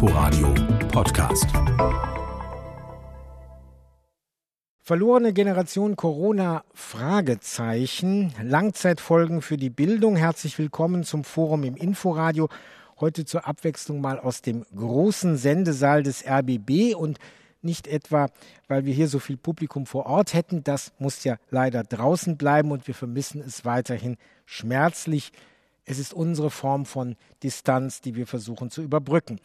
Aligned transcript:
Inforadio 0.00 0.54
Podcast. 0.92 1.48
Verlorene 4.78 5.32
Generation 5.32 5.96
Corona 5.96 6.62
Fragezeichen. 6.72 8.32
Langzeitfolgen 8.40 9.42
für 9.42 9.56
die 9.56 9.70
Bildung. 9.70 10.14
Herzlich 10.14 10.56
willkommen 10.56 11.02
zum 11.02 11.24
Forum 11.24 11.64
im 11.64 11.74
Inforadio. 11.74 12.48
Heute 13.00 13.24
zur 13.24 13.48
Abwechslung 13.48 14.00
mal 14.00 14.20
aus 14.20 14.40
dem 14.40 14.64
großen 14.76 15.36
Sendesaal 15.36 16.04
des 16.04 16.24
RBB 16.24 16.94
und 16.94 17.18
nicht 17.60 17.88
etwa, 17.88 18.28
weil 18.68 18.84
wir 18.84 18.94
hier 18.94 19.08
so 19.08 19.18
viel 19.18 19.36
Publikum 19.36 19.84
vor 19.84 20.06
Ort 20.06 20.32
hätten. 20.32 20.62
Das 20.62 20.92
muss 21.00 21.24
ja 21.24 21.38
leider 21.50 21.82
draußen 21.82 22.36
bleiben 22.36 22.70
und 22.70 22.86
wir 22.86 22.94
vermissen 22.94 23.40
es 23.40 23.64
weiterhin 23.64 24.16
schmerzlich. 24.46 25.32
Es 25.88 25.98
ist 25.98 26.12
unsere 26.12 26.50
Form 26.50 26.84
von 26.84 27.16
Distanz, 27.42 28.02
die 28.02 28.14
wir 28.14 28.26
versuchen 28.26 28.70
zu 28.70 28.82
überbrücken. 28.82 29.40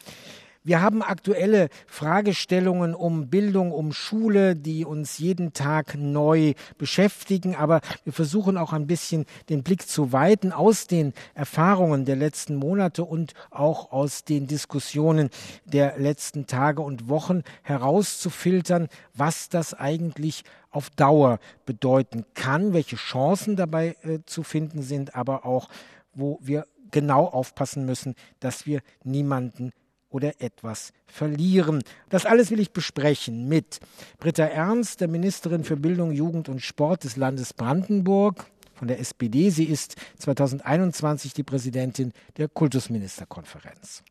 Wir 0.65 0.81
haben 0.81 1.01
aktuelle 1.01 1.69
Fragestellungen 1.87 2.95
um 2.95 3.29
Bildung, 3.29 3.71
um 3.71 3.91
Schule, 3.91 4.55
die 4.55 4.85
uns 4.85 5.17
jeden 5.17 5.53
Tag 5.53 5.95
neu 5.97 6.53
beschäftigen, 6.77 7.55
aber 7.55 7.79
wir 8.03 8.13
versuchen 8.13 8.57
auch 8.57 8.71
ein 8.73 8.87
bisschen 8.87 9.25
den 9.49 9.63
Blick 9.63 9.87
zu 9.87 10.11
weiten 10.11 10.51
aus 10.51 10.87
den 10.87 11.13
Erfahrungen 11.33 12.05
der 12.05 12.15
letzten 12.17 12.55
Monate 12.55 13.03
und 13.05 13.33
auch 13.49 13.91
aus 13.91 14.23
den 14.23 14.47
Diskussionen 14.47 15.29
der 15.65 15.97
letzten 15.97 16.45
Tage 16.45 16.81
und 16.81 17.09
Wochen 17.09 17.43
herauszufiltern, 17.61 18.87
was 19.13 19.47
das 19.49 19.73
eigentlich 19.73 20.43
auf 20.71 20.89
Dauer 20.89 21.39
bedeuten 21.65 22.25
kann, 22.33 22.73
welche 22.73 22.95
Chancen 22.95 23.55
dabei 23.55 23.95
äh, 24.03 24.19
zu 24.25 24.43
finden 24.43 24.81
sind, 24.81 25.15
aber 25.15 25.45
auch, 25.45 25.69
wo 26.13 26.39
wir 26.41 26.65
genau 26.91 27.25
aufpassen 27.25 27.85
müssen, 27.85 28.15
dass 28.39 28.65
wir 28.65 28.81
niemanden 29.03 29.71
oder 30.09 30.41
etwas 30.41 30.93
verlieren. 31.07 31.83
Das 32.09 32.25
alles 32.25 32.51
will 32.51 32.59
ich 32.59 32.71
besprechen 32.71 33.47
mit 33.47 33.79
Britta 34.19 34.45
Ernst, 34.45 35.01
der 35.01 35.07
Ministerin 35.07 35.63
für 35.63 35.75
Bildung, 35.75 36.11
Jugend 36.11 36.49
und 36.49 36.61
Sport 36.61 37.03
des 37.03 37.15
Landes 37.15 37.53
Brandenburg 37.53 38.45
von 38.75 38.87
der 38.87 38.99
SPD. 38.99 39.49
Sie 39.49 39.65
ist 39.65 39.95
2021 40.19 41.33
die 41.33 41.43
Präsidentin 41.43 42.13
der 42.37 42.47
Kultusministerkonferenz. 42.47 44.03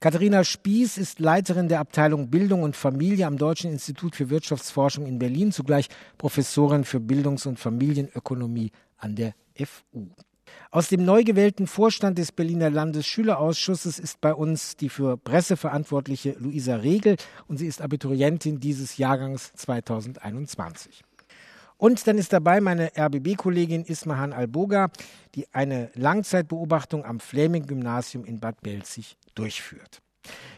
Katharina 0.00 0.44
Spieß 0.44 0.98
ist 0.98 1.20
Leiterin 1.20 1.68
der 1.68 1.80
Abteilung 1.80 2.30
Bildung 2.30 2.62
und 2.62 2.76
Familie 2.76 3.26
am 3.26 3.38
Deutschen 3.38 3.70
Institut 3.70 4.16
für 4.16 4.30
Wirtschaftsforschung 4.30 5.06
in 5.06 5.18
Berlin, 5.18 5.52
zugleich 5.52 5.88
Professorin 6.16 6.84
für 6.84 7.00
Bildungs- 7.00 7.46
und 7.46 7.58
Familienökonomie 7.58 8.72
an 8.96 9.14
der 9.14 9.34
FU. 9.54 10.08
Aus 10.70 10.88
dem 10.88 11.02
neu 11.02 11.24
gewählten 11.24 11.66
Vorstand 11.66 12.18
des 12.18 12.30
Berliner 12.30 12.68
Landesschülerausschusses 12.68 13.98
ist 13.98 14.20
bei 14.20 14.34
uns 14.34 14.76
die 14.76 14.90
für 14.90 15.16
Presse 15.16 15.56
verantwortliche 15.56 16.36
Luisa 16.38 16.76
Regel 16.76 17.16
und 17.46 17.56
sie 17.56 17.66
ist 17.66 17.80
Abiturientin 17.80 18.60
dieses 18.60 18.98
Jahrgangs 18.98 19.50
2021. 19.54 21.02
Und 21.78 22.06
dann 22.06 22.18
ist 22.18 22.34
dabei 22.34 22.60
meine 22.60 22.90
RBB-Kollegin 22.98 23.84
Ismahan 23.84 24.34
Alboga, 24.34 24.90
die 25.34 25.46
eine 25.54 25.90
Langzeitbeobachtung 25.94 27.02
am 27.02 27.18
Fleming-Gymnasium 27.18 28.26
in 28.26 28.38
Bad 28.38 28.60
Belzig 28.60 29.16
durchführt. 29.34 30.02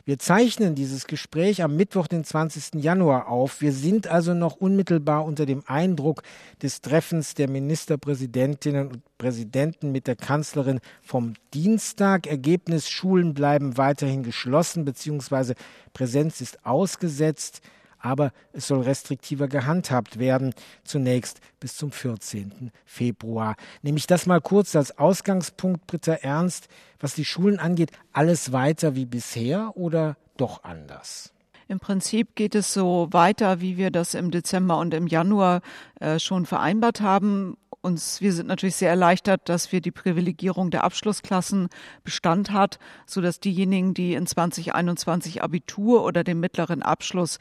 Wir 0.04 0.18
zeichnen 0.18 0.74
dieses 0.74 1.06
Gespräch 1.06 1.62
am 1.62 1.76
Mittwoch, 1.76 2.06
den 2.06 2.24
20. 2.24 2.82
Januar 2.82 3.28
auf. 3.28 3.60
Wir 3.60 3.72
sind 3.72 4.08
also 4.08 4.34
noch 4.34 4.56
unmittelbar 4.56 5.24
unter 5.24 5.46
dem 5.46 5.62
Eindruck 5.66 6.22
des 6.62 6.80
Treffens 6.80 7.34
der 7.34 7.48
Ministerpräsidentinnen 7.48 8.88
und 8.88 9.18
Präsidenten 9.18 9.92
mit 9.92 10.06
der 10.06 10.16
Kanzlerin 10.16 10.80
vom 11.02 11.34
Dienstag. 11.54 12.26
Ergebnis, 12.26 12.88
Schulen 12.88 13.34
bleiben 13.34 13.76
weiterhin 13.76 14.22
geschlossen 14.22 14.84
bzw. 14.84 15.54
Präsenz 15.92 16.40
ist 16.40 16.64
ausgesetzt 16.64 17.60
aber 18.00 18.32
es 18.52 18.66
soll 18.66 18.82
restriktiver 18.82 19.48
gehandhabt 19.48 20.18
werden, 20.18 20.54
zunächst 20.84 21.40
bis 21.60 21.76
zum 21.76 21.92
14. 21.92 22.72
Februar. 22.84 23.56
Nehme 23.82 23.98
ich 23.98 24.06
das 24.06 24.26
mal 24.26 24.40
kurz 24.40 24.74
als 24.74 24.98
Ausgangspunkt, 24.98 25.86
Britta 25.86 26.14
Ernst, 26.14 26.68
was 26.98 27.14
die 27.14 27.24
Schulen 27.24 27.58
angeht, 27.58 27.92
alles 28.12 28.52
weiter 28.52 28.94
wie 28.94 29.06
bisher 29.06 29.76
oder 29.76 30.16
doch 30.36 30.64
anders? 30.64 31.32
Im 31.70 31.78
Prinzip 31.78 32.34
geht 32.34 32.56
es 32.56 32.74
so 32.74 33.06
weiter, 33.12 33.60
wie 33.60 33.76
wir 33.76 33.92
das 33.92 34.14
im 34.14 34.32
Dezember 34.32 34.78
und 34.78 34.92
im 34.92 35.06
Januar 35.06 35.60
äh, 36.00 36.18
schon 36.18 36.44
vereinbart 36.44 37.00
haben. 37.00 37.56
Uns, 37.80 38.20
wir 38.20 38.32
sind 38.32 38.48
natürlich 38.48 38.74
sehr 38.74 38.90
erleichtert, 38.90 39.48
dass 39.48 39.70
wir 39.70 39.80
die 39.80 39.92
Privilegierung 39.92 40.72
der 40.72 40.82
Abschlussklassen 40.82 41.68
Bestand 42.02 42.50
hat, 42.50 42.80
so 43.06 43.20
dass 43.20 43.38
diejenigen, 43.38 43.94
die 43.94 44.14
in 44.14 44.26
2021 44.26 45.44
Abitur 45.44 46.02
oder 46.02 46.24
den 46.24 46.40
mittleren 46.40 46.82
Abschluss 46.82 47.38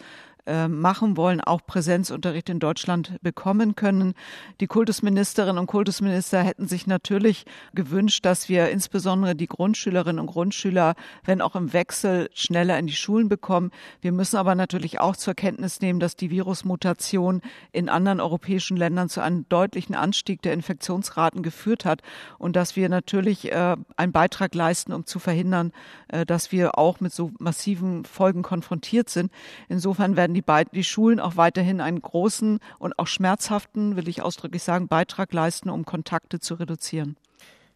äh, 0.49 0.67
machen 0.67 1.15
wollen, 1.15 1.41
auch 1.41 1.61
Präsenzunterricht 1.63 2.49
in 2.49 2.59
Deutschland 2.59 3.21
bekommen 3.21 3.75
können. 3.75 4.15
Die 4.61 4.65
Kultusministerinnen 4.65 5.59
und 5.59 5.67
Kultusminister 5.67 6.41
hätten 6.41 6.67
sich 6.67 6.87
natürlich 6.87 7.45
gewünscht, 7.75 8.25
dass 8.25 8.49
wir 8.49 8.69
insbesondere 8.69 9.35
die 9.35 9.45
Grundschülerinnen 9.45 10.19
und 10.19 10.25
Grundschüler, 10.25 10.95
wenn 11.23 11.41
auch 11.41 11.55
im 11.55 11.71
Wechsel, 11.71 12.31
schneller 12.33 12.79
in 12.79 12.87
die 12.87 12.93
Schulen 12.93 13.29
bekommen. 13.29 13.69
Wir 14.01 14.11
müssen 14.11 14.37
aber 14.37 14.55
natürlich 14.55 14.99
auch 14.99 15.15
zur 15.15 15.35
Kenntnis 15.35 15.81
nehmen, 15.81 15.99
dass 15.99 16.15
die 16.15 16.31
Virusmutation 16.31 17.41
in 17.71 17.87
anderen 17.87 18.19
europäischen 18.19 18.75
Ländern 18.75 19.07
zu 19.07 19.21
einem 19.21 19.47
deutlichen 19.49 19.93
Anstieg 19.93 20.41
der 20.41 20.53
Infektionsraten 20.53 21.43
geführt 21.43 21.85
hat 21.85 22.01
und 22.39 22.55
dass 22.55 22.75
wir 22.75 22.89
natürlich 22.89 23.51
äh, 23.51 23.75
einen 23.97 24.11
Beitrag 24.11 24.55
leisten, 24.55 24.93
um 24.93 25.05
zu 25.05 25.19
verhindern, 25.19 25.73
äh, 26.07 26.25
dass 26.25 26.51
wir 26.51 26.79
auch 26.79 27.01
mit 27.01 27.13
so 27.13 27.31
massiven 27.37 28.03
Folgen 28.05 28.41
konfrontiert 28.41 29.11
sind. 29.11 29.31
Insofern 29.67 30.15
werden 30.15 30.33
die 30.33 30.38
die, 30.39 30.41
Be 30.41 30.63
die 30.71 30.83
Schulen 30.83 31.19
auch 31.19 31.35
weiterhin 31.35 31.81
einen 31.81 32.01
großen 32.01 32.59
und 32.79 32.97
auch 32.97 33.07
schmerzhaften, 33.07 33.95
will 33.97 34.07
ich 34.07 34.21
ausdrücklich 34.21 34.63
sagen, 34.63 34.87
Beitrag 34.87 35.33
leisten, 35.33 35.69
um 35.69 35.85
Kontakte 35.85 36.39
zu 36.39 36.55
reduzieren. 36.55 37.17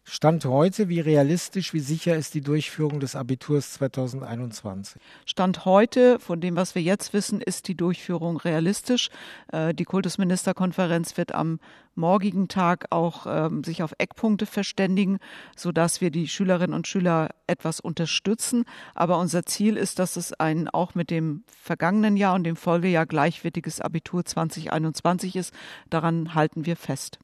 Stand 0.06 0.44
heute, 0.44 0.90
wie 0.90 1.00
realistisch, 1.00 1.72
wie 1.72 1.80
sicher 1.80 2.14
ist 2.14 2.34
die 2.34 2.42
Durchführung 2.42 3.00
des 3.00 3.16
Abiturs 3.16 3.72
2021? 3.72 5.00
Stand 5.24 5.64
heute, 5.64 6.18
von 6.18 6.42
dem, 6.42 6.56
was 6.56 6.74
wir 6.74 6.82
jetzt 6.82 7.14
wissen, 7.14 7.40
ist 7.40 7.68
die 7.68 7.74
Durchführung 7.74 8.36
realistisch. 8.36 9.08
Äh, 9.50 9.72
die 9.72 9.84
Kultusministerkonferenz 9.84 11.16
wird 11.16 11.34
am 11.34 11.58
morgigen 11.94 12.48
Tag 12.48 12.86
auch 12.90 13.26
ähm, 13.26 13.64
sich 13.64 13.82
auf 13.82 13.94
Eckpunkte 13.96 14.44
verständigen, 14.44 15.20
sodass 15.56 16.02
wir 16.02 16.10
die 16.10 16.28
Schülerinnen 16.28 16.74
und 16.74 16.86
Schüler 16.86 17.30
etwas 17.46 17.80
unterstützen. 17.80 18.66
Aber 18.94 19.18
unser 19.18 19.46
Ziel 19.46 19.78
ist, 19.78 19.98
dass 19.98 20.16
es 20.16 20.34
ein 20.34 20.68
auch 20.68 20.94
mit 20.94 21.08
dem 21.08 21.44
vergangenen 21.46 22.18
Jahr 22.18 22.34
und 22.34 22.44
dem 22.44 22.56
Folgejahr 22.56 23.06
gleichwertiges 23.06 23.80
Abitur 23.80 24.22
2021 24.22 25.34
ist. 25.34 25.54
Daran 25.88 26.34
halten 26.34 26.66
wir 26.66 26.76
fest. 26.76 27.20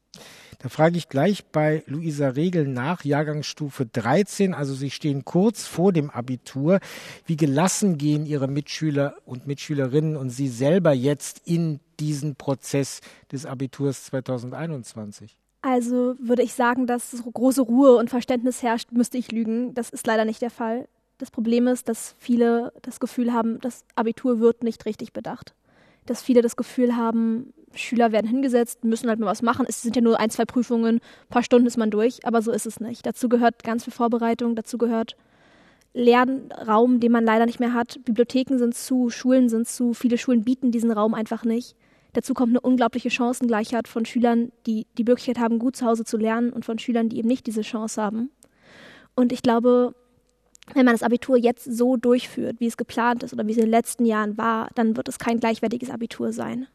Da 0.59 0.69
frage 0.69 0.99
ich 0.99 1.09
gleich 1.09 1.47
bei 1.47 1.83
Luisa 1.87 2.29
Regel 2.29 2.67
nach, 2.67 3.05
Jahrgangsstufe 3.05 3.87
13, 3.87 4.53
also 4.53 4.75
Sie 4.75 4.91
stehen 4.91 5.25
kurz 5.25 5.67
vor 5.67 5.93
dem 5.93 6.11
Abitur. 6.11 6.81
Wie 7.25 7.37
gelassen 7.37 7.97
gehen 7.97 8.27
Ihre 8.27 8.47
Mitschüler 8.47 9.15
und 9.25 9.47
Mitschülerinnen 9.47 10.17
und 10.17 10.29
Sie 10.29 10.49
selber 10.49 10.93
jetzt 10.93 11.41
in 11.47 11.81
diesen 11.99 12.37
Prozess 12.37 13.01
des 13.33 13.47
Abiturs 13.47 14.05
2021? 14.05 15.39
Also 15.63 16.15
würde 16.19 16.43
ich 16.43 16.53
sagen, 16.53 16.87
dass 16.87 17.23
große 17.33 17.63
Ruhe 17.63 17.97
und 17.97 18.11
Verständnis 18.11 18.63
herrscht, 18.63 18.93
müsste 18.93 19.17
ich 19.17 19.33
lügen. 19.33 19.73
Das 19.73 19.89
ist 19.89 20.07
leider 20.07 20.27
nicht 20.27 20.43
der 20.43 20.51
Fall. 20.51 20.89
Das 21.17 21.31
Problem 21.31 21.69
ist, 21.69 21.89
dass 21.89 22.15
viele 22.19 22.73
das 22.83 23.01
Gefühl 23.01 23.33
haben, 23.33 23.61
das 23.61 23.85
Abitur 23.95 24.41
wird 24.41 24.63
nicht 24.63 24.85
richtig 24.85 25.13
bedacht. 25.15 25.55
Dass 26.07 26.23
viele 26.23 26.43
das 26.43 26.57
Gefühl 26.57 26.97
haben, 26.97 27.53
Schüler 27.75 28.13
werden 28.13 28.27
hingesetzt, 28.27 28.85
müssen 28.85 29.09
halt 29.09 29.21
mal 29.21 29.27
was 29.27 29.43
machen. 29.43 29.67
Es 29.69 29.83
sind 29.83 29.97
ja 29.97 30.03
nur 30.03 30.19
ein, 30.19 30.31
zwei 30.31 30.45
Prüfungen, 30.45 30.97
ein 30.97 31.29
paar 31.29 31.43
Stunden 31.43 31.67
ist 31.67 31.77
man 31.77 31.91
durch, 31.91 32.27
aber 32.27 32.43
so 32.43 32.51
ist 32.53 32.67
es 32.67 32.81
nicht. 32.81 33.07
Dazu 33.07 33.29
gehört 33.29 33.63
ganz 33.63 33.85
viel 33.85 33.93
Vorbereitung, 33.93 34.57
dazu 34.57 34.79
gehört 34.79 35.17
Lernraum, 35.93 37.01
den 37.01 37.13
man 37.13 37.25
leider 37.25 37.47
nicht 37.47 37.61
mehr 37.61 37.75
hat. 37.75 38.01
Bibliotheken 38.05 38.59
sind 38.59 38.75
zu, 38.75 39.11
Schulen 39.11 39.49
sind 39.49 39.69
zu, 39.69 39.95
viele 39.95 40.19
Schulen 40.19 40.45
bieten 40.45 40.71
diesen 40.71 40.91
Raum 40.91 41.15
einfach 41.15 41.45
nicht. 41.45 41.77
Dazu 42.13 42.35
kommt 42.35 42.51
eine 42.51 42.61
unglaubliche 42.61 43.11
Chancengleichheit 43.11 43.87
von 43.87 44.05
Schülern, 44.05 44.51
die 44.67 44.87
die 44.99 45.05
Möglichkeit 45.05 45.39
haben, 45.39 45.59
gut 45.59 45.77
zu 45.77 45.87
Hause 45.87 46.05
zu 46.05 46.17
lernen 46.17 46.53
und 46.53 46.65
von 46.65 46.79
Schülern, 46.79 47.09
die 47.09 47.19
eben 47.19 47.29
nicht 47.29 47.47
diese 47.47 47.63
Chance 47.63 48.03
haben. 48.03 48.31
Und 49.15 49.33
ich 49.33 49.43
glaube, 49.43 49.95
wenn 50.75 50.85
man 50.85 50.95
das 50.95 51.03
Abitur 51.03 51.37
jetzt 51.37 51.65
so 51.65 51.97
durchführt, 51.97 52.57
wie 52.59 52.67
es 52.67 52.77
geplant 52.77 53.23
ist 53.23 53.33
oder 53.33 53.47
wie 53.47 53.53
es 53.53 53.59
in 53.59 53.65
den 53.65 53.71
letzten 53.71 54.07
Jahren 54.07 54.39
war, 54.39 54.71
dann 54.75 54.97
wird 54.97 55.09
es 55.09 55.19
kein 55.19 55.41
gleichwertiges 55.41 55.91
Abitur 55.91 56.33
sein. 56.33 56.67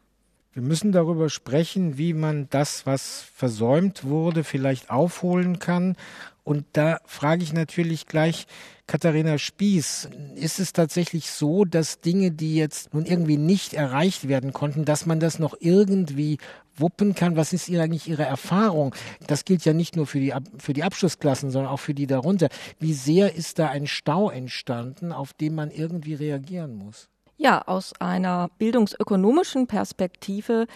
Wir 0.56 0.62
müssen 0.62 0.90
darüber 0.90 1.28
sprechen, 1.28 1.98
wie 1.98 2.14
man 2.14 2.48
das, 2.48 2.86
was 2.86 3.20
versäumt 3.34 4.04
wurde, 4.04 4.42
vielleicht 4.42 4.88
aufholen 4.88 5.58
kann. 5.58 5.96
Und 6.44 6.64
da 6.72 6.98
frage 7.04 7.42
ich 7.42 7.52
natürlich 7.52 8.06
gleich 8.06 8.46
Katharina 8.86 9.36
Spieß, 9.36 10.08
ist 10.34 10.58
es 10.58 10.72
tatsächlich 10.72 11.30
so, 11.30 11.66
dass 11.66 12.00
Dinge, 12.00 12.30
die 12.30 12.56
jetzt 12.56 12.94
nun 12.94 13.04
irgendwie 13.04 13.36
nicht 13.36 13.74
erreicht 13.74 14.28
werden 14.28 14.54
konnten, 14.54 14.86
dass 14.86 15.04
man 15.04 15.20
das 15.20 15.38
noch 15.38 15.54
irgendwie 15.60 16.38
wuppen 16.74 17.14
kann? 17.14 17.36
Was 17.36 17.52
ist 17.52 17.68
eigentlich 17.68 18.08
Ihre 18.08 18.24
Erfahrung? 18.24 18.94
Das 19.26 19.44
gilt 19.44 19.62
ja 19.66 19.74
nicht 19.74 19.94
nur 19.94 20.06
für 20.06 20.20
die, 20.20 20.32
für 20.56 20.72
die 20.72 20.84
Abschlussklassen, 20.84 21.50
sondern 21.50 21.70
auch 21.70 21.80
für 21.80 21.92
die 21.92 22.06
darunter. 22.06 22.48
Wie 22.80 22.94
sehr 22.94 23.34
ist 23.34 23.58
da 23.58 23.68
ein 23.68 23.86
Stau 23.86 24.30
entstanden, 24.30 25.12
auf 25.12 25.34
den 25.34 25.54
man 25.54 25.70
irgendwie 25.70 26.14
reagieren 26.14 26.76
muss? 26.76 27.10
Ja, 27.38 27.62
aus 27.66 27.92
einer 28.00 28.48
bildungsökonomischen 28.58 29.66
Perspektive 29.66 30.66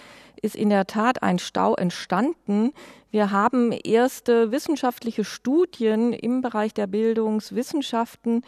ist 0.42 0.54
in 0.54 0.68
der 0.68 0.86
Tat 0.86 1.22
ein 1.22 1.38
Stau 1.38 1.74
entstanden. 1.74 2.72
Wir 3.10 3.30
haben 3.30 3.72
erste 3.72 4.52
wissenschaftliche 4.52 5.24
Studien 5.24 6.12
im 6.12 6.42
Bereich 6.42 6.74
der 6.74 6.86
Bildungswissenschaften, 6.86 8.44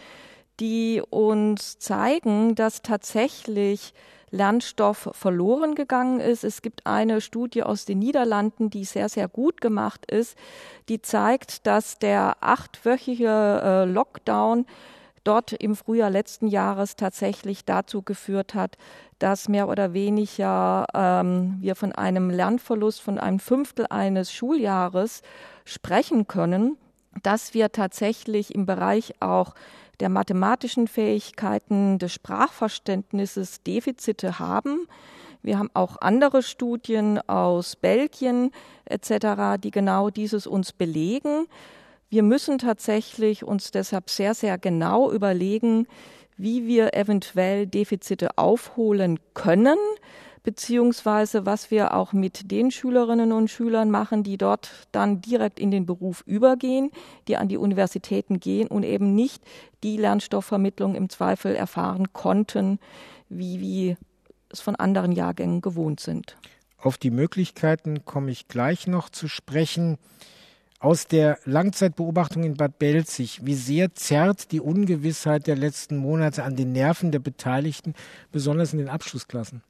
die 0.60 1.02
uns 1.08 1.78
zeigen, 1.78 2.54
dass 2.54 2.82
tatsächlich 2.82 3.94
Lernstoff 4.30 5.10
verloren 5.12 5.74
gegangen 5.74 6.20
ist. 6.20 6.44
Es 6.44 6.60
gibt 6.60 6.86
eine 6.86 7.20
Studie 7.20 7.62
aus 7.62 7.86
den 7.86 7.98
Niederlanden, 7.98 8.68
die 8.68 8.84
sehr, 8.84 9.08
sehr 9.08 9.28
gut 9.28 9.60
gemacht 9.60 10.10
ist, 10.10 10.36
die 10.88 11.00
zeigt, 11.00 11.66
dass 11.66 11.98
der 11.98 12.36
achtwöchige 12.40 13.60
äh, 13.62 13.84
Lockdown 13.84 14.66
dort 15.24 15.52
im 15.52 15.76
Frühjahr 15.76 16.10
letzten 16.10 16.46
Jahres 16.46 16.96
tatsächlich 16.96 17.64
dazu 17.64 18.02
geführt 18.02 18.54
hat, 18.54 18.76
dass 19.19 19.48
mehr 19.48 19.69
oder 19.69 19.92
weniger 19.92 20.86
ähm, 20.94 21.56
wir 21.60 21.76
von 21.76 21.92
einem 21.92 22.30
Lernverlust 22.30 23.00
von 23.00 23.19
einem 23.19 23.38
Fünftel 23.38 23.86
eines 23.88 24.32
Schuljahres 24.32 25.22
sprechen 25.64 26.26
können, 26.26 26.76
dass 27.22 27.54
wir 27.54 27.72
tatsächlich 27.72 28.54
im 28.54 28.66
Bereich 28.66 29.14
auch 29.20 29.54
der 30.00 30.08
mathematischen 30.08 30.88
Fähigkeiten, 30.88 31.98
des 31.98 32.12
Sprachverständnisses 32.12 33.62
Defizite 33.62 34.38
haben. 34.38 34.88
Wir 35.42 35.58
haben 35.58 35.70
auch 35.74 35.96
andere 36.00 36.42
Studien 36.42 37.20
aus 37.28 37.76
Belgien 37.76 38.50
etc., 38.84 39.60
die 39.62 39.70
genau 39.70 40.10
dieses 40.10 40.46
uns 40.46 40.72
belegen. 40.72 41.46
Wir 42.12 42.22
müssen 42.22 42.58
tatsächlich 42.58 43.42
uns 43.42 43.70
deshalb 43.70 44.10
sehr, 44.10 44.34
sehr 44.34 44.58
genau 44.58 45.10
überlegen, 45.10 45.86
wie 46.36 46.66
wir 46.66 46.92
eventuell 46.92 47.66
Defizite 47.66 48.36
aufholen 48.36 49.18
können, 49.32 49.78
beziehungsweise 50.42 51.46
was 51.46 51.70
wir 51.70 51.94
auch 51.94 52.12
mit 52.12 52.50
den 52.50 52.70
Schülerinnen 52.70 53.32
und 53.32 53.48
Schülern 53.48 53.90
machen, 53.90 54.24
die 54.24 54.36
dort 54.36 54.86
dann 54.92 55.22
direkt 55.22 55.58
in 55.58 55.70
den 55.70 55.86
Beruf 55.86 56.22
übergehen, 56.26 56.90
die 57.28 57.38
an 57.38 57.48
die 57.48 57.56
Universitäten 57.56 58.40
gehen 58.40 58.68
und 58.68 58.82
eben 58.82 59.14
nicht 59.14 59.42
die 59.82 59.96
Lernstoffvermittlung 59.96 60.94
im 60.94 61.08
Zweifel 61.08 61.54
erfahren 61.54 62.12
konnten, 62.12 62.78
wie 63.30 63.58
wir 63.58 63.96
es 64.50 64.60
von 64.60 64.76
anderen 64.76 65.12
Jahrgängen 65.12 65.62
gewohnt 65.62 66.00
sind. 66.00 66.36
Auf 66.76 66.98
die 66.98 67.10
Möglichkeiten 67.10 68.04
komme 68.04 68.30
ich 68.30 68.48
gleich 68.48 68.86
noch 68.86 69.08
zu 69.08 69.28
sprechen. 69.28 69.96
Aus 70.82 71.06
der 71.06 71.38
Langzeitbeobachtung 71.44 72.43
in 72.43 72.56
Bad 72.56 72.81
Belzig, 72.81 73.46
wie 73.46 73.55
sehr 73.55 73.94
zerrt 73.94 74.50
die 74.50 74.61
Ungewissheit 74.61 75.46
der 75.46 75.55
letzten 75.55 75.96
Monate 75.96 76.43
an 76.43 76.56
den 76.56 76.73
Nerven 76.73 77.12
der 77.12 77.20
Beteiligten, 77.20 77.94
besonders 78.32 78.73
in 78.73 78.81
den 78.81 78.88
Abschlussklassen? 78.88 79.62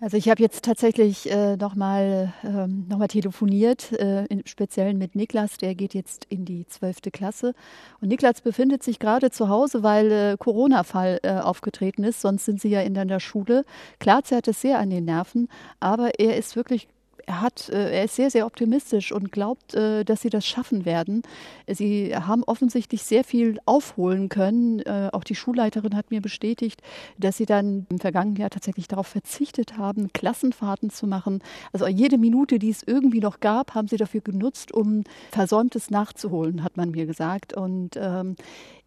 Also 0.00 0.16
ich 0.16 0.28
habe 0.28 0.40
jetzt 0.40 0.64
tatsächlich 0.64 1.28
äh, 1.28 1.56
nochmal 1.56 2.32
ähm, 2.44 2.86
noch 2.88 3.04
telefoniert, 3.08 3.90
äh, 3.94 4.26
im 4.26 4.42
Speziellen 4.46 4.96
mit 4.96 5.16
Niklas, 5.16 5.56
der 5.56 5.74
geht 5.74 5.92
jetzt 5.92 6.24
in 6.26 6.44
die 6.44 6.66
zwölfte 6.68 7.10
Klasse. 7.10 7.52
Und 8.00 8.06
Niklas 8.06 8.40
befindet 8.40 8.84
sich 8.84 9.00
gerade 9.00 9.32
zu 9.32 9.48
Hause, 9.48 9.82
weil 9.82 10.12
äh, 10.12 10.36
Corona-Fall 10.38 11.18
äh, 11.24 11.32
aufgetreten 11.32 12.04
ist, 12.04 12.20
sonst 12.20 12.44
sind 12.44 12.60
sie 12.60 12.68
ja 12.68 12.82
in 12.82 12.94
der 12.94 13.18
Schule. 13.18 13.64
Klar 13.98 14.22
zerrt 14.22 14.46
es 14.46 14.60
sehr 14.60 14.78
an 14.78 14.90
den 14.90 15.04
Nerven, 15.04 15.48
aber 15.80 16.20
er 16.20 16.36
ist 16.36 16.54
wirklich 16.54 16.86
er 17.28 17.42
hat, 17.42 17.68
äh, 17.68 17.98
er 17.98 18.04
ist 18.04 18.16
sehr, 18.16 18.30
sehr 18.30 18.46
optimistisch 18.46 19.12
und 19.12 19.30
glaubt, 19.30 19.74
äh, 19.74 20.02
dass 20.02 20.22
sie 20.22 20.30
das 20.30 20.46
schaffen 20.46 20.86
werden. 20.86 21.22
Sie 21.66 22.16
haben 22.16 22.42
offensichtlich 22.44 23.02
sehr 23.02 23.22
viel 23.22 23.58
aufholen 23.66 24.30
können. 24.30 24.80
Äh, 24.80 25.10
auch 25.12 25.24
die 25.24 25.34
Schulleiterin 25.34 25.94
hat 25.94 26.10
mir 26.10 26.22
bestätigt, 26.22 26.80
dass 27.18 27.36
sie 27.36 27.44
dann 27.44 27.86
im 27.90 27.98
vergangenen 27.98 28.36
Jahr 28.36 28.48
tatsächlich 28.48 28.88
darauf 28.88 29.08
verzichtet 29.08 29.76
haben, 29.76 30.10
Klassenfahrten 30.14 30.88
zu 30.88 31.06
machen. 31.06 31.42
Also 31.74 31.86
jede 31.86 32.16
Minute, 32.16 32.58
die 32.58 32.70
es 32.70 32.82
irgendwie 32.82 33.20
noch 33.20 33.40
gab, 33.40 33.74
haben 33.74 33.88
sie 33.88 33.98
dafür 33.98 34.22
genutzt, 34.22 34.72
um 34.72 35.04
Versäumtes 35.30 35.90
nachzuholen, 35.90 36.64
hat 36.64 36.78
man 36.78 36.92
mir 36.92 37.04
gesagt. 37.04 37.52
Und 37.52 37.90
ähm, 38.00 38.36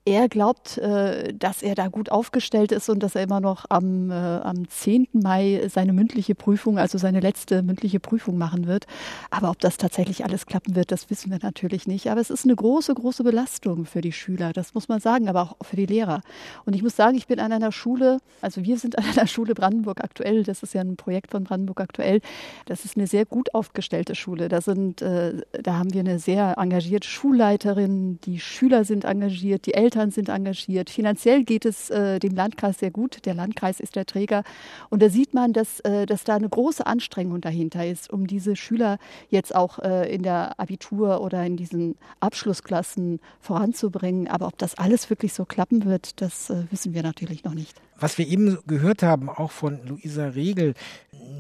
er 0.04 0.30
glaubt, 0.30 0.80
äh, 0.80 1.32
dass 1.34 1.62
er 1.62 1.76
da 1.76 1.88
gut 1.88 2.12
aufgestellt 2.12 2.72
ist 2.72 2.90
und 2.90 3.04
dass 3.04 3.14
er 3.14 3.22
immer 3.22 3.40
noch 3.40 3.66
am, 3.70 4.10
äh, 4.10 4.14
am 4.14 4.68
10. 4.68 5.08
Mai 5.14 5.68
seine 5.72 5.94
mündliche 5.94 6.34
Prüfung, 6.34 6.80
also 6.80 6.98
seine 6.98 7.20
letzte 7.20 7.62
mündliche 7.62 8.00
Prüfung 8.00 8.38
machen 8.38 8.66
wird. 8.66 8.88
Aber 9.30 9.52
ob 9.52 9.60
das 9.60 9.78
tatsächlich 9.78 10.26
alles 10.26 10.48
klappen 10.48 10.76
wird, 10.76 10.92
das 10.92 11.12
wissen 11.12 11.30
wir 11.30 11.38
natürlich 11.42 11.86
nicht. 11.86 12.10
Aber 12.10 12.20
es 12.20 12.32
ist 12.32 12.46
eine 12.46 12.56
große, 12.56 12.96
große 12.96 13.24
Belastung 13.24 13.86
für 13.86 14.02
die 14.02 14.12
Schüler, 14.12 14.54
das 14.54 14.74
muss 14.74 14.90
man 14.90 15.00
sagen, 15.00 15.30
aber 15.30 15.42
auch 15.44 15.66
für 15.66 15.76
die 15.76 15.86
Lehrer. 15.86 16.22
Und 16.66 16.76
ich 16.76 16.82
muss 16.82 16.96
sagen, 16.96 17.16
ich 17.16 17.28
bin 17.28 17.40
an 17.40 17.52
einer 17.52 17.72
Schule, 17.72 18.18
also 18.42 18.64
wir 18.64 18.80
sind 18.80 18.98
an 18.98 19.06
einer 19.06 19.28
Schule 19.28 19.54
Brandenburg 19.54 20.04
aktuell, 20.04 20.44
das 20.44 20.64
ist 20.64 20.74
ja 20.74 20.82
ein 20.82 20.96
Projekt 20.96 21.32
von 21.32 21.44
Brandenburg 21.44 21.80
aktuell. 21.80 22.22
Das 22.66 22.86
ist 22.86 22.98
eine 22.98 23.06
sehr 23.06 23.26
gut 23.26 23.54
aufgestellte 23.54 24.16
Schule. 24.16 24.50
Da 24.50 24.62
sind, 24.62 25.04
äh, 25.04 25.42
da 25.62 25.78
haben 25.78 25.94
wir 25.94 26.00
eine 26.00 26.18
sehr 26.18 26.56
engagierte 26.58 27.08
Schulleiterin, 27.08 28.20
die 28.22 28.40
Schüler 28.40 28.84
sind 28.84 29.06
engagiert, 29.06 29.68
die 29.68 29.76
Eltern 29.76 29.91
Eltern 29.92 30.10
sind 30.10 30.30
engagiert. 30.30 30.90
Finanziell 30.90 31.44
geht 31.44 31.66
es 31.66 31.90
äh, 31.90 32.18
dem 32.18 32.34
Landkreis 32.34 32.80
sehr 32.80 32.92
gut. 32.92 33.26
Der 33.26 33.34
Landkreis 33.34 33.82
ist 33.82 33.98
der 33.98 34.06
Träger. 34.06 34.44
Und 34.90 35.02
da 35.02 35.10
sieht 35.10 35.34
man, 35.34 35.52
dass, 35.52 35.82
äh, 35.82 36.06
dass 36.06 36.24
da 36.24 36.38
eine 36.38 36.48
große 36.48 36.86
Anstrengung 36.86 37.42
dahinter 37.42 37.86
ist, 37.86 38.10
um 38.10 38.26
diese 38.26 38.56
Schüler 38.56 39.00
jetzt 39.30 39.54
auch 39.54 39.80
äh, 39.80 40.14
in 40.14 40.24
der 40.24 40.58
Abitur 40.62 41.20
oder 41.20 41.46
in 41.46 41.58
diesen 41.58 41.98
Abschlussklassen 42.22 43.20
voranzubringen. 43.42 44.30
Aber 44.30 44.48
ob 44.48 44.58
das 44.58 44.76
alles 44.76 45.10
wirklich 45.10 45.34
so 45.34 45.44
klappen 45.44 45.84
wird, 45.84 46.22
das 46.22 46.50
äh, 46.50 46.64
wissen 46.72 46.94
wir 46.94 47.04
natürlich 47.04 47.44
noch 47.44 47.54
nicht. 47.54 47.76
Was 48.00 48.18
wir 48.18 48.26
eben 48.26 48.60
gehört 48.68 49.04
haben, 49.04 49.30
auch 49.30 49.52
von 49.52 49.86
Luisa 49.86 50.30
Regel, 50.30 50.74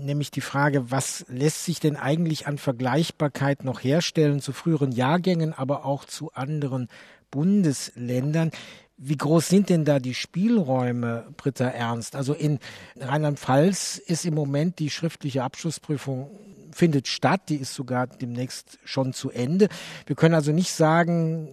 nämlich 0.03 0.30
die 0.30 0.42
Frage, 0.42 0.92
was 0.92 1.25
lässt 1.30 1.63
sich 1.63 1.80
denn 1.80 1.95
eigentlich 1.95 2.48
an 2.48 2.57
Vergleichbarkeit 2.57 3.63
noch 3.63 3.81
herstellen 3.81 4.42
zu 4.42 4.51
früheren 4.51 4.92
Jahrgängen, 4.92 5.53
aber 5.53 5.86
auch 5.86 6.03
zu 6.03 6.33
anderen 6.33 6.89
Bundesländern. 7.31 8.51
Wie 8.98 9.18
groß 9.18 9.48
sind 9.48 9.69
denn 9.69 9.83
da 9.83 10.00
die 10.00 10.13
Spielräume, 10.13 11.25
Britta 11.36 11.66
Ernst? 11.66 12.16
Also 12.16 12.33
in 12.33 12.60
Rheinland-Pfalz 13.00 13.98
ist 13.98 14.25
im 14.25 14.36
Moment 14.36 14.78
die 14.78 14.92
schriftliche 14.92 15.44
Abschlussprüfung 15.44 16.30
findet 16.74 17.07
statt, 17.07 17.42
die 17.50 17.57
ist 17.57 17.74
sogar 17.74 18.07
demnächst 18.07 18.80
schon 18.86 19.13
zu 19.13 19.30
Ende. 19.31 19.69
Wir 20.06 20.16
können 20.16 20.36
also 20.36 20.51
nicht 20.51 20.72
sagen, 20.72 21.48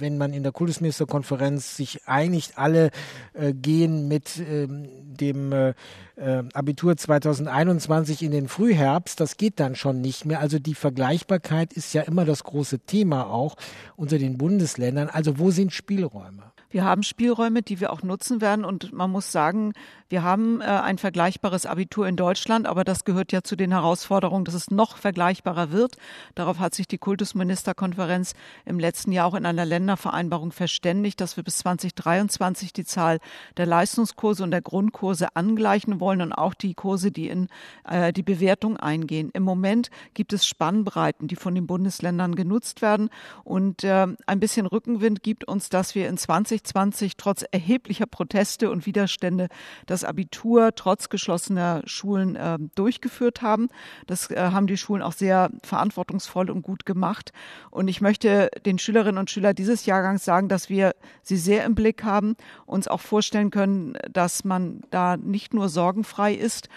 wenn 0.00 0.18
man 0.18 0.32
in 0.32 0.42
der 0.42 0.52
Kultusministerkonferenz 0.52 1.76
sich 1.76 2.06
einigt, 2.06 2.58
alle 2.58 2.90
äh, 3.34 3.52
gehen 3.52 4.08
mit 4.08 4.38
ähm, 4.38 4.88
dem 5.04 5.52
äh, 5.52 5.74
äh, 6.16 6.42
Abitur 6.52 6.96
2021 6.96 8.22
in 8.22 8.30
den 8.30 8.48
Frühherbst, 8.48 9.20
das 9.20 9.36
geht 9.36 9.60
dann 9.60 9.74
schon 9.74 10.00
nicht 10.00 10.24
mehr. 10.24 10.40
Also 10.40 10.58
die 10.58 10.74
Vergleichbarkeit 10.74 11.72
ist 11.72 11.92
ja 11.94 12.02
immer 12.02 12.24
das 12.24 12.44
große 12.44 12.80
Thema 12.80 13.30
auch 13.30 13.56
unter 13.96 14.18
den 14.18 14.38
Bundesländern. 14.38 15.08
Also 15.08 15.38
wo 15.38 15.50
sind 15.50 15.72
Spielräume? 15.72 16.52
Wir 16.70 16.84
haben 16.84 17.02
Spielräume, 17.02 17.62
die 17.62 17.80
wir 17.80 17.92
auch 17.92 18.02
nutzen 18.02 18.40
werden. 18.40 18.64
Und 18.64 18.92
man 18.92 19.10
muss 19.10 19.32
sagen, 19.32 19.72
wir 20.10 20.22
haben 20.22 20.60
äh, 20.60 20.64
ein 20.64 20.98
vergleichbares 20.98 21.66
Abitur 21.66 22.06
in 22.06 22.16
Deutschland, 22.16 22.66
aber 22.66 22.84
das 22.84 23.04
gehört 23.04 23.32
ja 23.32 23.42
zu 23.42 23.56
den 23.56 23.72
Herausforderungen, 23.72 24.44
dass 24.44 24.54
es 24.54 24.70
noch 24.70 24.96
vergleichbarer 24.96 25.70
wird. 25.70 25.96
Darauf 26.34 26.58
hat 26.58 26.74
sich 26.74 26.88
die 26.88 26.98
Kultusministerkonferenz 26.98 28.34
im 28.64 28.78
letzten 28.78 29.12
Jahr 29.12 29.26
auch 29.26 29.34
in 29.34 29.46
einer 29.46 29.64
Ländervereinbarung 29.64 30.52
verständigt, 30.52 31.20
dass 31.20 31.36
wir 31.36 31.44
bis 31.44 31.58
2023 31.58 32.72
die 32.72 32.84
Zahl 32.84 33.18
der 33.56 33.66
Leistungskurse 33.66 34.42
und 34.42 34.50
der 34.50 34.62
Grundkurse 34.62 35.36
angleichen 35.36 36.00
wollen 36.00 36.20
und 36.20 36.32
auch 36.32 36.54
die 36.54 36.74
Kurse, 36.74 37.10
die 37.10 37.28
in 37.28 37.48
äh, 37.84 38.12
die 38.12 38.22
Bewertung 38.22 38.76
eingehen. 38.76 39.30
Im 39.32 39.42
Moment 39.42 39.90
gibt 40.14 40.32
es 40.32 40.46
Spannbreiten, 40.46 41.28
die 41.28 41.36
von 41.36 41.54
den 41.54 41.66
Bundesländern 41.66 42.34
genutzt 42.34 42.82
werden. 42.82 43.10
Und 43.44 43.84
äh, 43.84 44.06
ein 44.26 44.40
bisschen 44.40 44.66
Rückenwind 44.66 45.22
gibt 45.22 45.44
uns, 45.44 45.68
dass 45.68 45.94
wir 45.94 46.08
in 46.08 46.16
20 46.16 46.57
2020 46.62 47.16
trotz 47.16 47.44
erheblicher 47.50 48.06
Proteste 48.06 48.70
und 48.70 48.86
Widerstände 48.86 49.48
das 49.86 50.04
Abitur 50.04 50.74
trotz 50.74 51.08
geschlossener 51.08 51.82
Schulen 51.84 52.36
äh, 52.36 52.58
durchgeführt 52.74 53.42
haben. 53.42 53.68
Das 54.06 54.30
äh, 54.30 54.36
haben 54.36 54.66
die 54.66 54.76
Schulen 54.76 55.02
auch 55.02 55.12
sehr 55.12 55.50
verantwortungsvoll 55.62 56.50
und 56.50 56.62
gut 56.62 56.86
gemacht. 56.86 57.32
Und 57.70 57.88
ich 57.88 58.00
möchte 58.00 58.50
den 58.64 58.78
Schülerinnen 58.78 59.18
und 59.18 59.30
Schülern 59.30 59.54
dieses 59.54 59.86
Jahrgangs 59.86 60.24
sagen, 60.24 60.48
dass 60.48 60.68
wir 60.68 60.94
sie 61.22 61.36
sehr 61.36 61.64
im 61.64 61.74
Blick 61.74 62.04
haben, 62.04 62.36
uns 62.66 62.88
auch 62.88 63.00
vorstellen 63.00 63.50
können, 63.50 63.96
dass 64.10 64.44
man 64.44 64.82
da 64.90 65.16
nicht 65.16 65.54
nur 65.54 65.68
sorgenfrei 65.68 66.34
ist, 66.34 66.68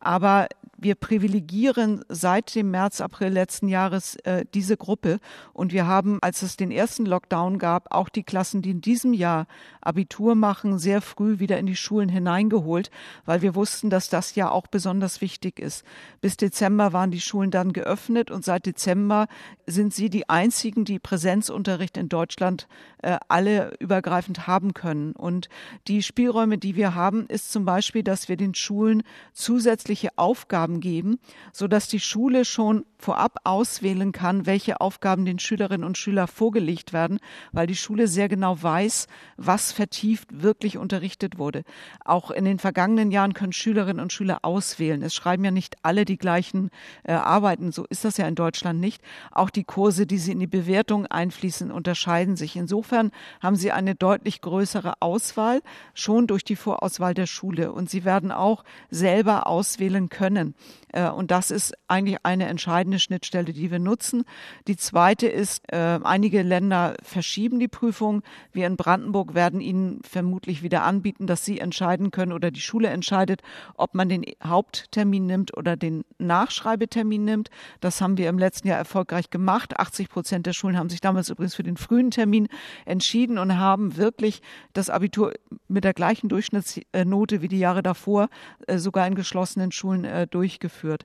aber 0.00 0.48
wir 0.82 0.94
privilegieren 0.94 2.02
seit 2.08 2.54
dem 2.54 2.70
März, 2.70 3.00
April 3.00 3.28
letzten 3.28 3.68
Jahres 3.68 4.16
äh, 4.24 4.44
diese 4.54 4.76
Gruppe. 4.76 5.20
Und 5.52 5.72
wir 5.72 5.86
haben, 5.86 6.18
als 6.22 6.42
es 6.42 6.56
den 6.56 6.70
ersten 6.70 7.06
Lockdown 7.06 7.58
gab, 7.58 7.92
auch 7.92 8.08
die 8.08 8.22
Klassen, 8.22 8.62
die 8.62 8.70
in 8.70 8.80
diesem 8.80 9.12
Jahr 9.12 9.46
Abitur 9.80 10.34
machen, 10.34 10.78
sehr 10.78 11.00
früh 11.00 11.38
wieder 11.38 11.58
in 11.58 11.66
die 11.66 11.76
Schulen 11.76 12.08
hineingeholt, 12.08 12.90
weil 13.24 13.42
wir 13.42 13.54
wussten, 13.54 13.90
dass 13.90 14.08
das 14.08 14.34
ja 14.34 14.50
auch 14.50 14.66
besonders 14.66 15.20
wichtig 15.20 15.58
ist. 15.58 15.84
Bis 16.20 16.36
Dezember 16.36 16.92
waren 16.92 17.10
die 17.10 17.20
Schulen 17.20 17.50
dann 17.50 17.72
geöffnet 17.72 18.30
und 18.30 18.44
seit 18.44 18.66
Dezember 18.66 19.26
sind 19.66 19.94
sie 19.94 20.10
die 20.10 20.28
einzigen, 20.28 20.84
die 20.84 20.98
Präsenzunterricht 20.98 21.96
in 21.96 22.08
Deutschland 22.08 22.68
äh, 23.02 23.18
alle 23.28 23.74
übergreifend 23.78 24.46
haben 24.46 24.74
können. 24.74 25.12
Und 25.12 25.48
die 25.88 26.02
Spielräume, 26.02 26.58
die 26.58 26.76
wir 26.76 26.94
haben, 26.94 27.26
ist 27.26 27.52
zum 27.52 27.64
Beispiel, 27.64 28.02
dass 28.02 28.28
wir 28.28 28.36
den 28.36 28.54
Schulen 28.54 29.02
zusätzliche 29.32 30.10
Aufgaben 30.16 30.69
geben, 30.78 31.18
sodass 31.52 31.88
die 31.88 31.98
Schule 31.98 32.44
schon 32.44 32.84
vorab 32.96 33.38
auswählen 33.42 34.12
kann, 34.12 34.46
welche 34.46 34.80
Aufgaben 34.80 35.24
den 35.24 35.40
Schülerinnen 35.40 35.84
und 35.84 35.98
Schülern 35.98 36.28
vorgelegt 36.28 36.92
werden, 36.92 37.18
weil 37.50 37.66
die 37.66 37.76
Schule 37.76 38.06
sehr 38.06 38.28
genau 38.28 38.62
weiß, 38.62 39.08
was 39.36 39.72
vertieft 39.72 40.42
wirklich 40.42 40.78
unterrichtet 40.78 41.38
wurde. 41.38 41.64
Auch 42.04 42.30
in 42.30 42.44
den 42.44 42.58
vergangenen 42.58 43.10
Jahren 43.10 43.34
können 43.34 43.52
Schülerinnen 43.52 44.00
und 44.00 44.12
Schüler 44.12 44.40
auswählen. 44.42 45.02
Es 45.02 45.14
schreiben 45.14 45.44
ja 45.44 45.50
nicht 45.50 45.76
alle 45.82 46.04
die 46.04 46.18
gleichen 46.18 46.70
äh, 47.02 47.12
Arbeiten. 47.12 47.72
So 47.72 47.84
ist 47.88 48.04
das 48.04 48.18
ja 48.18 48.28
in 48.28 48.34
Deutschland 48.34 48.78
nicht. 48.80 49.02
Auch 49.32 49.50
die 49.50 49.64
Kurse, 49.64 50.06
die 50.06 50.18
sie 50.18 50.32
in 50.32 50.40
die 50.40 50.46
Bewertung 50.46 51.06
einfließen, 51.06 51.70
unterscheiden 51.70 52.36
sich. 52.36 52.56
Insofern 52.56 53.10
haben 53.40 53.56
sie 53.56 53.72
eine 53.72 53.94
deutlich 53.94 54.40
größere 54.42 54.94
Auswahl 55.00 55.62
schon 55.94 56.26
durch 56.26 56.44
die 56.44 56.56
Vorauswahl 56.56 57.14
der 57.14 57.26
Schule. 57.26 57.72
Und 57.72 57.88
sie 57.88 58.04
werden 58.04 58.30
auch 58.30 58.64
selber 58.90 59.46
auswählen 59.46 60.10
können. 60.10 60.54
Äh, 60.92 61.08
und 61.08 61.30
das 61.30 61.50
ist 61.50 61.74
eigentlich 61.88 62.18
eine 62.22 62.46
entscheidende 62.46 62.98
Schnittstelle, 62.98 63.52
die 63.52 63.70
wir 63.70 63.78
nutzen. 63.78 64.24
Die 64.66 64.76
zweite 64.76 65.26
ist, 65.26 65.62
äh, 65.72 65.98
einige 66.02 66.42
Länder 66.42 66.96
verschieben 67.02 67.58
die 67.60 67.68
Prüfung. 67.68 68.22
Wir 68.52 68.66
in 68.66 68.76
Brandenburg 68.76 69.34
werden 69.34 69.60
Ihnen 69.60 70.00
vermutlich 70.02 70.62
wieder 70.62 70.82
anbieten, 70.82 71.26
dass 71.26 71.44
Sie 71.44 71.58
entscheiden 71.58 72.10
können 72.10 72.32
oder 72.32 72.50
die 72.50 72.60
Schule 72.60 72.88
entscheidet, 72.88 73.42
ob 73.74 73.94
man 73.94 74.08
den 74.08 74.24
Haupttermin 74.42 75.26
nimmt 75.26 75.56
oder 75.56 75.76
den 75.76 76.04
Nachschreibetermin 76.18 77.24
nimmt. 77.24 77.50
Das 77.80 78.00
haben 78.00 78.16
wir 78.16 78.28
im 78.28 78.38
letzten 78.38 78.68
Jahr 78.68 78.78
erfolgreich 78.78 79.30
gemacht. 79.30 79.78
80 79.78 80.08
Prozent 80.08 80.46
der 80.46 80.52
Schulen 80.52 80.76
haben 80.76 80.90
sich 80.90 81.00
damals 81.00 81.30
übrigens 81.30 81.54
für 81.54 81.62
den 81.62 81.76
frühen 81.76 82.10
Termin 82.10 82.48
entschieden 82.84 83.38
und 83.38 83.56
haben 83.56 83.96
wirklich 83.96 84.42
das 84.72 84.90
Abitur 84.90 85.32
mit 85.68 85.84
der 85.84 85.94
gleichen 85.94 86.28
Durchschnittsnote 86.28 87.42
wie 87.42 87.48
die 87.48 87.58
Jahre 87.58 87.82
davor 87.82 88.28
äh, 88.66 88.78
sogar 88.78 89.06
in 89.06 89.14
geschlossenen 89.14 89.72
Schulen 89.72 90.00
durchgeführt 90.30 90.49
durchgeführt. 90.50 91.04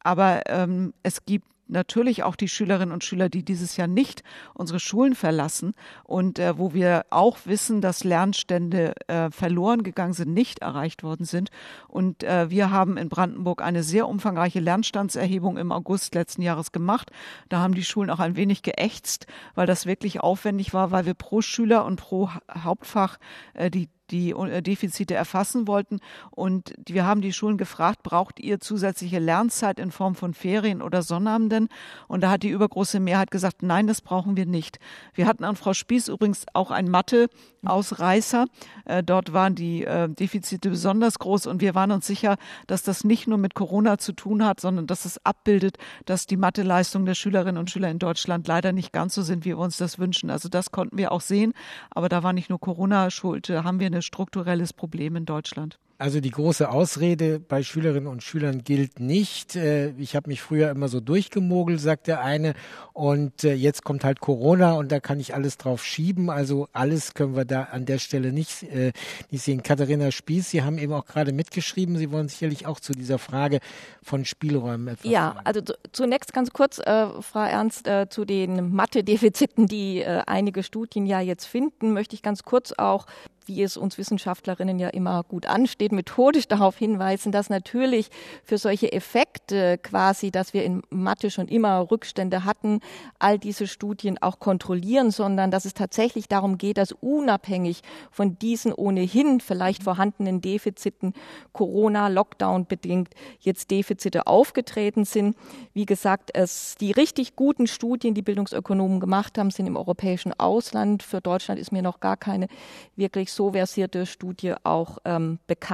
Aber 0.00 0.42
ähm, 0.46 0.92
es 1.02 1.24
gibt 1.24 1.46
natürlich 1.66 2.22
auch 2.22 2.36
die 2.36 2.48
Schülerinnen 2.48 2.92
und 2.92 3.04
Schüler, 3.04 3.30
die 3.30 3.42
dieses 3.42 3.78
Jahr 3.78 3.88
nicht 3.88 4.22
unsere 4.52 4.78
Schulen 4.78 5.14
verlassen 5.14 5.72
und 6.04 6.38
äh, 6.38 6.58
wo 6.58 6.74
wir 6.74 7.06
auch 7.08 7.38
wissen, 7.46 7.80
dass 7.80 8.04
Lernstände 8.04 8.92
äh, 9.08 9.30
verloren 9.30 9.82
gegangen 9.82 10.12
sind, 10.12 10.34
nicht 10.34 10.58
erreicht 10.58 11.02
worden 11.02 11.24
sind. 11.24 11.50
Und 11.88 12.22
äh, 12.22 12.50
wir 12.50 12.70
haben 12.70 12.98
in 12.98 13.08
Brandenburg 13.08 13.62
eine 13.62 13.82
sehr 13.82 14.06
umfangreiche 14.08 14.60
Lernstandserhebung 14.60 15.56
im 15.56 15.72
August 15.72 16.14
letzten 16.14 16.42
Jahres 16.42 16.70
gemacht. 16.70 17.10
Da 17.48 17.60
haben 17.60 17.74
die 17.74 17.84
Schulen 17.84 18.10
auch 18.10 18.20
ein 18.20 18.36
wenig 18.36 18.62
geächtzt, 18.62 19.26
weil 19.54 19.66
das 19.66 19.86
wirklich 19.86 20.20
aufwendig 20.20 20.74
war, 20.74 20.90
weil 20.90 21.06
wir 21.06 21.14
pro 21.14 21.40
Schüler 21.40 21.86
und 21.86 21.96
pro 21.96 22.28
Hauptfach 22.52 23.18
äh, 23.54 23.70
die 23.70 23.88
die 24.10 24.30
äh, 24.30 24.62
Defizite 24.62 25.14
erfassen 25.14 25.66
wollten. 25.66 26.00
Und 26.30 26.74
wir 26.86 27.06
haben 27.06 27.20
die 27.20 27.32
Schulen 27.32 27.58
gefragt, 27.58 28.02
braucht 28.02 28.40
ihr 28.40 28.60
zusätzliche 28.60 29.18
Lernzeit 29.18 29.78
in 29.78 29.90
Form 29.90 30.14
von 30.14 30.34
Ferien 30.34 30.82
oder 30.82 31.02
Sonnabenden? 31.02 31.68
Und 32.08 32.22
da 32.22 32.30
hat 32.30 32.42
die 32.42 32.50
übergroße 32.50 33.00
Mehrheit 33.00 33.30
gesagt, 33.30 33.62
nein, 33.62 33.86
das 33.86 34.00
brauchen 34.00 34.36
wir 34.36 34.46
nicht. 34.46 34.78
Wir 35.14 35.26
hatten 35.26 35.44
an 35.44 35.56
Frau 35.56 35.74
Spieß 35.74 36.08
übrigens 36.08 36.46
auch 36.52 36.70
ein 36.70 36.90
Mathe-Ausreißer. 36.90 38.46
Äh, 38.84 39.02
dort 39.02 39.32
waren 39.32 39.54
die 39.54 39.84
äh, 39.84 40.08
Defizite 40.08 40.70
besonders 40.70 41.18
groß 41.18 41.46
und 41.46 41.60
wir 41.60 41.74
waren 41.74 41.90
uns 41.90 42.06
sicher, 42.06 42.36
dass 42.66 42.82
das 42.82 43.04
nicht 43.04 43.26
nur 43.26 43.38
mit 43.38 43.54
Corona 43.54 43.98
zu 43.98 44.12
tun 44.12 44.44
hat, 44.44 44.60
sondern 44.60 44.86
dass 44.86 45.04
es 45.04 45.24
abbildet, 45.24 45.78
dass 46.04 46.26
die 46.26 46.36
Matheleistungen 46.36 47.06
der 47.06 47.14
Schülerinnen 47.14 47.58
und 47.58 47.70
Schüler 47.70 47.90
in 47.90 47.98
Deutschland 47.98 48.46
leider 48.46 48.72
nicht 48.72 48.92
ganz 48.92 49.14
so 49.14 49.22
sind, 49.22 49.44
wie 49.44 49.50
wir 49.50 49.58
uns 49.58 49.76
das 49.76 49.98
wünschen. 49.98 50.30
Also 50.30 50.48
das 50.48 50.70
konnten 50.70 50.98
wir 50.98 51.12
auch 51.12 51.20
sehen. 51.20 51.54
Aber 51.90 52.08
da 52.08 52.22
war 52.22 52.32
nicht 52.32 52.50
nur 52.50 52.60
Corona 52.60 53.10
schuld, 53.10 53.48
da 53.48 53.64
haben 53.64 53.80
wir 53.80 53.93
strukturelles 54.02 54.72
Problem 54.72 55.16
in 55.16 55.26
Deutschland. 55.26 55.78
Also 55.96 56.20
die 56.20 56.30
große 56.30 56.68
Ausrede 56.68 57.38
bei 57.38 57.62
Schülerinnen 57.62 58.08
und 58.08 58.22
Schülern 58.22 58.64
gilt 58.64 58.98
nicht. 58.98 59.54
Äh, 59.54 59.90
ich 59.98 60.16
habe 60.16 60.28
mich 60.28 60.42
früher 60.42 60.70
immer 60.70 60.88
so 60.88 61.00
durchgemogelt, 61.00 61.80
sagt 61.80 62.08
der 62.08 62.20
eine. 62.20 62.54
Und 62.92 63.44
äh, 63.44 63.54
jetzt 63.54 63.84
kommt 63.84 64.02
halt 64.04 64.20
Corona 64.20 64.72
und 64.72 64.90
da 64.90 64.98
kann 64.98 65.20
ich 65.20 65.34
alles 65.34 65.56
drauf 65.56 65.84
schieben. 65.84 66.30
Also 66.30 66.68
alles 66.72 67.14
können 67.14 67.36
wir 67.36 67.44
da 67.44 67.64
an 67.64 67.86
der 67.86 67.98
Stelle 67.98 68.32
nicht, 68.32 68.64
äh, 68.64 68.92
nicht 69.30 69.42
sehen. 69.44 69.62
Katharina 69.62 70.10
Spieß, 70.10 70.50
Sie 70.50 70.62
haben 70.62 70.78
eben 70.78 70.92
auch 70.92 71.06
gerade 71.06 71.32
mitgeschrieben. 71.32 71.96
Sie 71.96 72.10
wollen 72.10 72.28
sicherlich 72.28 72.66
auch 72.66 72.80
zu 72.80 72.92
dieser 72.92 73.18
Frage 73.18 73.60
von 74.02 74.24
Spielräumen 74.24 74.88
etwas 74.88 75.10
Ja, 75.10 75.28
sagen. 75.34 75.40
also 75.44 75.60
zunächst 75.92 76.32
ganz 76.32 76.50
kurz, 76.52 76.78
äh, 76.78 77.06
Frau 77.20 77.44
Ernst, 77.44 77.86
äh, 77.86 78.08
zu 78.08 78.24
den 78.24 78.72
Mathe-Defiziten, 78.74 79.66
die 79.68 80.00
äh, 80.00 80.22
einige 80.26 80.62
Studien 80.64 81.06
ja 81.06 81.20
jetzt 81.20 81.46
finden, 81.46 81.92
möchte 81.92 82.14
ich 82.14 82.22
ganz 82.22 82.42
kurz 82.42 82.72
auch 82.72 83.06
wie 83.46 83.62
es 83.62 83.76
uns 83.76 83.98
Wissenschaftlerinnen 83.98 84.78
ja 84.78 84.88
immer 84.88 85.22
gut 85.22 85.46
ansteht, 85.46 85.92
methodisch 85.94 86.48
darauf 86.48 86.76
hinweisen, 86.76 87.32
dass 87.32 87.50
natürlich 87.50 88.10
für 88.44 88.58
solche 88.58 88.92
Effekte 88.92 89.78
quasi, 89.78 90.30
dass 90.30 90.52
wir 90.52 90.64
in 90.64 90.82
Mathe 90.90 91.30
schon 91.30 91.48
immer 91.48 91.90
Rückstände 91.90 92.44
hatten, 92.44 92.80
all 93.18 93.38
diese 93.38 93.66
Studien 93.66 94.18
auch 94.20 94.38
kontrollieren, 94.38 95.10
sondern 95.10 95.50
dass 95.50 95.64
es 95.64 95.74
tatsächlich 95.74 96.28
darum 96.28 96.58
geht, 96.58 96.78
dass 96.78 96.92
unabhängig 96.92 97.82
von 98.10 98.38
diesen 98.38 98.72
ohnehin 98.72 99.40
vielleicht 99.40 99.82
vorhandenen 99.82 100.40
Defiziten 100.40 101.14
Corona, 101.52 102.08
Lockdown 102.08 102.66
bedingt 102.66 103.10
jetzt 103.40 103.70
Defizite 103.70 104.26
aufgetreten 104.26 105.04
sind. 105.04 105.36
Wie 105.72 105.86
gesagt, 105.86 106.30
es, 106.34 106.76
die 106.80 106.92
richtig 106.92 107.36
guten 107.36 107.66
Studien, 107.66 108.14
die 108.14 108.22
Bildungsökonomen 108.22 109.00
gemacht 109.00 109.38
haben, 109.38 109.50
sind 109.50 109.66
im 109.66 109.76
europäischen 109.76 110.32
Ausland. 110.38 111.02
Für 111.02 111.20
Deutschland 111.20 111.60
ist 111.60 111.72
mir 111.72 111.82
noch 111.82 112.00
gar 112.00 112.16
keine 112.16 112.48
wirklich 112.96 113.32
so 113.32 113.52
versierte 113.52 114.06
Studie 114.06 114.54
auch 114.64 114.98
ähm, 115.04 115.38
bekannt. 115.46 115.73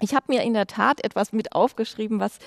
Ich 0.00 0.14
habe 0.14 0.26
mir 0.28 0.42
in 0.42 0.54
der 0.54 0.66
Tat 0.66 1.04
etwas 1.04 1.32
mit 1.32 1.52
aufgeschrieben, 1.52 2.18
was 2.18 2.38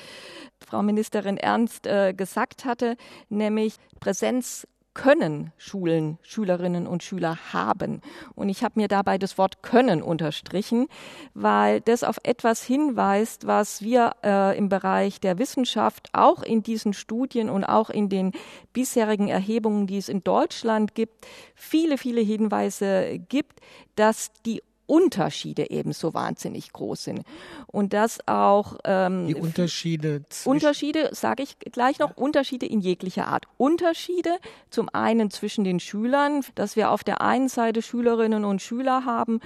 Frau 0.60 0.82
Ministerin 0.82 1.38
Ernst 1.38 1.88
äh, 1.88 2.14
gesagt 2.14 2.66
hatte, 2.66 2.98
nämlich 3.30 3.76
Präsenz 4.00 4.68
können 4.98 5.54
Schulen, 5.58 6.18
Schülerinnen 6.24 6.88
und 6.88 7.04
Schüler 7.04 7.38
haben. 7.54 8.02
Und 8.34 8.50
ich 8.50 8.64
habe 8.64 8.80
mir 8.80 8.88
dabei 8.88 9.20
das 9.20 9.38
Wort 9.38 9.62
können 9.62 10.02
unterstrichen, 10.02 10.88
weil 11.36 11.82
das 11.82 12.04
auf 12.04 12.18
etwas 12.24 12.64
hinweist, 12.64 13.46
was 13.46 13.84
wir 13.84 14.16
äh, 14.24 14.58
im 14.58 14.70
Bereich 14.70 15.22
der 15.22 15.38
Wissenschaft 15.38 16.10
auch 16.14 16.42
in 16.42 16.64
diesen 16.64 16.94
Studien 16.94 17.48
und 17.48 17.64
auch 17.64 17.92
in 17.92 18.10
den 18.10 18.32
bisherigen 18.74 19.28
Erhebungen, 19.28 19.86
die 19.86 20.00
es 20.00 20.10
in 20.10 20.24
Deutschland 20.24 20.96
gibt, 20.96 21.28
viele, 21.54 22.00
viele 22.00 22.22
Hinweise 22.22 23.20
gibt, 23.30 23.62
dass 23.96 24.32
die 24.48 24.64
Unterschiede 24.88 25.70
eben 25.70 25.94
so 25.94 26.14
wahnsinnig 26.14 26.74
groß 26.74 27.04
sind. 27.04 27.22
Und 27.68 27.94
dass 27.94 28.20
auch 28.28 28.78
ähm, 28.86 29.28
die 29.28 29.36
Unterschiede 29.36 30.24
Unterschiede, 30.46 31.10
sage 31.12 31.44
ich 31.44 31.60
gleich 31.60 32.00
noch, 32.00 32.18
Unterschiede 32.18 32.66
in 32.66 32.80
jeglicher 32.80 33.28
Art. 33.28 33.46
Unterschiede 33.58 34.38
zum 34.70 34.90
einen 34.92 35.30
zwischen 35.30 35.64
den 35.64 35.80
Schülern, 35.80 36.44
dass 36.56 36.76
wir 36.76 36.92
auf 36.92 37.04
der 37.04 37.22
einen 37.22 37.50
Seite 37.50 37.82
Schülerinnen 37.82 38.46
und 38.46 38.62
Schüler 38.62 39.06
haben, 39.06 39.42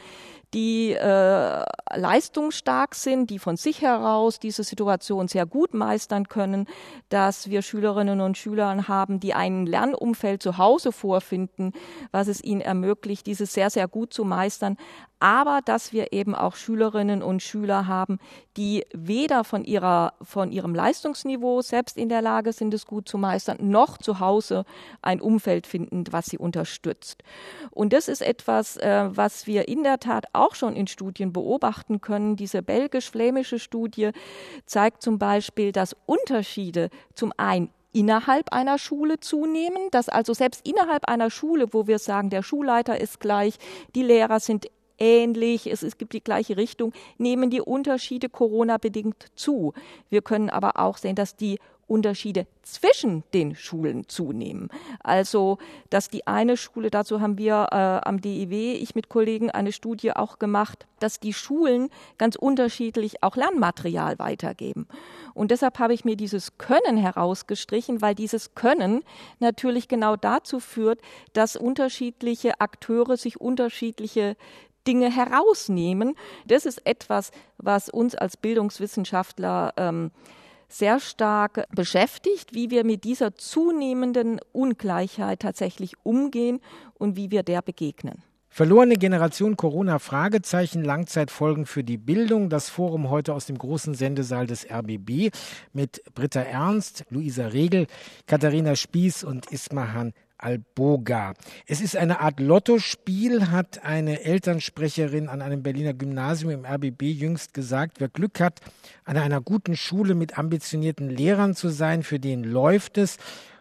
die 0.53 0.91
äh, 0.93 1.63
leistungsstark 1.95 2.95
sind, 2.95 3.29
die 3.29 3.39
von 3.39 3.57
sich 3.57 3.81
heraus 3.81 4.39
diese 4.39 4.63
Situation 4.63 5.27
sehr 5.27 5.45
gut 5.45 5.73
meistern 5.73 6.27
können, 6.27 6.67
dass 7.09 7.49
wir 7.49 7.61
Schülerinnen 7.61 8.21
und 8.21 8.37
Schüler 8.37 8.87
haben, 8.87 9.19
die 9.19 9.33
ein 9.33 9.65
Lernumfeld 9.65 10.41
zu 10.41 10.57
Hause 10.57 10.91
vorfinden, 10.91 11.71
was 12.11 12.27
es 12.27 12.43
ihnen 12.43 12.61
ermöglicht, 12.61 13.27
dieses 13.27 13.53
sehr, 13.53 13.69
sehr 13.69 13.87
gut 13.87 14.13
zu 14.13 14.25
meistern, 14.25 14.77
aber 15.21 15.61
dass 15.63 15.93
wir 15.93 16.13
eben 16.13 16.33
auch 16.33 16.55
Schülerinnen 16.55 17.21
und 17.21 17.43
Schüler 17.43 17.85
haben, 17.85 18.17
die 18.57 18.85
weder 18.91 19.43
von 19.43 19.63
ihrer, 19.63 20.13
von 20.21 20.51
ihrem 20.51 20.73
Leistungsniveau 20.73 21.61
selbst 21.61 21.95
in 21.95 22.09
der 22.09 22.23
Lage 22.23 22.53
sind, 22.53 22.73
es 22.73 22.87
gut 22.87 23.07
zu 23.07 23.19
meistern, 23.19 23.57
noch 23.61 23.99
zu 23.99 24.19
Hause 24.19 24.65
ein 25.03 25.21
Umfeld 25.21 25.67
finden, 25.67 26.05
was 26.09 26.25
sie 26.25 26.39
unterstützt. 26.39 27.23
Und 27.69 27.93
das 27.93 28.07
ist 28.07 28.23
etwas, 28.23 28.77
äh, 28.77 29.09
was 29.15 29.45
wir 29.45 29.67
in 29.67 29.83
der 29.83 29.99
Tat 29.99 30.25
schon 30.55 30.75
in 30.75 30.87
Studien 30.87 31.31
beobachten 31.31 32.01
können. 32.01 32.35
Diese 32.35 32.61
belgisch-flämische 32.61 33.59
Studie 33.59 34.11
zeigt 34.65 35.01
zum 35.01 35.19
Beispiel, 35.19 35.71
dass 35.71 35.95
Unterschiede 36.05 36.89
zum 37.13 37.31
einen 37.37 37.69
innerhalb 37.93 38.53
einer 38.53 38.77
Schule 38.77 39.19
zunehmen, 39.19 39.89
dass 39.91 40.09
also 40.09 40.33
selbst 40.33 40.67
innerhalb 40.67 41.05
einer 41.05 41.29
Schule, 41.29 41.73
wo 41.73 41.87
wir 41.87 41.99
sagen, 41.99 42.29
der 42.29 42.43
Schulleiter 42.43 42.99
ist 42.99 43.19
gleich, 43.19 43.55
die 43.95 44.03
Lehrer 44.03 44.39
sind 44.39 44.67
ähnlich, 44.97 45.69
es, 45.69 45.83
es 45.83 45.97
gibt 45.97 46.13
die 46.13 46.23
gleiche 46.23 46.57
Richtung, 46.57 46.93
nehmen 47.17 47.49
die 47.49 47.61
Unterschiede 47.61 48.29
Corona-bedingt 48.29 49.27
zu. 49.35 49.73
Wir 50.09 50.21
können 50.21 50.49
aber 50.49 50.79
auch 50.79 50.97
sehen, 50.97 51.15
dass 51.15 51.35
die 51.35 51.59
Unterschiede 51.91 52.47
zwischen 52.63 53.23
den 53.33 53.53
Schulen 53.53 54.07
zunehmen. 54.07 54.69
Also, 55.01 55.57
dass 55.89 56.07
die 56.07 56.25
eine 56.25 56.55
Schule, 56.55 56.89
dazu 56.89 57.19
haben 57.19 57.37
wir 57.37 57.67
äh, 57.71 58.07
am 58.07 58.21
DIW, 58.21 58.73
ich 58.75 58.95
mit 58.95 59.09
Kollegen, 59.09 59.51
eine 59.51 59.73
Studie 59.73 60.13
auch 60.13 60.39
gemacht, 60.39 60.87
dass 60.99 61.19
die 61.19 61.33
Schulen 61.33 61.89
ganz 62.17 62.37
unterschiedlich 62.37 63.23
auch 63.23 63.35
Lernmaterial 63.35 64.19
weitergeben. 64.19 64.87
Und 65.33 65.51
deshalb 65.51 65.79
habe 65.79 65.93
ich 65.93 66.05
mir 66.05 66.15
dieses 66.15 66.57
Können 66.57 66.95
herausgestrichen, 66.95 68.01
weil 68.01 68.15
dieses 68.15 68.55
Können 68.55 69.03
natürlich 69.39 69.89
genau 69.89 70.15
dazu 70.15 70.61
führt, 70.61 71.01
dass 71.33 71.57
unterschiedliche 71.57 72.61
Akteure 72.61 73.17
sich 73.17 73.41
unterschiedliche 73.41 74.37
Dinge 74.87 75.13
herausnehmen. 75.13 76.15
Das 76.45 76.65
ist 76.65 76.85
etwas, 76.85 77.31
was 77.57 77.89
uns 77.89 78.15
als 78.15 78.37
Bildungswissenschaftler 78.37 79.73
ähm, 79.75 80.11
sehr 80.73 80.99
stark 80.99 81.65
beschäftigt, 81.75 82.53
wie 82.53 82.69
wir 82.69 82.83
mit 82.83 83.03
dieser 83.03 83.35
zunehmenden 83.35 84.39
Ungleichheit 84.51 85.41
tatsächlich 85.41 85.93
umgehen 86.03 86.59
und 86.93 87.15
wie 87.15 87.31
wir 87.31 87.43
der 87.43 87.61
begegnen. 87.61 88.23
Verlorene 88.53 88.95
Generation 88.95 89.55
Corona 89.55 89.97
Fragezeichen 89.97 90.83
Langzeitfolgen 90.83 91.65
für 91.65 91.85
die 91.85 91.97
Bildung. 91.97 92.49
Das 92.49 92.67
Forum 92.67 93.09
heute 93.09 93.33
aus 93.33 93.45
dem 93.45 93.57
großen 93.57 93.93
Sendesaal 93.93 94.45
des 94.45 94.69
RBB 94.69 95.33
mit 95.71 96.03
Britta 96.13 96.41
Ernst, 96.41 97.05
Luisa 97.09 97.47
Regel, 97.47 97.87
Katharina 98.27 98.75
Spieß 98.75 99.23
und 99.23 99.49
Ismahan 99.53 100.11
Alboga. 100.41 101.33
Es 101.67 101.81
ist 101.81 101.95
eine 101.95 102.19
Art 102.19 102.39
Lottospiel, 102.39 103.51
hat 103.51 103.83
eine 103.83 104.23
Elternsprecherin 104.23 105.29
an 105.29 105.41
einem 105.41 105.63
Berliner 105.63 105.93
Gymnasium 105.93 106.51
im 106.51 106.65
RBB 106.65 107.03
jüngst 107.03 107.53
gesagt. 107.53 107.99
Wer 107.99 108.09
Glück 108.09 108.39
hat, 108.39 108.59
an 109.05 109.17
einer 109.17 109.41
guten 109.41 109.77
Schule 109.77 110.15
mit 110.15 110.37
ambitionierten 110.37 111.09
Lehrern 111.09 111.55
zu 111.55 111.69
sein, 111.69 112.03
für 112.03 112.19
den 112.19 112.43
läuft 112.43 112.97
es. 112.97 113.17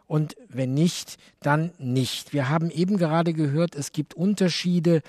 Und 0.07 0.35
wenn 0.49 0.75
nicht, 0.75 1.19
dann 1.41 1.71
nicht. 1.79 2.33
Wir 2.33 2.49
haben 2.49 2.71
eben 2.71 2.97
gerade 2.97 3.33
gehört, 3.33 3.77
es 3.77 3.93
gibt 3.93 4.15
Unterschiede 4.15 5.03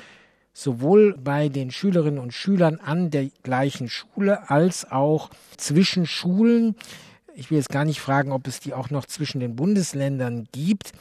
sowohl 0.53 1.17
bei 1.17 1.49
den 1.49 1.71
Schülerinnen 1.71 2.19
und 2.19 2.33
Schülern 2.33 2.79
an 2.79 3.09
der 3.09 3.29
gleichen 3.43 3.89
Schule 3.89 4.49
als 4.49 4.91
auch 4.91 5.29
zwischen 5.57 6.05
Schulen. 6.05 6.75
Ich 7.33 7.49
will 7.49 7.57
jetzt 7.57 7.69
gar 7.69 7.85
nicht 7.85 8.01
fragen, 8.01 8.31
ob 8.31 8.47
es 8.47 8.59
die 8.59 8.73
auch 8.73 8.89
noch 8.89 9.05
zwischen 9.05 9.39
den 9.39 9.55
Bundesländern 9.55 10.47
gibt. 10.51 10.91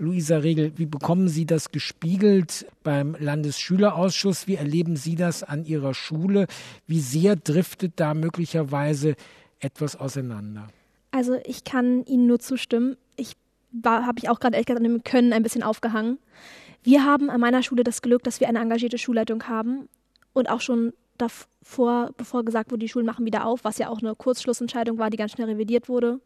Luisa 0.00 0.38
Regel, 0.38 0.72
wie 0.76 0.86
bekommen 0.86 1.28
Sie 1.28 1.44
das 1.44 1.72
gespiegelt 1.72 2.66
beim 2.82 3.14
Landesschülerausschuss? 3.18 4.46
Wie 4.46 4.54
erleben 4.54 4.96
Sie 4.96 5.14
das 5.14 5.42
an 5.42 5.66
Ihrer 5.66 5.92
Schule? 5.92 6.46
Wie 6.86 7.00
sehr 7.00 7.36
driftet 7.36 7.92
da 7.96 8.14
möglicherweise 8.14 9.14
etwas 9.58 9.96
auseinander? 9.96 10.68
Also 11.10 11.36
ich 11.44 11.64
kann 11.64 12.06
Ihnen 12.06 12.26
nur 12.26 12.38
zustimmen. 12.38 12.96
Ich 13.16 13.34
habe 13.84 14.18
ich 14.18 14.30
auch 14.30 14.40
gerade 14.40 14.56
an 14.56 14.82
dem 14.82 15.04
Können 15.04 15.34
ein 15.34 15.42
bisschen 15.42 15.62
aufgehangen. 15.62 16.18
Wir 16.82 17.04
haben 17.04 17.28
an 17.28 17.40
meiner 17.40 17.62
Schule 17.62 17.84
das 17.84 18.00
Glück, 18.00 18.22
dass 18.22 18.40
wir 18.40 18.48
eine 18.48 18.60
engagierte 18.60 18.96
Schulleitung 18.96 19.48
haben 19.48 19.86
und 20.32 20.48
auch 20.48 20.62
schon 20.62 20.94
davor, 21.18 22.10
bevor 22.16 22.42
gesagt 22.42 22.70
wurde, 22.70 22.80
die 22.80 22.88
Schulen 22.88 23.04
machen 23.04 23.26
wieder 23.26 23.44
auf, 23.44 23.64
was 23.64 23.76
ja 23.76 23.90
auch 23.90 24.00
eine 24.00 24.14
Kurzschlussentscheidung 24.14 24.96
war, 24.96 25.10
die 25.10 25.18
ganz 25.18 25.32
schnell 25.32 25.48
revidiert 25.48 25.90
wurde, 25.90 26.20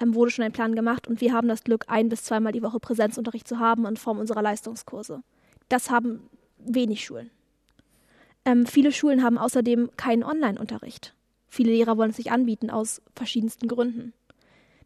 ähm, 0.00 0.14
wurde 0.14 0.30
schon 0.30 0.44
ein 0.44 0.52
Plan 0.52 0.74
gemacht 0.74 1.06
und 1.08 1.20
wir 1.20 1.32
haben 1.32 1.48
das 1.48 1.64
Glück, 1.64 1.84
ein 1.88 2.08
bis 2.08 2.24
zweimal 2.24 2.52
die 2.52 2.62
Woche 2.62 2.80
Präsenzunterricht 2.80 3.48
zu 3.48 3.58
haben 3.58 3.86
in 3.86 3.96
Form 3.96 4.18
unserer 4.18 4.42
Leistungskurse. 4.42 5.22
Das 5.68 5.90
haben 5.90 6.28
wenig 6.58 7.04
Schulen. 7.04 7.30
Ähm, 8.44 8.66
viele 8.66 8.92
Schulen 8.92 9.22
haben 9.22 9.38
außerdem 9.38 9.90
keinen 9.96 10.22
Online-Unterricht. 10.22 11.14
Viele 11.48 11.72
Lehrer 11.72 11.96
wollen 11.96 12.10
es 12.10 12.16
sich 12.16 12.30
anbieten 12.30 12.70
aus 12.70 13.02
verschiedensten 13.14 13.66
Gründen. 13.66 14.12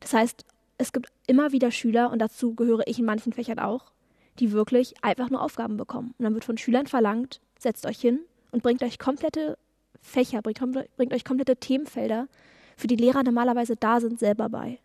Das 0.00 0.14
heißt, 0.14 0.44
es 0.78 0.92
gibt 0.92 1.08
immer 1.26 1.52
wieder 1.52 1.70
Schüler, 1.70 2.10
und 2.10 2.20
dazu 2.20 2.54
gehöre 2.54 2.86
ich 2.86 2.98
in 2.98 3.04
manchen 3.04 3.32
Fächern 3.32 3.58
auch, 3.58 3.92
die 4.38 4.52
wirklich 4.52 4.94
einfach 5.02 5.28
nur 5.28 5.42
Aufgaben 5.42 5.76
bekommen. 5.76 6.14
Und 6.18 6.24
dann 6.24 6.34
wird 6.34 6.44
von 6.44 6.56
Schülern 6.56 6.86
verlangt, 6.86 7.40
setzt 7.58 7.84
euch 7.84 8.00
hin 8.00 8.20
und 8.50 8.62
bringt 8.62 8.82
euch 8.82 8.98
komplette 8.98 9.58
Fächer, 10.00 10.40
bringt, 10.40 10.60
bringt 10.96 11.12
euch 11.12 11.24
komplette 11.24 11.56
Themenfelder, 11.56 12.28
für 12.76 12.86
die 12.86 12.96
Lehrer 12.96 13.22
normalerweise 13.22 13.76
da 13.76 14.00
sind, 14.00 14.18
selber 14.18 14.48
bei. 14.48 14.78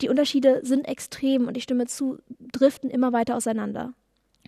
Die 0.00 0.08
Unterschiede 0.08 0.60
sind 0.64 0.86
extrem 0.86 1.46
und 1.46 1.56
ich 1.56 1.62
stimme 1.62 1.86
zu, 1.86 2.18
driften 2.52 2.90
immer 2.90 3.12
weiter 3.12 3.36
auseinander. 3.36 3.94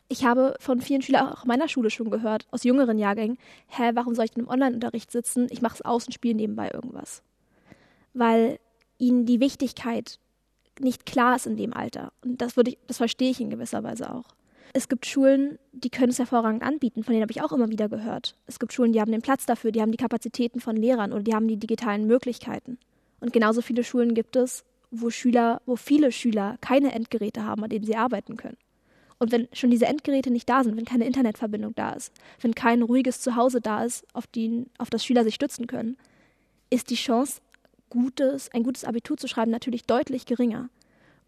Ich 0.09 0.25
habe 0.25 0.57
von 0.61 0.81
vielen 0.81 1.03
Schülern 1.03 1.29
auch 1.29 1.45
meiner 1.45 1.69
Schule 1.69 1.91
schon 1.91 2.11
gehört, 2.11 2.47
aus 2.51 2.65
jüngeren 2.65 2.99
Jahrgängen, 2.99 3.39
hä, 3.69 3.91
warum 3.95 4.15
soll 4.15 4.27
ich 4.27 4.31
denn 4.33 4.45
im 4.45 4.51
Online-Unterricht 4.51 5.11
sitzen? 5.11 5.49
Ich 5.51 5.63
mache 5.63 5.75
es 5.75 5.83
aus 5.83 6.07
spiele 6.13 6.35
nebenbei 6.35 6.71
irgendwas. 6.73 7.23
Weil 8.15 8.59
ihnen 8.99 9.27
die 9.27 9.41
Wichtigkeit 9.41 10.19
nicht 10.81 11.07
klar 11.07 11.37
ist 11.37 11.47
in 11.47 11.57
dem 11.57 11.73
Alter. 11.73 12.13
Und 12.23 12.41
das, 12.41 12.57
würde 12.57 12.71
ich, 12.71 12.79
das 12.87 12.99
verstehe 12.99 13.31
ich 13.31 13.41
in 13.41 13.51
gewisser 13.51 13.83
Weise 13.83 14.13
auch. 14.13 14.25
Es 14.73 14.89
gibt 14.89 15.07
Schulen, 15.07 15.59
die 15.73 15.91
können 15.91 16.11
es 16.11 16.19
hervorragend 16.19 16.63
anbieten, 16.63 17.03
von 17.03 17.13
denen 17.13 17.23
habe 17.23 17.33
ich 17.33 17.43
auch 17.43 17.53
immer 17.53 17.71
wieder 17.71 17.89
gehört. 17.89 18.37
Es 18.47 18.59
gibt 18.59 18.73
Schulen, 18.73 18.93
die 18.93 19.01
haben 19.01 19.13
den 19.13 19.23
Platz 19.23 19.47
dafür, 19.47 19.73
die 19.73 19.81
haben 19.81 19.91
die 19.91 19.97
Kapazitäten 19.97 20.61
von 20.61 20.77
Lehrern 20.77 21.13
oder 21.13 21.23
die 21.23 21.35
haben 21.35 21.49
die 21.49 21.57
digitalen 21.57 22.07
Möglichkeiten. 22.07 22.79
Und 23.21 23.33
genauso 23.33 23.63
viele 23.63 23.85
Schulen 23.85 24.15
gibt 24.15 24.37
es, 24.37 24.65
wo 24.91 25.11
Schüler, 25.11 25.61
wo 25.67 25.77
viele 25.77 26.13
Schüler 26.13 26.57
keine 26.61 26.93
Endgeräte 26.93 27.45
haben, 27.45 27.63
an 27.65 27.71
denen 27.71 27.85
sie 27.85 27.97
arbeiten 27.97 28.37
können. 28.37 28.57
Und 29.19 29.33
wenn 29.33 29.49
schon 29.53 29.71
diese 29.71 29.87
Endgeräte 29.87 30.31
nicht 30.31 30.49
da 30.49 30.63
sind, 30.63 30.77
wenn 30.77 30.85
keine 30.85 31.07
Internetverbindung 31.07 31.75
da 31.75 31.93
ist, 31.93 32.13
wenn 32.41 32.55
kein 32.55 32.83
ruhiges 32.83 33.21
Zuhause 33.21 33.61
da 33.61 33.85
ist, 33.85 34.07
auf, 34.13 34.27
die, 34.27 34.67
auf 34.79 34.91
das 34.91 35.05
Schüler 35.05 35.25
sich 35.25 35.35
stützen 35.35 35.67
können, 35.67 35.97
ist 36.69 36.91
die 36.91 36.97
Chance, 36.97 37.41
gutes, 37.89 38.53
ein 38.53 38.63
gutes 38.63 38.85
Abitur 38.85 39.17
zu 39.17 39.29
schreiben, 39.29 39.51
natürlich 39.51 39.85
deutlich 39.85 40.27
geringer. 40.27 40.69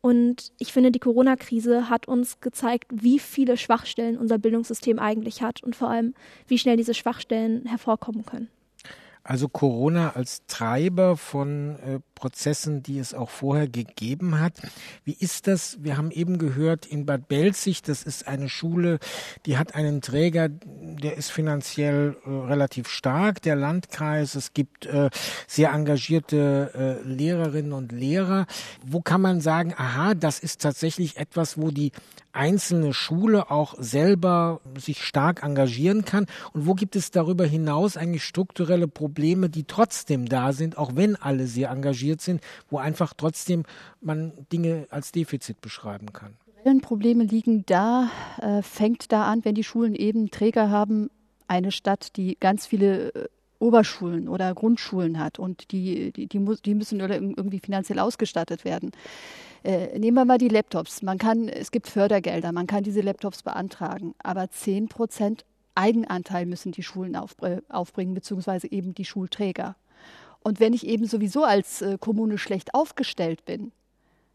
Und 0.01 0.53
ich 0.59 0.73
finde, 0.73 0.93
die 0.93 1.01
Corona-Krise 1.01 1.89
hat 1.89 2.07
uns 2.07 2.41
gezeigt, 2.41 2.87
wie 2.93 3.19
viele 3.19 3.57
Schwachstellen 3.57 4.17
unser 4.17 4.39
Bildungssystem 4.39 4.99
eigentlich 4.99 5.43
hat 5.43 5.63
und 5.63 5.75
vor 5.75 5.91
allem, 5.91 6.15
wie 6.47 6.59
schnell 6.59 6.77
diese 6.77 6.95
Schwachstellen 6.95 7.67
hervorkommen 7.67 8.25
können. 8.25 8.49
Also 9.25 9.49
Corona 9.49 10.13
als 10.15 10.47
Treiber 10.47 11.17
von 11.17 11.77
äh, 11.81 12.01
Prozessen, 12.19 12.83
die 12.83 12.99
es 12.99 13.15
auch 13.15 13.31
vorher 13.31 13.69
gegeben 13.69 14.41
hat. 14.41 14.55
Wie 15.05 15.17
ist 15.19 15.47
das? 15.47 15.79
Wir 15.81 15.97
haben 15.97 16.11
eben 16.11 16.39
gehört, 16.39 16.85
in 16.85 17.07
Bad 17.07 17.29
Belzig, 17.29 17.83
das 17.83 18.03
ist 18.03 18.27
eine 18.27 18.49
Schule, 18.49 18.99
die 19.47 19.57
hat 19.57 19.77
einen 19.77 20.01
Träger, 20.01 20.49
der 20.49 21.17
ist 21.17 21.31
finanziell 21.31 22.17
äh, 22.27 22.31
relativ 22.31 22.89
stark, 22.89 23.41
der 23.43 23.55
Landkreis. 23.55 24.35
Es 24.35 24.53
gibt 24.53 24.87
äh, 24.87 25.11
sehr 25.47 25.71
engagierte 25.73 26.99
äh, 27.05 27.09
Lehrerinnen 27.09 27.73
und 27.73 27.93
Lehrer. 27.93 28.47
Wo 28.85 29.01
kann 29.01 29.21
man 29.21 29.41
sagen, 29.41 29.75
aha, 29.77 30.15
das 30.15 30.41
ist 30.41 30.61
tatsächlich 30.61 31.19
etwas, 31.19 31.57
wo 31.57 31.71
die 31.71 31.93
einzelne 32.33 32.95
Schule 32.95 33.51
auch 33.51 33.75
selber 33.79 34.61
sich 34.77 35.05
stark 35.05 35.43
engagieren 35.43 36.05
kann? 36.05 36.27
Und 36.53 36.67
wo 36.67 36.75
gibt 36.75 36.97
es 36.97 37.11
darüber 37.11 37.45
hinaus 37.45 37.97
eigentlich 37.97 38.25
strukturelle 38.25 38.89
Probleme, 38.89 39.49
die 39.49 39.65
trotzdem 39.65 40.27
da 40.27 40.53
sind, 40.53 40.79
auch 40.79 40.97
wenn 40.97 41.17
alle 41.17 41.47
sehr 41.47 41.71
engagiert 41.71 42.08
sind, 42.17 42.41
wo 42.71 42.79
einfach 42.79 43.13
trotzdem 43.17 43.65
man 44.01 44.33
Dinge 44.53 44.87
als 44.91 45.13
Defizit 45.13 45.61
beschreiben 45.61 46.13
kann? 46.13 46.35
Probleme 46.81 47.25
liegen 47.25 47.65
da, 47.67 48.11
äh, 48.41 48.63
fängt 48.63 49.13
da 49.13 49.25
an, 49.25 49.45
wenn 49.45 49.55
die 49.55 49.65
Schulen 49.65 49.95
eben 49.95 50.31
Träger 50.31 50.71
haben, 50.71 51.11
eine 51.47 51.73
Stadt, 51.73 52.17
die 52.17 52.37
ganz 52.39 52.67
viele 52.67 53.15
äh, 53.15 53.29
Oberschulen 53.59 54.29
oder 54.29 54.55
Grundschulen 54.55 55.19
hat 55.19 55.39
und 55.39 55.73
die, 55.73 56.13
die, 56.13 56.27
die, 56.27 56.39
die 56.39 56.75
müssen 56.75 57.01
irgendwie 57.01 57.59
finanziell 57.59 57.99
ausgestattet 57.99 58.65
werden. 58.65 58.93
Äh, 59.65 59.99
nehmen 59.99 60.17
wir 60.17 60.25
mal 60.25 60.39
die 60.39 60.49
Laptops. 60.49 61.03
Man 61.03 61.19
kann, 61.19 61.49
es 61.49 61.71
gibt 61.71 61.89
Fördergelder, 61.89 62.53
man 62.53 62.67
kann 62.67 62.85
diese 62.85 63.01
Laptops 63.01 63.43
beantragen, 63.43 64.15
aber 64.23 64.51
10 64.51 64.89
Prozent 64.89 65.45
Eigenanteil 65.75 66.47
müssen 66.47 66.73
die 66.73 66.83
Schulen 66.83 67.17
auf, 67.17 67.37
aufbringen, 67.69 68.15
beziehungsweise 68.15 68.71
eben 68.71 68.95
die 68.95 69.05
Schulträger. 69.05 69.77
Und 70.43 70.61
wenn 70.61 70.73
ich 70.73 70.87
eben 70.87 71.07
sowieso 71.07 71.45
als 71.45 71.83
äh, 71.83 71.99
Kommune 71.99 72.39
schlecht 72.39 72.75
aufgestellt 72.75 73.45
bin, 73.45 73.73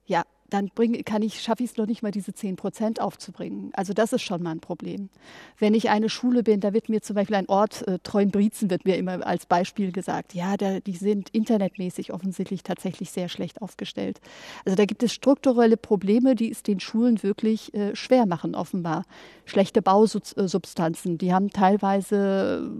ja, 0.06 0.24
dann 0.54 0.70
bring, 0.76 1.04
kann 1.04 1.24
ich, 1.24 1.42
schaffe 1.42 1.64
ich 1.64 1.72
es 1.72 1.78
noch 1.78 1.88
nicht 1.88 2.04
mal, 2.04 2.12
diese 2.12 2.34
10 2.34 2.58
Prozent 2.58 3.02
aufzubringen. 3.02 3.72
Also 3.74 3.94
das 3.94 4.14
ist 4.14 4.22
schon 4.22 4.44
mal 4.44 4.52
ein 4.52 4.60
Problem. 4.60 5.10
Wenn 5.58 5.74
ich 5.74 5.90
eine 5.90 6.10
Schule 6.10 6.44
bin, 6.44 6.60
da 6.60 6.74
wird 6.74 6.90
mir 6.90 7.02
zum 7.02 7.16
Beispiel 7.16 7.36
ein 7.36 7.50
Ort, 7.50 7.88
äh, 7.88 7.98
Treuenbrietzen 8.04 8.70
wird 8.70 8.86
mir 8.86 8.98
immer 8.98 9.26
als 9.26 9.48
Beispiel 9.48 9.92
gesagt, 9.92 10.36
ja, 10.36 10.56
da, 10.56 10.80
die 10.80 10.96
sind 10.96 11.30
internetmäßig 11.30 12.14
offensichtlich 12.14 12.62
tatsächlich 12.62 13.10
sehr 13.10 13.30
schlecht 13.30 13.62
aufgestellt. 13.64 14.22
Also 14.64 14.76
da 14.76 14.86
gibt 14.86 15.02
es 15.02 15.12
strukturelle 15.12 15.78
Probleme, 15.78 16.36
die 16.36 16.52
es 16.52 16.62
den 16.62 16.80
Schulen 16.80 17.24
wirklich 17.24 17.74
äh, 17.74 17.96
schwer 17.96 18.28
machen, 18.28 18.54
offenbar. 18.54 19.06
Schlechte 19.46 19.82
Bausubstanzen, 19.82 21.18
die 21.18 21.34
haben 21.34 21.50
teilweise, 21.50 22.72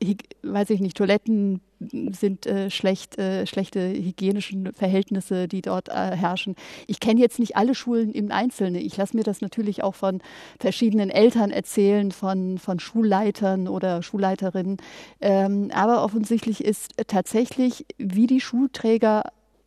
äh, 0.00 0.14
weiß 0.42 0.70
ich 0.70 0.80
nicht, 0.80 0.96
Toiletten, 0.96 1.62
sind 1.80 2.46
äh, 2.46 2.70
schlecht, 2.70 3.18
äh, 3.18 3.46
schlechte 3.46 3.88
hygienischen 3.88 4.72
Verhältnisse, 4.72 5.48
die 5.48 5.62
dort 5.62 5.88
äh, 5.88 5.92
herrschen. 5.92 6.54
Ich 6.86 7.00
kenne 7.00 7.20
jetzt 7.20 7.38
nicht 7.38 7.56
alle 7.56 7.74
Schulen 7.74 8.12
im 8.12 8.30
Einzelnen. 8.30 8.76
Ich 8.76 8.96
lasse 8.96 9.16
mir 9.16 9.24
das 9.24 9.40
natürlich 9.40 9.82
auch 9.82 9.94
von 9.94 10.20
verschiedenen 10.58 11.10
Eltern 11.10 11.50
erzählen, 11.50 12.12
von, 12.12 12.58
von 12.58 12.78
Schulleitern 12.78 13.68
oder 13.68 14.02
Schulleiterinnen. 14.02 14.76
Ähm, 15.20 15.70
aber 15.74 16.04
offensichtlich 16.04 16.64
ist 16.64 16.92
tatsächlich, 17.06 17.86
wie 17.98 18.26
die 18.26 18.40
Schulträger 18.40 19.24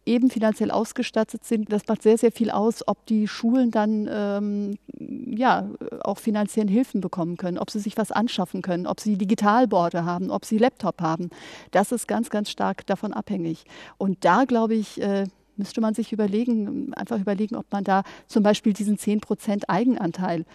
eben 0.08 0.30
finanziell 0.30 0.72
ausgestattet 0.72 1.44
sind. 1.44 1.72
Das 1.72 1.88
macht 1.88 2.02
sehr, 2.02 2.18
sehr 2.18 2.32
viel 2.32 2.50
aus, 2.50 2.88
ob 2.88 3.06
die 3.06 3.28
Schulen 3.28 3.72
dann 3.72 4.10
ähm, 4.12 4.78
ja 4.98 5.70
auch 6.04 6.18
finanziellen 6.18 6.70
Hilfen 6.70 7.02
bekommen 7.02 7.38
können, 7.38 7.58
ob 7.58 7.70
sie 7.70 7.80
sich 7.80 7.98
was 7.98 8.12
anschaffen 8.12 8.62
können, 8.62 8.88
ob 8.88 9.00
sie 9.00 9.18
Digitalboarde 9.18 10.06
haben, 10.06 10.32
ob 10.32 10.46
sie 10.46 10.58
Laptop 10.58 11.02
haben. 11.02 11.30
Das 11.72 11.92
ist 11.92 12.08
ganz, 12.08 12.30
ganz 12.30 12.50
stark 12.50 12.86
davon 12.88 13.14
abhängig. 13.14 13.66
Und 13.98 14.26
da 14.26 14.46
glaube 14.46 14.76
ich, 14.76 15.02
äh, 15.02 15.26
müsste 15.58 15.82
man 15.82 15.94
sich 15.94 16.14
überlegen, 16.14 16.94
einfach 16.94 17.20
überlegen, 17.20 17.56
ob 17.56 17.66
man 17.72 17.84
da 17.84 18.04
zum 18.28 18.44
Beispiel 18.44 18.74
diesen 18.74 18.98
10 18.98 19.22
Prozent 19.22 19.70
Eigenanteil 19.70 20.46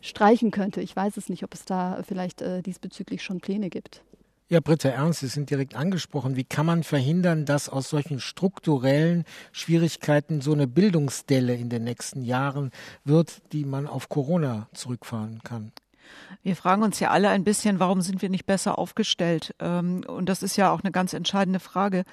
streichen 0.00 0.50
könnte. 0.50 0.80
Ich 0.80 0.94
weiß 0.94 1.16
es 1.16 1.28
nicht, 1.28 1.44
ob 1.44 1.54
es 1.54 1.64
da 1.64 2.02
vielleicht 2.06 2.42
äh, 2.42 2.62
diesbezüglich 2.62 3.22
schon 3.22 3.40
Pläne 3.40 3.70
gibt. 3.70 4.02
Ja, 4.52 4.60
Britta 4.60 4.90
Ernst, 4.90 5.20
Sie 5.20 5.28
sind 5.28 5.48
direkt 5.48 5.76
angesprochen. 5.76 6.36
Wie 6.36 6.44
kann 6.44 6.66
man 6.66 6.82
verhindern, 6.82 7.46
dass 7.46 7.70
aus 7.70 7.88
solchen 7.88 8.20
strukturellen 8.20 9.24
Schwierigkeiten 9.50 10.42
so 10.42 10.52
eine 10.52 10.66
Bildungsdelle 10.66 11.54
in 11.54 11.70
den 11.70 11.84
nächsten 11.84 12.20
Jahren 12.20 12.70
wird, 13.02 13.40
die 13.54 13.64
man 13.64 13.86
auf 13.86 14.10
Corona 14.10 14.68
zurückfahren 14.74 15.40
kann? 15.42 15.72
Wir 16.42 16.54
fragen 16.54 16.82
uns 16.82 17.00
ja 17.00 17.08
alle 17.08 17.30
ein 17.30 17.44
bisschen, 17.44 17.80
warum 17.80 18.02
sind 18.02 18.20
wir 18.20 18.28
nicht 18.28 18.44
besser 18.44 18.78
aufgestellt? 18.78 19.54
Ähm, 19.58 20.04
und 20.06 20.28
das 20.28 20.42
ist 20.42 20.58
ja 20.58 20.70
auch 20.70 20.82
eine 20.82 20.92
ganz 20.92 21.14
entscheidende 21.14 21.58
Frage. 21.58 22.04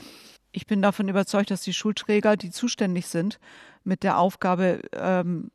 Ich 0.54 0.66
bin 0.66 0.82
davon 0.82 1.10
überzeugt, 1.10 1.52
dass 1.52 1.60
die 1.60 1.74
Schulträger, 1.74 2.38
die 2.38 2.52
zuständig 2.52 3.08
sind, 3.08 3.38
mit 3.84 4.02
der 4.02 4.18
Aufgabe 4.18 4.84
ähm, 4.94 5.52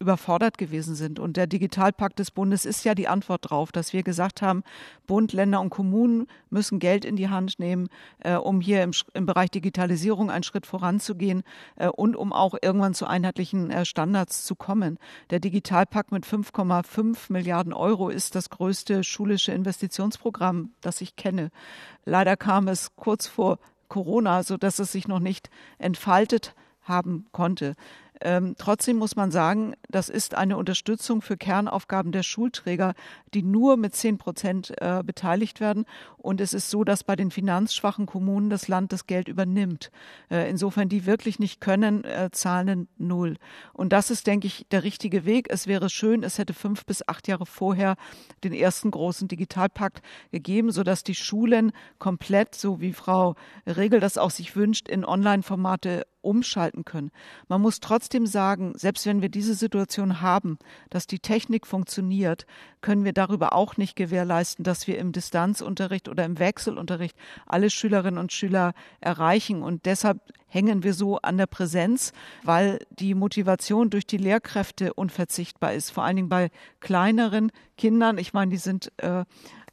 überfordert 0.00 0.58
gewesen 0.58 0.94
sind. 0.94 1.18
Und 1.18 1.36
der 1.36 1.46
Digitalpakt 1.46 2.18
des 2.18 2.30
Bundes 2.30 2.64
ist 2.64 2.84
ja 2.84 2.94
die 2.94 3.08
Antwort 3.08 3.46
darauf, 3.46 3.72
dass 3.72 3.92
wir 3.92 4.02
gesagt 4.02 4.42
haben, 4.42 4.62
Bund, 5.06 5.32
Länder 5.32 5.60
und 5.60 5.70
Kommunen 5.70 6.26
müssen 6.50 6.78
Geld 6.78 7.04
in 7.04 7.16
die 7.16 7.28
Hand 7.28 7.58
nehmen, 7.58 7.88
äh, 8.20 8.34
um 8.34 8.60
hier 8.60 8.82
im, 8.82 8.92
im, 9.14 9.26
Bereich 9.26 9.50
Digitalisierung 9.50 10.30
einen 10.30 10.44
Schritt 10.44 10.66
voranzugehen 10.66 11.42
äh, 11.76 11.88
und 11.88 12.14
um 12.14 12.32
auch 12.32 12.54
irgendwann 12.62 12.94
zu 12.94 13.06
einheitlichen 13.06 13.70
äh, 13.70 13.84
Standards 13.84 14.44
zu 14.44 14.54
kommen. 14.54 14.98
Der 15.30 15.40
Digitalpakt 15.40 16.12
mit 16.12 16.24
5,5 16.24 17.32
Milliarden 17.32 17.72
Euro 17.72 18.08
ist 18.08 18.34
das 18.34 18.50
größte 18.50 19.02
schulische 19.02 19.52
Investitionsprogramm, 19.52 20.70
das 20.80 21.00
ich 21.00 21.16
kenne. 21.16 21.50
Leider 22.04 22.36
kam 22.36 22.68
es 22.68 22.94
kurz 22.94 23.26
vor 23.26 23.58
Corona, 23.88 24.42
so 24.42 24.56
dass 24.56 24.78
es 24.78 24.92
sich 24.92 25.08
noch 25.08 25.20
nicht 25.20 25.50
entfaltet 25.78 26.54
haben 26.88 27.26
konnte. 27.32 27.74
Ähm, 28.20 28.54
trotzdem 28.58 28.96
muss 28.96 29.16
man 29.16 29.30
sagen, 29.30 29.74
das 29.88 30.08
ist 30.08 30.34
eine 30.34 30.56
Unterstützung 30.56 31.22
für 31.22 31.36
Kernaufgaben 31.36 32.12
der 32.12 32.22
Schulträger, 32.22 32.94
die 33.34 33.42
nur 33.42 33.76
mit 33.76 33.94
zehn 33.94 34.18
Prozent 34.18 34.72
äh, 34.80 35.02
beteiligt 35.04 35.60
werden. 35.60 35.84
Und 36.16 36.40
es 36.40 36.52
ist 36.52 36.70
so, 36.70 36.84
dass 36.84 37.04
bei 37.04 37.16
den 37.16 37.30
finanzschwachen 37.30 38.06
Kommunen 38.06 38.50
das 38.50 38.68
Land 38.68 38.92
das 38.92 39.06
Geld 39.06 39.28
übernimmt. 39.28 39.90
Äh, 40.30 40.50
insofern, 40.50 40.88
die 40.88 41.06
wirklich 41.06 41.38
nicht 41.38 41.60
können, 41.60 42.04
äh, 42.04 42.30
zahlen 42.32 42.88
null. 42.98 43.36
Und 43.72 43.92
das 43.92 44.10
ist, 44.10 44.26
denke 44.26 44.46
ich, 44.46 44.66
der 44.70 44.84
richtige 44.84 45.24
Weg. 45.24 45.46
Es 45.50 45.66
wäre 45.66 45.88
schön, 45.90 46.22
es 46.22 46.38
hätte 46.38 46.54
fünf 46.54 46.84
bis 46.84 47.06
acht 47.06 47.28
Jahre 47.28 47.46
vorher 47.46 47.96
den 48.44 48.52
ersten 48.52 48.90
großen 48.90 49.28
Digitalpakt 49.28 50.02
gegeben, 50.32 50.70
sodass 50.70 51.04
die 51.04 51.14
Schulen 51.14 51.72
komplett, 51.98 52.54
so 52.54 52.80
wie 52.80 52.92
Frau 52.92 53.36
Regel 53.66 54.00
das 54.00 54.18
auch 54.18 54.30
sich 54.30 54.56
wünscht, 54.56 54.88
in 54.88 55.04
Online-Formate 55.04 56.04
umschalten 56.20 56.84
können. 56.84 57.10
Man 57.48 57.60
muss 57.60 57.80
trotzdem 57.80 58.26
sagen, 58.26 58.72
selbst 58.76 59.06
wenn 59.06 59.22
wir 59.22 59.28
diese 59.28 59.54
Situation 59.54 60.20
haben, 60.20 60.58
dass 60.90 61.06
die 61.06 61.18
Technik 61.18 61.66
funktioniert, 61.66 62.46
können 62.80 63.04
wir 63.04 63.12
darüber 63.12 63.52
auch 63.52 63.76
nicht 63.76 63.96
gewährleisten, 63.96 64.64
dass 64.64 64.86
wir 64.86 64.98
im 64.98 65.12
Distanzunterricht 65.12 66.08
oder 66.08 66.24
im 66.24 66.38
Wechselunterricht 66.38 67.16
alle 67.46 67.70
Schülerinnen 67.70 68.18
und 68.18 68.32
Schüler 68.32 68.74
erreichen. 69.00 69.62
Und 69.62 69.86
deshalb 69.86 70.20
hängen 70.48 70.82
wir 70.82 70.94
so 70.94 71.18
an 71.18 71.36
der 71.36 71.46
Präsenz, 71.46 72.12
weil 72.42 72.78
die 72.90 73.14
Motivation 73.14 73.90
durch 73.90 74.06
die 74.06 74.16
Lehrkräfte 74.16 74.94
unverzichtbar 74.94 75.74
ist, 75.74 75.90
vor 75.90 76.04
allen 76.04 76.16
Dingen 76.16 76.28
bei 76.28 76.50
kleineren 76.80 77.52
Kindern. 77.76 78.18
Ich 78.18 78.32
meine, 78.32 78.50
die 78.50 78.56
sind 78.56 78.92
äh, 78.98 79.24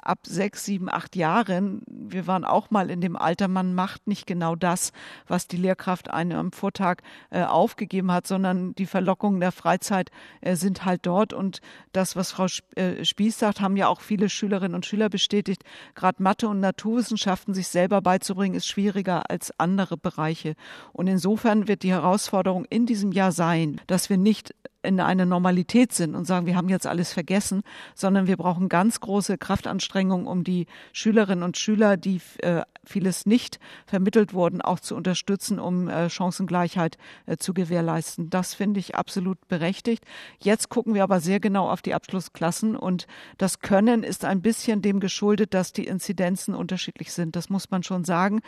ab 0.06 0.20
sechs, 0.24 0.66
sieben, 0.66 0.90
acht 0.90 1.16
Jahren, 1.16 1.82
wir 1.88 2.28
waren 2.28 2.46
auch 2.46 2.72
mal 2.72 2.90
in 2.90 3.02
dem 3.02 3.16
Alter, 3.16 3.48
man 3.48 3.74
macht 3.74 4.08
nicht 4.08 4.28
genau 4.28 4.56
das, 4.56 4.92
was 5.28 5.48
die 5.48 5.58
Lehrkraft 5.58 6.10
einem 6.10 6.38
am 6.38 6.52
Vortag 6.52 6.98
äh, 7.32 7.44
aufgegeben 7.44 8.12
hat, 8.12 8.28
sondern 8.28 8.76
die 8.76 8.86
Verlockungen 8.86 9.40
der 9.40 9.52
Freizeit 9.52 10.12
äh, 10.42 10.56
sind 10.56 10.86
halt 10.86 11.06
dort. 11.06 11.34
Und 11.34 11.62
das, 11.92 12.16
was 12.16 12.32
Frau 12.32 12.48
äh, 12.76 13.04
Spieß 13.04 13.40
sagt, 13.40 13.62
haben 13.62 13.78
ja 13.78 13.88
auch 13.88 14.02
viele 14.02 14.30
Schülerinnen 14.30 14.76
und 14.76 14.86
Schüler 14.86 15.10
bestätigt. 15.10 15.64
Gerade 15.96 16.22
Mathe 16.22 16.48
und 16.48 16.60
Naturwissenschaften 16.60 17.54
sich 17.54 17.68
selber 17.68 18.02
beizubringen, 18.02 18.56
ist 18.56 18.68
schwieriger 18.68 19.30
als 19.30 19.58
andere 19.60 19.98
Bereiche. 19.98 20.56
Und 20.94 21.08
insofern 21.08 21.68
wird 21.68 21.84
die 21.84 21.92
Herausforderung 21.92 22.66
in 22.66 22.86
diesem 22.86 23.12
Jahr 23.12 23.32
sein, 23.32 23.82
dass 23.88 24.10
wir 24.10 24.18
nicht 24.18 24.54
in 24.86 25.00
einer 25.00 25.26
Normalität 25.26 25.94
sind 25.94 26.16
und 26.16 26.26
sagen, 26.26 26.46
wir 26.46 26.56
haben 26.56 26.70
jetzt 26.70 26.88
alles 26.88 27.14
vergessen, 27.14 27.64
sondern 27.94 28.28
wir 28.28 28.38
brauchen 28.38 28.70
ganz 28.70 29.00
große 29.00 29.38
Kraftanstrengungen, 29.38 30.28
um 30.28 30.44
die 30.44 30.68
Schülerinnen 30.94 31.44
und 31.44 31.58
Schüler, 31.58 31.98
die 31.98 32.22
äh, 32.40 32.62
vieles 32.84 33.26
nicht 33.26 33.60
vermittelt 33.86 34.34
wurden, 34.34 34.62
auch 34.62 34.80
zu 34.80 34.96
unterstützen, 34.96 35.60
um 35.60 35.90
äh, 35.90 36.10
Chancengleichheit 36.10 36.98
äh, 37.26 37.38
zu 37.38 37.54
gewährleisten. 37.54 38.30
Das 38.30 38.54
finde 38.54 38.80
ich 38.80 38.96
absolut 38.96 39.48
berechtigt. 39.48 40.06
Jetzt 40.40 40.70
gucken 40.70 40.94
wir 40.94 41.04
aber 41.04 41.20
sehr 41.20 41.40
genau 41.40 41.70
auf 41.70 41.82
die 41.82 41.94
Abschlussklassen 41.94 42.76
und 42.76 43.08
das 43.38 43.60
Können 43.60 44.04
ist 44.04 44.26
ein 44.26 44.42
bisschen 44.42 44.82
dem 44.82 45.00
geschuldet, 45.00 45.54
dass 45.54 45.74
die 45.74 45.86
Inzidenzen 45.86 46.56
unterschiedlich 46.56 47.12
sind. 47.12 47.36
Das 47.36 47.50
muss 47.50 47.72
man 47.72 47.84
schon 47.84 48.06
sagen. 48.06 48.42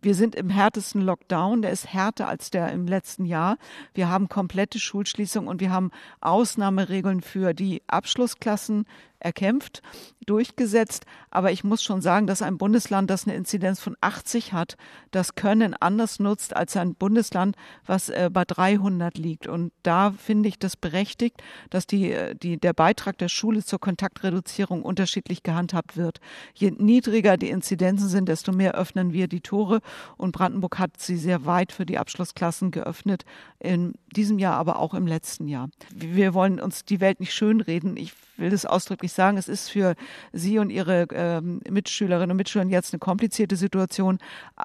Wir 0.00 0.14
sind 0.14 0.34
im 0.34 0.50
härtesten 0.50 1.00
Lockdown, 1.00 1.62
der 1.62 1.70
ist 1.70 1.92
härter 1.92 2.28
als 2.28 2.50
der 2.50 2.72
im 2.72 2.86
letzten 2.86 3.24
Jahr. 3.24 3.56
Wir 3.94 4.08
haben 4.08 4.28
komplette 4.28 4.78
Schulschließung 4.78 5.46
und 5.46 5.60
wir 5.60 5.70
haben 5.74 5.90
Ausnahmeregeln 6.22 7.20
für 7.20 7.52
die 7.52 7.82
Abschlussklassen 7.86 8.86
erkämpft, 9.24 9.82
durchgesetzt. 10.26 11.06
Aber 11.30 11.50
ich 11.50 11.64
muss 11.64 11.82
schon 11.82 12.00
sagen, 12.00 12.26
dass 12.26 12.42
ein 12.42 12.58
Bundesland, 12.58 13.10
das 13.10 13.26
eine 13.26 13.34
Inzidenz 13.34 13.80
von 13.80 13.96
80 14.00 14.52
hat, 14.52 14.76
das 15.10 15.34
Können 15.34 15.74
anders 15.74 16.20
nutzt 16.20 16.54
als 16.54 16.76
ein 16.76 16.94
Bundesland, 16.94 17.56
was 17.86 18.08
äh, 18.08 18.30
bei 18.32 18.44
300 18.44 19.18
liegt. 19.18 19.46
Und 19.46 19.72
da 19.82 20.12
finde 20.12 20.48
ich 20.48 20.58
das 20.58 20.76
berechtigt, 20.76 21.42
dass 21.70 21.86
die, 21.86 22.12
äh, 22.12 22.34
die, 22.34 22.58
der 22.58 22.72
Beitrag 22.72 23.18
der 23.18 23.28
Schule 23.28 23.64
zur 23.64 23.80
Kontaktreduzierung 23.80 24.82
unterschiedlich 24.82 25.42
gehandhabt 25.42 25.96
wird. 25.96 26.20
Je 26.54 26.70
niedriger 26.70 27.36
die 27.36 27.50
Inzidenzen 27.50 28.08
sind, 28.08 28.28
desto 28.28 28.52
mehr 28.52 28.74
öffnen 28.74 29.12
wir 29.12 29.28
die 29.28 29.40
Tore. 29.40 29.80
Und 30.16 30.32
Brandenburg 30.32 30.78
hat 30.78 31.00
sie 31.00 31.16
sehr 31.16 31.46
weit 31.46 31.72
für 31.72 31.86
die 31.86 31.98
Abschlussklassen 31.98 32.70
geöffnet, 32.70 33.24
in 33.58 33.94
diesem 34.14 34.38
Jahr, 34.38 34.56
aber 34.56 34.78
auch 34.78 34.94
im 34.94 35.06
letzten 35.06 35.48
Jahr. 35.48 35.70
Wir 35.94 36.34
wollen 36.34 36.60
uns 36.60 36.84
die 36.84 37.00
Welt 37.00 37.20
nicht 37.20 37.32
schönreden. 37.32 37.96
Ich 37.96 38.12
will 38.36 38.50
das 38.50 38.66
ausdrücklich 38.66 39.12
sagen, 39.14 39.36
es 39.38 39.48
ist 39.48 39.70
für 39.70 39.94
Sie 40.32 40.58
und 40.58 40.70
Ihre 40.70 41.06
ähm, 41.12 41.60
Mitschülerinnen 41.68 42.32
und 42.32 42.36
Mitschüler 42.36 42.64
jetzt 42.66 42.92
eine 42.92 42.98
komplizierte 42.98 43.56
Situation, 43.56 44.18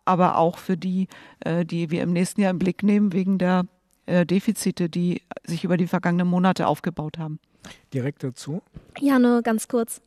aber 0.05 0.37
auch 0.37 0.57
für 0.57 0.77
die, 0.77 1.07
äh, 1.41 1.65
die 1.65 1.91
wir 1.91 2.03
im 2.03 2.13
nächsten 2.13 2.41
Jahr 2.41 2.51
im 2.51 2.59
Blick 2.59 2.83
nehmen, 2.83 3.13
wegen 3.13 3.37
der 3.37 3.65
äh, 4.05 4.25
Defizite, 4.25 4.89
die 4.89 5.21
sich 5.45 5.63
über 5.63 5.77
die 5.77 5.87
vergangenen 5.87 6.27
Monate 6.27 6.67
aufgebaut 6.67 7.17
haben. 7.17 7.39
Direkt 7.93 8.23
dazu? 8.23 8.61
Ja, 8.99 9.19
nur 9.19 9.41
ganz 9.41 9.67
kurz. 9.67 10.01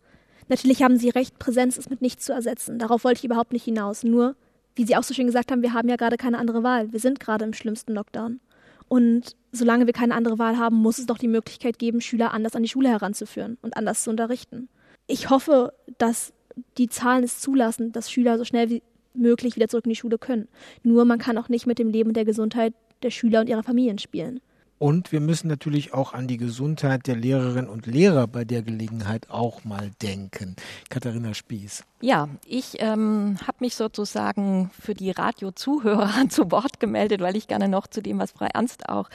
Natürlich 0.49 0.83
haben 0.83 0.97
Sie 0.97 1.09
recht, 1.09 1.39
Präsenz 1.39 1.77
ist 1.77 1.91
mit 1.91 2.03
nichts 2.03 2.25
zu 2.25 2.33
ersetzen. 2.33 2.79
Darauf 2.79 3.05
wollte 3.05 3.19
ich 3.19 3.25
überhaupt 3.25 3.53
nicht 3.53 3.65
hinaus. 3.65 4.03
Nur, 4.03 4.35
wie 4.75 4.85
Sie 4.85 4.97
auch 4.97 5.03
so 5.03 5.15
schön 5.15 5.27
gesagt 5.27 5.53
haben, 5.53 5.63
wir 5.63 5.73
haben 5.73 5.89
ja 5.89 5.97
gerade 5.97 6.17
keine 6.17 6.39
andere 6.39 6.63
Wahl. 6.63 6.93
Wir 6.93 7.01
sind 7.01 7.21
gerade 7.21 7.45
im 7.45 7.53
schlimmsten 7.53 7.93
Lockdown. 7.93 8.41
Und 8.89 9.37
solange 9.53 9.87
wir 9.87 9.93
keine 9.93 10.15
andere 10.15 10.39
Wahl 10.39 10.59
haben, 10.59 10.77
muss 10.77 10.99
es 10.99 11.07
doch 11.07 11.19
die 11.19 11.29
Möglichkeit 11.29 11.79
geben, 11.79 12.01
Schüler 12.01 12.33
anders 12.33 12.57
an 12.57 12.63
die 12.63 12.69
Schule 12.69 12.89
heranzuführen 12.89 13.59
und 13.63 13.77
anders 13.77 14.03
zu 14.03 14.11
unterrichten. 14.11 14.69
Ich 15.07 15.31
hoffe, 15.31 15.75
dass 15.99 16.33
die 16.79 16.89
Zahlen 16.89 17.25
es 17.25 17.41
zulassen, 17.41 17.93
dass 17.93 18.11
Schüler 18.11 18.39
so 18.39 18.45
schnell 18.45 18.71
wie 18.71 18.83
möglich 19.15 19.57
wieder 19.57 19.69
zurück 19.69 19.85
in 19.85 19.91
die 19.91 19.97
Schule 19.97 20.19
können. 20.19 20.49
Nur 20.83 21.05
man 21.05 21.19
kann 21.19 21.39
auch 21.39 21.49
nicht 21.49 21.67
mit 21.67 21.79
dem 21.79 21.91
Leben 21.91 22.11
und 22.11 22.17
der 22.17 22.25
Gesundheit 22.25 22.75
der 23.03 23.11
Schüler 23.11 23.41
und 23.41 23.49
ihrer 23.49 23.63
Familien 23.63 23.99
spielen. 23.99 24.41
Und 24.83 25.13
wir 25.13 25.21
müssen 25.21 25.47
natürlich 25.47 25.95
auch 25.95 26.13
an 26.13 26.27
die 26.27 26.39
Gesundheit 26.39 27.07
der 27.07 27.15
Lehrerinnen 27.15 27.71
und 27.71 27.87
Lehrer 27.87 28.27
bei 28.27 28.45
der 28.45 28.63
Gelegenheit 28.63 29.31
auch 29.31 29.63
mal 29.63 29.93
denken. 30.03 30.57
Katharina 30.91 31.35
Spieß. 31.35 31.85
Ja, 32.01 32.29
ich 32.45 32.81
ähm, 32.81 33.37
habe 33.47 33.59
mich 33.61 33.77
sozusagen 33.77 34.73
für 34.77 34.95
die 34.95 35.13
Radiozuhörer 35.13 36.25
zu 36.31 36.51
Wort 36.51 36.81
gemeldet, 36.81 37.21
weil 37.21 37.37
ich 37.37 37.47
gerne 37.47 37.69
noch 37.69 37.87
zu 37.87 38.03
dem, 38.03 38.19
was 38.19 38.33
Frau 38.33 38.49
Ernst 38.53 38.89
auch 38.89 39.09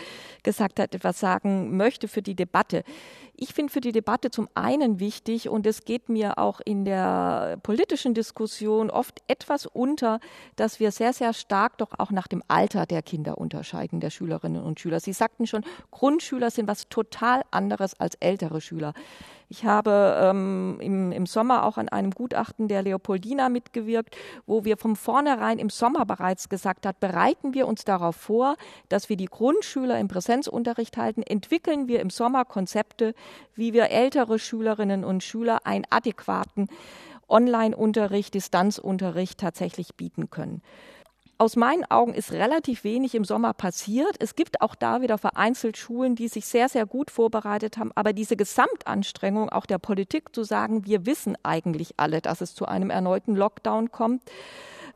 gesagt 0.47 0.79
hat, 0.79 0.95
etwas 0.95 1.19
sagen 1.19 1.75
möchte 1.75 2.07
für 2.07 2.21
die 2.21 2.33
Debatte. 2.33 2.85
Ich 3.35 3.53
finde 3.53 3.73
für 3.73 3.81
die 3.81 3.91
Debatte 3.91 4.31
zum 4.31 4.47
einen 4.55 5.01
wichtig 5.01 5.49
und 5.49 5.67
es 5.67 5.83
geht 5.83 6.07
mir 6.07 6.37
auch 6.37 6.61
in 6.63 6.85
der 6.85 7.59
politischen 7.63 8.13
Diskussion 8.13 8.89
oft 8.89 9.21
etwas 9.27 9.65
unter, 9.65 10.21
dass 10.55 10.79
wir 10.79 10.93
sehr, 10.93 11.11
sehr 11.11 11.33
stark 11.33 11.77
doch 11.79 11.99
auch 11.99 12.11
nach 12.11 12.27
dem 12.27 12.41
Alter 12.47 12.85
der 12.85 13.01
Kinder 13.01 13.37
unterscheiden, 13.37 13.99
der 13.99 14.09
Schülerinnen 14.09 14.63
und 14.63 14.79
Schüler. 14.79 15.01
Sie 15.01 15.11
sagten 15.11 15.47
schon, 15.47 15.65
Grundschüler 15.91 16.49
sind 16.49 16.69
was 16.69 16.87
total 16.87 17.41
anderes 17.51 17.99
als 17.99 18.15
ältere 18.21 18.61
Schüler. 18.61 18.93
Ich 19.49 19.63
habe 19.63 20.17
ähm, 20.21 20.77
im, 20.81 21.11
im 21.13 21.25
Sommer 21.25 21.63
auch 21.63 21.77
an 21.77 21.87
einem 21.87 22.11
Gutachten 22.11 22.67
der 22.67 22.81
Leopoldina 22.81 23.47
mitgewirkt, 23.47 24.17
wo 24.45 24.65
wir 24.65 24.75
von 24.75 24.97
vornherein 24.97 25.57
im 25.57 25.69
Sommer 25.69 26.05
bereits 26.05 26.49
gesagt 26.49 26.85
hat, 26.85 26.99
bereiten 26.99 27.53
wir 27.53 27.65
uns 27.65 27.85
darauf 27.85 28.17
vor, 28.17 28.57
dass 28.89 29.07
wir 29.07 29.15
die 29.15 29.25
Grundschüler 29.25 29.99
im 29.99 30.09
Präsenzunterricht 30.09 30.97
halten, 30.97 31.23
entwickeln 31.23 31.87
wir 31.87 32.01
im 32.01 32.09
Sommer 32.09 32.43
Konzepte, 32.43 33.13
wie 33.55 33.71
wir 33.71 33.89
ältere 33.89 34.37
Schülerinnen 34.37 35.05
und 35.05 35.23
Schüler 35.23 35.65
einen 35.65 35.85
adäquaten 35.89 36.67
Online-Unterricht, 37.29 38.33
Distanzunterricht 38.33 39.39
tatsächlich 39.39 39.95
bieten 39.95 40.29
können. 40.29 40.61
Aus 41.39 41.55
meinen 41.55 41.85
Augen 41.85 42.15
ist 42.15 42.31
relativ 42.31 42.83
wenig 42.83 43.13
im 43.13 43.23
Sommer 43.23 43.53
passiert. 43.53 44.15
Es 44.19 44.33
gibt 44.33 44.61
auch 44.61 44.73
da 44.73 45.01
wieder 45.01 45.19
vereinzelt 45.19 45.77
Schulen, 45.77 46.15
die 46.15 46.29
sich 46.29 46.47
sehr, 46.47 46.67
sehr 46.67 46.87
gut 46.87 47.11
vorbereitet 47.11 47.77
haben. 47.77 47.91
Aber 47.93 48.11
diese 48.11 48.35
Gesamtanstrengung 48.35 49.49
auch 49.49 49.67
der 49.67 49.77
Politik 49.77 50.33
zu 50.33 50.43
sagen, 50.43 50.85
wir 50.85 51.05
wissen 51.05 51.37
eigentlich 51.43 51.93
alle, 51.97 52.21
dass 52.21 52.41
es 52.41 52.55
zu 52.55 52.65
einem 52.65 52.89
erneuten 52.89 53.35
Lockdown 53.35 53.91
kommt, 53.91 54.23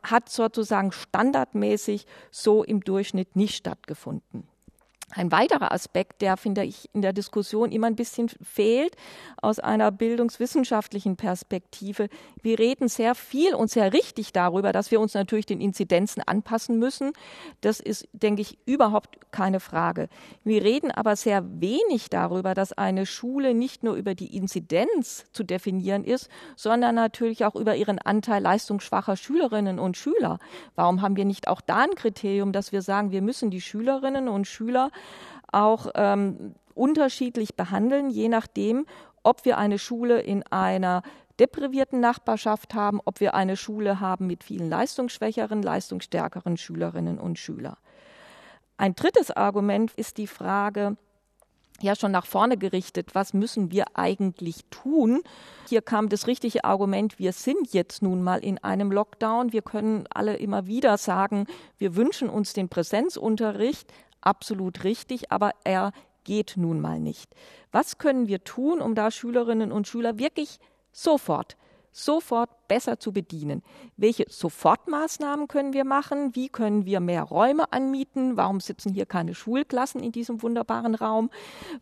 hat 0.02 0.30
sozusagen 0.30 0.90
standardmäßig 0.90 2.06
so 2.32 2.64
im 2.64 2.80
Durchschnitt 2.80 3.36
nicht 3.36 3.54
stattgefunden. 3.54 4.48
Ein 5.14 5.30
weiterer 5.30 5.72
Aspekt, 5.72 6.22
der, 6.22 6.38
finde 6.38 6.64
ich, 6.64 6.88
in 6.94 7.02
der 7.02 7.12
Diskussion 7.12 7.70
immer 7.70 7.86
ein 7.86 7.96
bisschen 7.96 8.30
fehlt, 8.40 8.96
aus 9.42 9.58
einer 9.58 9.90
bildungswissenschaftlichen 9.90 11.16
Perspektive. 11.16 12.08
Wir 12.40 12.58
reden 12.58 12.88
sehr 12.88 13.14
viel 13.14 13.54
und 13.54 13.70
sehr 13.70 13.92
richtig 13.92 14.32
darüber, 14.32 14.72
dass 14.72 14.90
wir 14.90 15.00
uns 15.00 15.12
natürlich 15.12 15.44
den 15.44 15.60
Inzidenzen 15.60 16.22
anpassen 16.22 16.78
müssen. 16.78 17.12
Das 17.60 17.78
ist, 17.78 18.08
denke 18.14 18.40
ich, 18.40 18.56
überhaupt 18.64 19.30
keine 19.32 19.60
Frage. 19.60 20.08
Wir 20.44 20.62
reden 20.62 20.90
aber 20.90 21.14
sehr 21.14 21.44
wenig 21.60 22.08
darüber, 22.08 22.54
dass 22.54 22.72
eine 22.72 23.04
Schule 23.04 23.52
nicht 23.52 23.84
nur 23.84 23.96
über 23.96 24.14
die 24.14 24.34
Inzidenz 24.34 25.26
zu 25.32 25.44
definieren 25.44 26.04
ist, 26.04 26.30
sondern 26.56 26.94
natürlich 26.94 27.44
auch 27.44 27.54
über 27.54 27.76
ihren 27.76 27.98
Anteil 27.98 28.42
leistungsschwacher 28.42 29.18
Schülerinnen 29.18 29.78
und 29.78 29.98
Schüler. 29.98 30.38
Warum 30.74 31.02
haben 31.02 31.16
wir 31.16 31.26
nicht 31.26 31.48
auch 31.48 31.60
da 31.60 31.82
ein 31.82 31.94
Kriterium, 31.96 32.52
dass 32.52 32.72
wir 32.72 32.80
sagen, 32.80 33.10
wir 33.10 33.20
müssen 33.20 33.50
die 33.50 33.60
Schülerinnen 33.60 34.28
und 34.28 34.46
Schüler 34.46 34.90
auch 35.50 35.88
ähm, 35.94 36.54
unterschiedlich 36.74 37.54
behandeln, 37.54 38.10
je 38.10 38.28
nachdem, 38.28 38.86
ob 39.22 39.44
wir 39.44 39.58
eine 39.58 39.78
Schule 39.78 40.20
in 40.20 40.42
einer 40.44 41.02
deprivierten 41.38 42.00
Nachbarschaft 42.00 42.74
haben, 42.74 43.00
ob 43.04 43.20
wir 43.20 43.34
eine 43.34 43.56
Schule 43.56 44.00
haben 44.00 44.26
mit 44.26 44.44
vielen 44.44 44.68
leistungsschwächeren, 44.68 45.62
leistungsstärkeren 45.62 46.56
Schülerinnen 46.56 47.18
und 47.18 47.38
Schülern. 47.38 47.76
Ein 48.76 48.94
drittes 48.94 49.30
Argument 49.30 49.92
ist 49.96 50.18
die 50.18 50.26
Frage, 50.26 50.96
ja 51.80 51.96
schon 51.96 52.12
nach 52.12 52.26
vorne 52.26 52.56
gerichtet, 52.56 53.14
was 53.14 53.34
müssen 53.34 53.70
wir 53.70 53.84
eigentlich 53.94 54.64
tun? 54.70 55.22
Hier 55.68 55.82
kam 55.82 56.08
das 56.08 56.26
richtige 56.26 56.64
Argument, 56.64 57.18
wir 57.18 57.32
sind 57.32 57.72
jetzt 57.72 58.02
nun 58.02 58.22
mal 58.22 58.38
in 58.38 58.58
einem 58.58 58.92
Lockdown. 58.92 59.52
Wir 59.52 59.62
können 59.62 60.06
alle 60.12 60.36
immer 60.36 60.66
wieder 60.66 60.98
sagen, 60.98 61.46
wir 61.78 61.96
wünschen 61.96 62.28
uns 62.28 62.52
den 62.52 62.68
Präsenzunterricht, 62.68 63.92
absolut 64.22 64.84
richtig, 64.84 65.30
aber 65.30 65.52
er 65.64 65.92
geht 66.24 66.54
nun 66.56 66.80
mal 66.80 67.00
nicht. 67.00 67.34
Was 67.70 67.98
können 67.98 68.28
wir 68.28 68.44
tun, 68.44 68.80
um 68.80 68.94
da 68.94 69.10
Schülerinnen 69.10 69.72
und 69.72 69.88
Schüler 69.88 70.18
wirklich 70.18 70.58
sofort, 70.92 71.56
sofort 71.90 72.50
besser 72.68 72.98
zu 72.98 73.12
bedienen? 73.12 73.62
Welche 73.96 74.24
Sofortmaßnahmen 74.28 75.48
können 75.48 75.72
wir 75.72 75.84
machen? 75.84 76.34
Wie 76.34 76.48
können 76.48 76.86
wir 76.86 77.00
mehr 77.00 77.24
Räume 77.24 77.72
anmieten? 77.72 78.36
Warum 78.36 78.60
sitzen 78.60 78.94
hier 78.94 79.06
keine 79.06 79.34
Schulklassen 79.34 80.02
in 80.02 80.12
diesem 80.12 80.42
wunderbaren 80.42 80.94
Raum? 80.94 81.30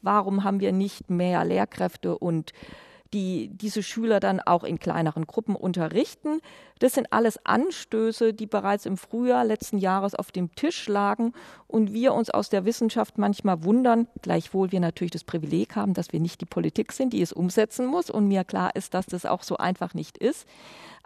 Warum 0.03 0.45
haben 0.45 0.61
wir 0.61 0.73
nicht 0.73 1.11
mehr 1.11 1.45
Lehrkräfte 1.45 2.19
und 2.19 2.53
die 3.13 3.49
diese 3.49 3.83
Schüler 3.83 4.21
dann 4.21 4.41
auch 4.41 4.63
in 4.63 4.79
kleineren 4.79 5.27
Gruppen 5.27 5.57
unterrichten. 5.57 6.41
Das 6.79 6.95
sind 6.95 7.13
alles 7.13 7.45
Anstöße, 7.45 8.33
die 8.33 8.47
bereits 8.47 8.87
im 8.87 8.97
Frühjahr 8.97 9.45
letzten 9.45 9.79
Jahres 9.79 10.15
auf 10.15 10.31
dem 10.31 10.55
Tisch 10.55 10.89
lagen 10.89 11.33
und 11.67 11.93
wir 11.93 12.15
uns 12.15 12.31
aus 12.31 12.51
der 12.51 12.65
Wissenschaft 12.65 13.19
manchmal 13.19 13.65
wundern, 13.65 14.07
gleichwohl 14.23 14.71
wir 14.73 14.81
natürlich 14.81 15.11
das 15.11 15.25
Privileg 15.25 15.75
haben, 15.77 15.95
dass 15.95 16.13
wir 16.13 16.21
nicht 16.21 16.41
die 16.41 16.47
Politik 16.47 16.93
sind, 16.93 17.13
die 17.13 17.23
es 17.23 17.33
umsetzen 17.33 17.87
muss 17.87 18.11
und 18.11 18.29
mir 18.29 18.45
klar 18.45 18.77
ist, 18.77 18.95
dass 18.95 19.07
das 19.07 19.27
auch 19.27 19.43
so 19.43 19.57
einfach 19.57 19.95
nicht 19.95 20.17
ist. 20.17 20.47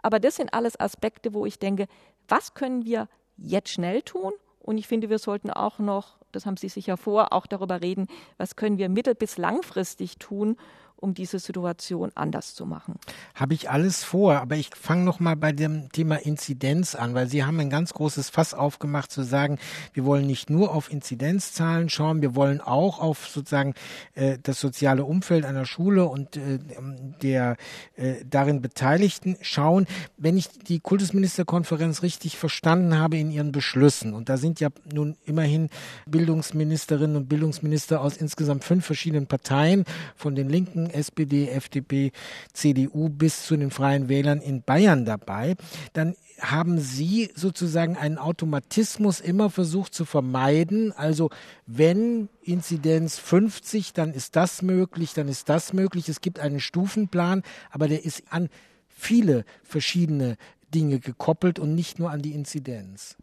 Aber 0.01 0.19
das 0.19 0.35
sind 0.35 0.53
alles 0.53 0.79
Aspekte, 0.79 1.33
wo 1.33 1.45
ich 1.45 1.57
denke, 1.57 1.87
was 2.27 2.53
können 2.53 2.85
wir 2.85 3.09
jetzt 3.37 3.69
schnell 3.69 4.01
tun? 4.03 4.31
Und 4.59 4.77
ich 4.77 4.87
finde, 4.87 5.09
wir 5.09 5.19
sollten 5.19 5.49
auch 5.51 5.79
noch, 5.79 6.17
das 6.31 6.45
haben 6.45 6.57
Sie 6.57 6.69
sicher 6.69 6.97
vor, 6.97 7.33
auch 7.33 7.45
darüber 7.45 7.81
reden, 7.81 8.07
was 8.37 8.55
können 8.55 8.77
wir 8.77 8.89
mittel- 8.89 9.15
bis 9.15 9.37
langfristig 9.37 10.17
tun, 10.17 10.57
um 10.97 11.13
diese 11.13 11.39
Situation 11.39 12.11
anders 12.15 12.55
zu 12.55 12.65
machen. 12.65 12.95
Habe 13.33 13.53
ich 13.53 13.69
alles 13.69 14.03
vor, 14.03 14.35
aber 14.35 14.55
ich 14.55 14.69
fange 14.75 15.03
noch 15.03 15.19
mal 15.19 15.35
bei 15.35 15.51
dem 15.51 15.91
Thema 15.91 16.15
Inzidenz 16.15 16.95
an, 16.95 17.13
weil 17.13 17.27
Sie 17.27 17.43
haben 17.43 17.59
ein 17.59 17.69
ganz 17.69 17.93
großes 17.93 18.29
Fass 18.29 18.53
aufgemacht 18.53 19.11
zu 19.11 19.23
sagen, 19.23 19.59
wir 19.93 20.05
wollen 20.05 20.25
nicht 20.25 20.49
nur 20.49 20.73
auf 20.73 20.91
Inzidenzzahlen 20.91 21.89
schauen, 21.89 22.21
wir 22.21 22.35
wollen 22.35 22.61
auch 22.61 22.99
auf 22.99 23.27
sozusagen 23.27 23.73
äh, 24.13 24.37
das 24.41 24.59
soziale 24.59 25.03
Umfeld 25.03 25.45
einer 25.45 25.65
Schule 25.65 26.05
und 26.05 26.37
äh, 26.37 26.59
der 27.21 27.57
äh, 27.95 28.15
darin 28.29 28.61
Beteiligten 28.61 29.37
schauen. 29.41 29.87
Wenn 30.17 30.37
ich 30.37 30.49
die 30.49 30.79
Kultusministerkonferenz 30.79 32.01
richtig 32.01 32.37
verstanden 32.37 32.97
habe 32.97 33.17
in 33.17 33.31
ihren 33.31 33.51
Beschlüssen, 33.51 34.13
und 34.13 34.29
da 34.29 34.37
sind 34.37 34.59
ja 34.59 34.69
nun 34.91 35.17
immerhin 35.25 35.69
Bildungsministerinnen 36.05 37.15
und 37.15 37.29
Bildungsminister 37.29 38.01
aus 38.01 38.17
insgesamt 38.17 38.63
fünf 38.63 38.85
verschiedenen 38.85 39.27
Parteien, 39.27 39.85
von 40.15 40.35
den 40.35 40.49
Linken 40.49 40.84
SPD, 40.89 41.49
FDP, 41.49 42.11
CDU 42.53 43.09
bis 43.09 43.45
zu 43.45 43.55
den 43.57 43.71
Freien 43.71 44.09
Wählern 44.09 44.41
in 44.41 44.61
Bayern 44.61 45.05
dabei, 45.05 45.55
dann 45.93 46.15
haben 46.39 46.79
Sie 46.79 47.31
sozusagen 47.35 47.95
einen 47.97 48.17
Automatismus 48.17 49.19
immer 49.21 49.49
versucht 49.49 49.93
zu 49.93 50.05
vermeiden. 50.05 50.91
Also 50.91 51.29
wenn 51.65 52.29
Inzidenz 52.41 53.17
50, 53.17 53.93
dann 53.93 54.13
ist 54.13 54.35
das 54.35 54.61
möglich, 54.61 55.13
dann 55.13 55.27
ist 55.27 55.49
das 55.49 55.73
möglich. 55.73 56.09
Es 56.09 56.21
gibt 56.21 56.39
einen 56.39 56.59
Stufenplan, 56.59 57.43
aber 57.71 57.87
der 57.87 58.03
ist 58.03 58.23
an 58.29 58.49
viele 58.87 59.45
verschiedene 59.63 60.37
Dinge 60.73 60.99
gekoppelt 60.99 61.59
und 61.59 61.75
nicht 61.75 61.99
nur 61.99 62.11
an 62.11 62.21
die 62.21 62.33
Inzidenz. 62.33 63.15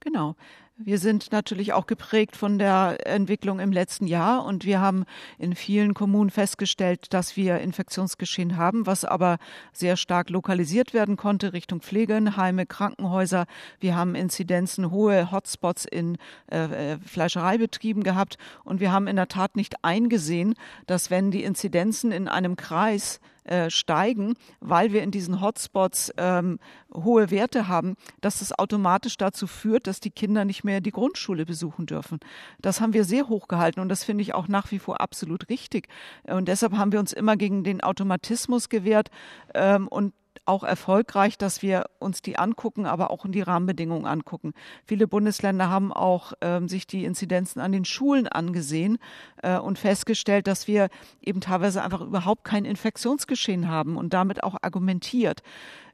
Genau. 0.00 0.36
Wir 0.82 0.98
sind 0.98 1.30
natürlich 1.30 1.74
auch 1.74 1.86
geprägt 1.86 2.36
von 2.36 2.58
der 2.58 3.06
Entwicklung 3.06 3.60
im 3.60 3.70
letzten 3.70 4.06
Jahr 4.06 4.46
und 4.46 4.64
wir 4.64 4.80
haben 4.80 5.04
in 5.36 5.54
vielen 5.54 5.92
Kommunen 5.92 6.30
festgestellt, 6.30 7.12
dass 7.12 7.36
wir 7.36 7.58
Infektionsgeschehen 7.58 8.56
haben, 8.56 8.86
was 8.86 9.04
aber 9.04 9.36
sehr 9.74 9.98
stark 9.98 10.30
lokalisiert 10.30 10.94
werden 10.94 11.18
konnte 11.18 11.52
Richtung 11.52 11.82
Pflegeheime, 11.82 12.64
Krankenhäuser. 12.64 13.44
Wir 13.78 13.94
haben 13.94 14.14
Inzidenzen, 14.14 14.90
hohe 14.90 15.30
Hotspots 15.30 15.84
in 15.84 16.16
äh, 16.50 16.94
äh, 16.94 16.98
Fleischereibetrieben 17.04 18.02
gehabt 18.02 18.38
und 18.64 18.80
wir 18.80 18.90
haben 18.90 19.06
in 19.06 19.16
der 19.16 19.28
Tat 19.28 19.56
nicht 19.56 19.84
eingesehen, 19.84 20.54
dass 20.86 21.10
wenn 21.10 21.30
die 21.30 21.44
Inzidenzen 21.44 22.10
in 22.10 22.26
einem 22.26 22.56
Kreis 22.56 23.20
äh, 23.44 23.70
steigen, 23.70 24.34
weil 24.60 24.92
wir 24.92 25.02
in 25.02 25.10
diesen 25.10 25.40
Hotspots 25.40 26.12
ähm, 26.16 26.58
hohe 26.92 27.30
Werte 27.30 27.68
haben, 27.68 27.96
dass 28.20 28.40
das 28.40 28.58
automatisch 28.58 29.16
dazu 29.16 29.46
führt, 29.46 29.86
dass 29.86 30.00
die 30.00 30.10
Kinder 30.10 30.44
nicht 30.44 30.64
mehr 30.64 30.80
die 30.80 30.90
Grundschule 30.90 31.46
besuchen 31.46 31.86
dürfen. 31.86 32.20
Das 32.60 32.80
haben 32.80 32.92
wir 32.92 33.04
sehr 33.04 33.28
hoch 33.28 33.48
gehalten 33.48 33.80
und 33.80 33.88
das 33.88 34.04
finde 34.04 34.22
ich 34.22 34.34
auch 34.34 34.48
nach 34.48 34.70
wie 34.70 34.78
vor 34.78 35.00
absolut 35.00 35.48
richtig. 35.48 35.88
Und 36.24 36.48
deshalb 36.48 36.76
haben 36.76 36.92
wir 36.92 37.00
uns 37.00 37.12
immer 37.12 37.36
gegen 37.36 37.64
den 37.64 37.80
Automatismus 37.82 38.68
gewehrt 38.68 39.10
ähm, 39.54 39.88
und 39.88 40.12
auch 40.50 40.64
erfolgreich, 40.64 41.38
dass 41.38 41.62
wir 41.62 41.84
uns 42.00 42.20
die 42.20 42.38
angucken, 42.38 42.84
aber 42.84 43.10
auch 43.10 43.24
in 43.24 43.32
die 43.32 43.40
Rahmenbedingungen 43.40 44.04
angucken. 44.04 44.52
Viele 44.84 45.06
Bundesländer 45.06 45.70
haben 45.70 45.92
auch 45.92 46.32
ähm, 46.40 46.68
sich 46.68 46.86
die 46.86 47.04
Inzidenzen 47.04 47.60
an 47.60 47.72
den 47.72 47.84
Schulen 47.84 48.26
angesehen 48.26 48.98
äh, 49.42 49.58
und 49.58 49.78
festgestellt, 49.78 50.46
dass 50.48 50.66
wir 50.66 50.88
eben 51.22 51.40
teilweise 51.40 51.82
einfach 51.82 52.00
überhaupt 52.00 52.44
kein 52.44 52.64
Infektionsgeschehen 52.64 53.68
haben 53.68 53.96
und 53.96 54.12
damit 54.12 54.42
auch 54.42 54.56
argumentiert. 54.60 55.42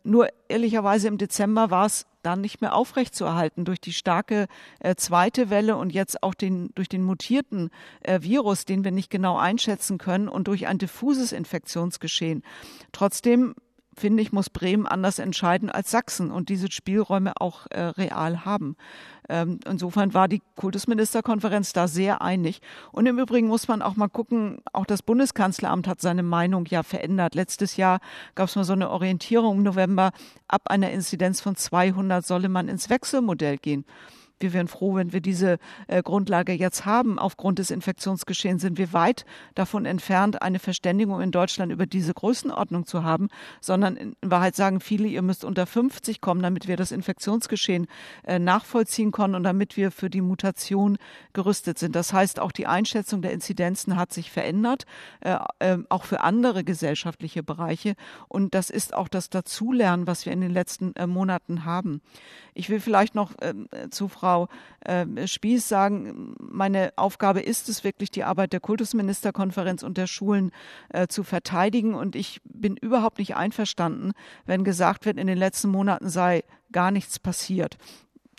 Nur 0.03 0.29
ehrlicherweise 0.49 1.09
im 1.09 1.19
Dezember 1.19 1.71
war 1.71 1.87
es 1.87 2.07
dann 2.23 2.41
nicht 2.41 2.61
mehr 2.61 2.75
aufrechtzuerhalten 2.75 3.65
durch 3.65 3.81
die 3.81 3.93
starke 3.93 4.47
äh, 4.79 4.95
zweite 4.95 5.51
Welle 5.51 5.77
und 5.77 5.93
jetzt 5.93 6.23
auch 6.23 6.35
den, 6.35 6.71
durch 6.75 6.89
den 6.89 7.03
mutierten 7.03 7.71
äh, 8.01 8.21
Virus, 8.23 8.65
den 8.65 8.85
wir 8.85 8.93
nicht 8.93 9.11
genau 9.11 9.37
einschätzen 9.37 9.99
können 9.99 10.29
und 10.29 10.49
durch 10.49 10.69
ein 10.69 10.79
diffuses 10.79 11.33
Infektionsgeschehen. 11.33 12.43
Trotzdem 12.93 13.55
finde 13.97 14.23
ich, 14.23 14.33
muss 14.33 14.51
Bremen 14.51 14.87
anders 14.87 15.19
entscheiden 15.19 15.71
als 15.71 15.91
Sachsen 15.91 16.31
und 16.31 16.49
diese 16.49 16.71
Spielräume 16.71 17.33
auch 17.41 17.67
äh, 17.71 17.81
real 17.81 18.45
haben. 18.45 18.77
Ähm, 19.29 19.59
insofern 19.67 20.15
war 20.15 20.29
die 20.29 20.43
Kultusministerkonferenz 20.55 21.73
da 21.73 21.89
sehr 21.89 22.23
einig. 22.23 22.61
Und 22.93 23.07
im 23.07 23.19
Übrigen 23.19 23.49
muss 23.49 23.69
man 23.69 23.83
auch 23.83 23.97
mal 23.97 24.09
gucken, 24.09 24.59
auch 24.73 24.87
das 24.87 25.03
Bundeskanzleramt 25.03 25.89
hat 25.89 26.01
seine 26.01 26.23
Meinung 26.23 26.67
ja 26.67 26.83
verändert. 26.83 27.35
Letztes 27.35 27.77
Jahr 27.77 28.01
gab 28.35 28.49
es 28.49 28.57
mal 28.57 28.65
so 28.65 28.75
eine 28.75 28.91
Orientierung 28.91 29.59
im 29.59 29.63
November, 29.63 30.13
ab 30.47 30.69
einer 30.69 30.91
Inzidenz 30.91 31.41
von 31.41 31.57
200 31.57 32.25
solle 32.25 32.49
man 32.49 32.69
ins 32.69 32.91
Wechselmodell 32.91 33.57
gehen. 33.59 33.85
Wir 34.39 34.53
wären 34.53 34.69
froh, 34.69 34.97
wenn 34.97 35.15
wir 35.15 35.23
diese 35.23 35.59
äh, 35.87 36.03
Grundlage 36.03 36.53
jetzt 36.53 36.85
haben. 36.85 37.19
Aufgrund 37.19 37.59
des 37.59 37.71
Infektionsgeschehens 37.71 38.61
sind 38.61 38.77
wir 38.77 38.93
weit 38.93 39.25
davon 39.55 39.87
entfernt, 39.87 40.43
eine 40.43 40.59
Verständigung 40.59 41.23
in 41.23 41.31
Deutschland 41.31 41.73
über 41.73 41.87
diese 41.87 42.13
Größenordnung 42.13 42.85
zu 42.85 43.03
haben, 43.03 43.29
sondern 43.63 43.97
in 43.97 44.17
Wahrheit 44.21 44.55
sagen 44.55 44.81
viele, 44.81 45.09
ihr 45.09 45.23
müsst 45.23 45.43
unter 45.43 45.67
50 45.67 46.21
kommen, 46.21 46.43
damit 46.43 46.69
wir 46.69 46.77
das 46.77 46.93
Infektionsgeschehen 46.93 47.87
äh, 48.25 48.39
nachvollziehen 48.39 49.11
können 49.11 49.35
und 49.35 49.43
damit 49.43 49.79
wir 49.79 49.91
für 49.91 50.11
die 50.11 50.21
Mutation 50.21 50.99
gerüstet 51.33 51.79
sind. 51.79 51.97
Das 51.97 52.13
heißt, 52.13 52.39
auch 52.39 52.53
die 52.53 52.67
Einschätzung 52.67 53.23
der 53.23 53.33
Inzidenzen 53.33 53.97
hat 53.97 54.13
sich 54.13 54.31
verändert, 54.31 54.85
äh, 55.21 55.39
äh, 55.61 55.79
auch 55.89 56.05
für 56.05 56.21
andere 56.21 56.63
gesellschaftliche 56.63 57.43
Bereiche. 57.43 57.95
Und 58.29 58.55
das 58.55 58.69
ist 58.69 58.93
auch 58.93 59.09
das 59.09 59.31
Dazulernen, 59.31 60.07
was 60.07 60.27
wir 60.27 60.35
in 60.35 60.43
den 60.43 60.53
letzten 60.53 60.95
äh, 60.97 61.07
Monaten 61.07 61.65
haben. 61.65 62.03
Ich 62.53 62.69
will 62.69 62.81
vielleicht 62.81 63.15
noch 63.15 63.33
ähm, 63.41 63.69
zu 63.91 64.09
Frau 64.09 64.26
Frau 64.27 64.49
äh, 64.81 65.07
Spieß 65.29 65.69
sagen, 65.69 66.35
meine 66.41 66.93
Aufgabe 66.97 67.41
ist 67.41 67.69
es 67.69 67.85
wirklich, 67.85 68.11
die 68.11 68.25
Arbeit 68.25 68.53
der 68.53 68.59
Kultusministerkonferenz 68.59 69.85
und 69.85 69.97
der 69.97 70.09
Schulen 70.09 70.51
äh, 70.89 71.07
zu 71.07 71.23
verteidigen. 71.23 71.95
Und 71.95 72.17
ich 72.17 72.41
bin 72.43 72.77
überhaupt 72.77 73.19
nicht 73.21 73.37
einverstanden, 73.37 74.15
wenn 74.45 74.65
gesagt 74.65 75.07
wird, 75.07 75.17
in 75.17 75.29
den 75.29 75.39
letzten 75.39 75.69
Monaten 75.69 76.09
sei 76.09 76.43
gar 76.73 76.91
nichts 76.91 77.21
passiert 77.21 77.77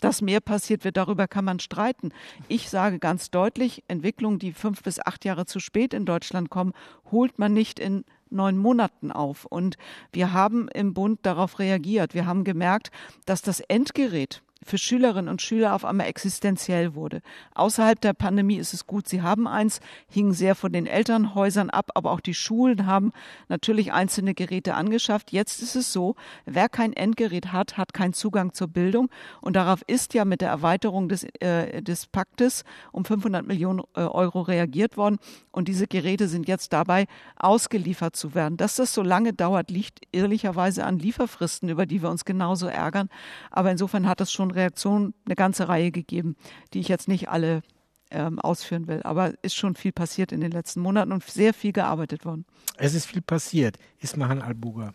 dass 0.00 0.22
mehr 0.22 0.40
passiert 0.40 0.84
wird, 0.84 0.96
darüber 0.96 1.26
kann 1.26 1.44
man 1.44 1.58
streiten. 1.58 2.12
Ich 2.46 2.70
sage 2.70 3.00
ganz 3.00 3.32
deutlich, 3.32 3.82
Entwicklungen, 3.88 4.38
die 4.38 4.52
fünf 4.52 4.84
bis 4.84 5.04
acht 5.04 5.24
Jahre 5.24 5.44
zu 5.44 5.58
spät 5.58 5.92
in 5.92 6.06
Deutschland 6.06 6.50
kommen, 6.50 6.72
holt 7.10 7.40
man 7.40 7.52
nicht 7.52 7.80
in 7.80 8.04
neun 8.30 8.58
Monaten 8.58 9.10
auf. 9.10 9.44
Und 9.44 9.76
wir 10.12 10.32
haben 10.32 10.68
im 10.68 10.94
Bund 10.94 11.18
darauf 11.24 11.58
reagiert. 11.58 12.14
Wir 12.14 12.26
haben 12.26 12.44
gemerkt, 12.44 12.92
dass 13.26 13.42
das 13.42 13.58
Endgerät 13.58 14.40
für 14.64 14.78
Schülerinnen 14.78 15.28
und 15.28 15.40
Schüler 15.40 15.74
auf 15.74 15.84
einmal 15.84 16.08
existenziell 16.08 16.94
wurde. 16.94 17.22
Außerhalb 17.54 18.00
der 18.00 18.12
Pandemie 18.12 18.56
ist 18.56 18.74
es 18.74 18.86
gut, 18.86 19.08
sie 19.08 19.22
haben 19.22 19.46
eins, 19.46 19.80
hingen 20.08 20.32
sehr 20.32 20.54
von 20.54 20.72
den 20.72 20.86
Elternhäusern 20.86 21.70
ab, 21.70 21.90
aber 21.94 22.10
auch 22.10 22.20
die 22.20 22.34
Schulen 22.34 22.86
haben 22.86 23.12
natürlich 23.48 23.92
einzelne 23.92 24.34
Geräte 24.34 24.74
angeschafft. 24.74 25.32
Jetzt 25.32 25.62
ist 25.62 25.76
es 25.76 25.92
so, 25.92 26.16
wer 26.44 26.68
kein 26.68 26.92
Endgerät 26.92 27.52
hat, 27.52 27.76
hat 27.76 27.94
keinen 27.94 28.12
Zugang 28.12 28.52
zur 28.52 28.68
Bildung 28.68 29.10
und 29.40 29.54
darauf 29.54 29.82
ist 29.86 30.14
ja 30.14 30.24
mit 30.24 30.40
der 30.40 30.48
Erweiterung 30.48 31.08
des, 31.08 31.24
äh, 31.40 31.82
des 31.82 32.06
Paktes 32.06 32.64
um 32.92 33.04
500 33.04 33.46
Millionen 33.46 33.82
äh, 33.94 34.00
Euro 34.00 34.40
reagiert 34.42 34.96
worden 34.96 35.18
und 35.52 35.68
diese 35.68 35.86
Geräte 35.86 36.28
sind 36.28 36.48
jetzt 36.48 36.72
dabei, 36.72 37.06
ausgeliefert 37.36 38.16
zu 38.16 38.34
werden. 38.34 38.56
Dass 38.56 38.76
das 38.76 38.92
so 38.92 39.02
lange 39.02 39.32
dauert, 39.32 39.70
liegt 39.70 40.00
ehrlicherweise 40.12 40.84
an 40.84 40.98
Lieferfristen, 40.98 41.68
über 41.68 41.86
die 41.86 42.02
wir 42.02 42.10
uns 42.10 42.24
genauso 42.24 42.66
ärgern, 42.66 43.08
aber 43.50 43.70
insofern 43.70 44.08
hat 44.08 44.20
es 44.20 44.32
schon 44.32 44.47
schon 44.48 44.50
Reaktionen 44.50 45.14
eine 45.26 45.34
ganze 45.34 45.68
Reihe 45.68 45.90
gegeben, 45.90 46.36
die 46.72 46.80
ich 46.80 46.88
jetzt 46.88 47.08
nicht 47.08 47.28
alle 47.28 47.62
ähm, 48.10 48.38
ausführen 48.38 48.86
will. 48.88 49.02
Aber 49.02 49.32
ist 49.42 49.54
schon 49.54 49.74
viel 49.74 49.92
passiert 49.92 50.32
in 50.32 50.40
den 50.40 50.50
letzten 50.50 50.80
Monaten 50.80 51.12
und 51.12 51.22
sehr 51.24 51.52
viel 51.54 51.72
gearbeitet 51.72 52.24
worden. 52.24 52.46
Es 52.76 52.94
ist 52.94 53.06
viel 53.06 53.22
passiert. 53.22 53.76
Ismahan 53.98 54.40
Albuga. 54.40 54.92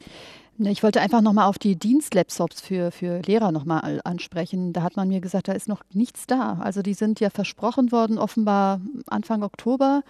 Ich 0.60 0.84
wollte 0.84 1.02
einfach 1.02 1.22
nochmal 1.22 1.48
auf 1.48 1.58
die 1.58 1.76
Dienstlaptops 1.76 2.62
für, 2.62 2.92
für 2.92 3.22
Lehrer 3.24 3.52
nochmal 3.52 4.02
ansprechen. 4.04 4.72
Da 4.72 4.84
hat 4.84 4.96
man 4.96 5.08
mir 5.08 5.20
gesagt, 5.20 5.48
da 5.48 5.54
ist 5.54 5.68
noch 5.68 5.82
nichts 5.94 6.28
da. 6.28 6.60
Also 6.62 6.84
die 6.84 6.94
sind 6.94 7.20
ja 7.20 7.32
versprochen 7.32 7.92
worden, 7.92 8.20
offenbar 8.20 8.80
Anfang 9.08 9.42
Oktober. 9.42 10.04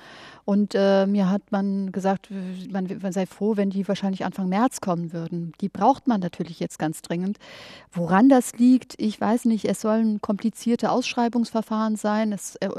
Und 0.44 0.76
äh, 0.76 1.06
mir 1.08 1.30
hat 1.30 1.44
man 1.52 1.94
gesagt, 1.94 2.28
man, 2.70 2.90
man, 3.02 3.14
sei 3.14 3.26
froh, 3.26 3.56
wenn 3.56 3.70
die 3.70 3.88
wahrscheinlich 3.88 4.26
Anfang 4.26 4.50
März 4.50 4.82
kommen 4.82 5.14
würden. 5.14 5.54
Die 5.62 5.70
braucht 5.70 6.08
man 6.08 6.20
natürlich 6.20 6.60
jetzt 6.60 6.78
ganz 6.78 7.02
dringend. 7.02 7.38
Woran 7.94 8.28
das 8.28 8.52
liegt, 8.58 8.96
ich 8.98 9.22
weiß 9.22 9.46
nicht. 9.46 9.64
Es 9.64 9.80
sollen 9.80 10.20
komplizierte 10.20 10.92
Ausschreibungsverfahren 10.92 11.96
sein. 11.96 12.34
Es, 12.34 12.58
äh, 12.58 12.70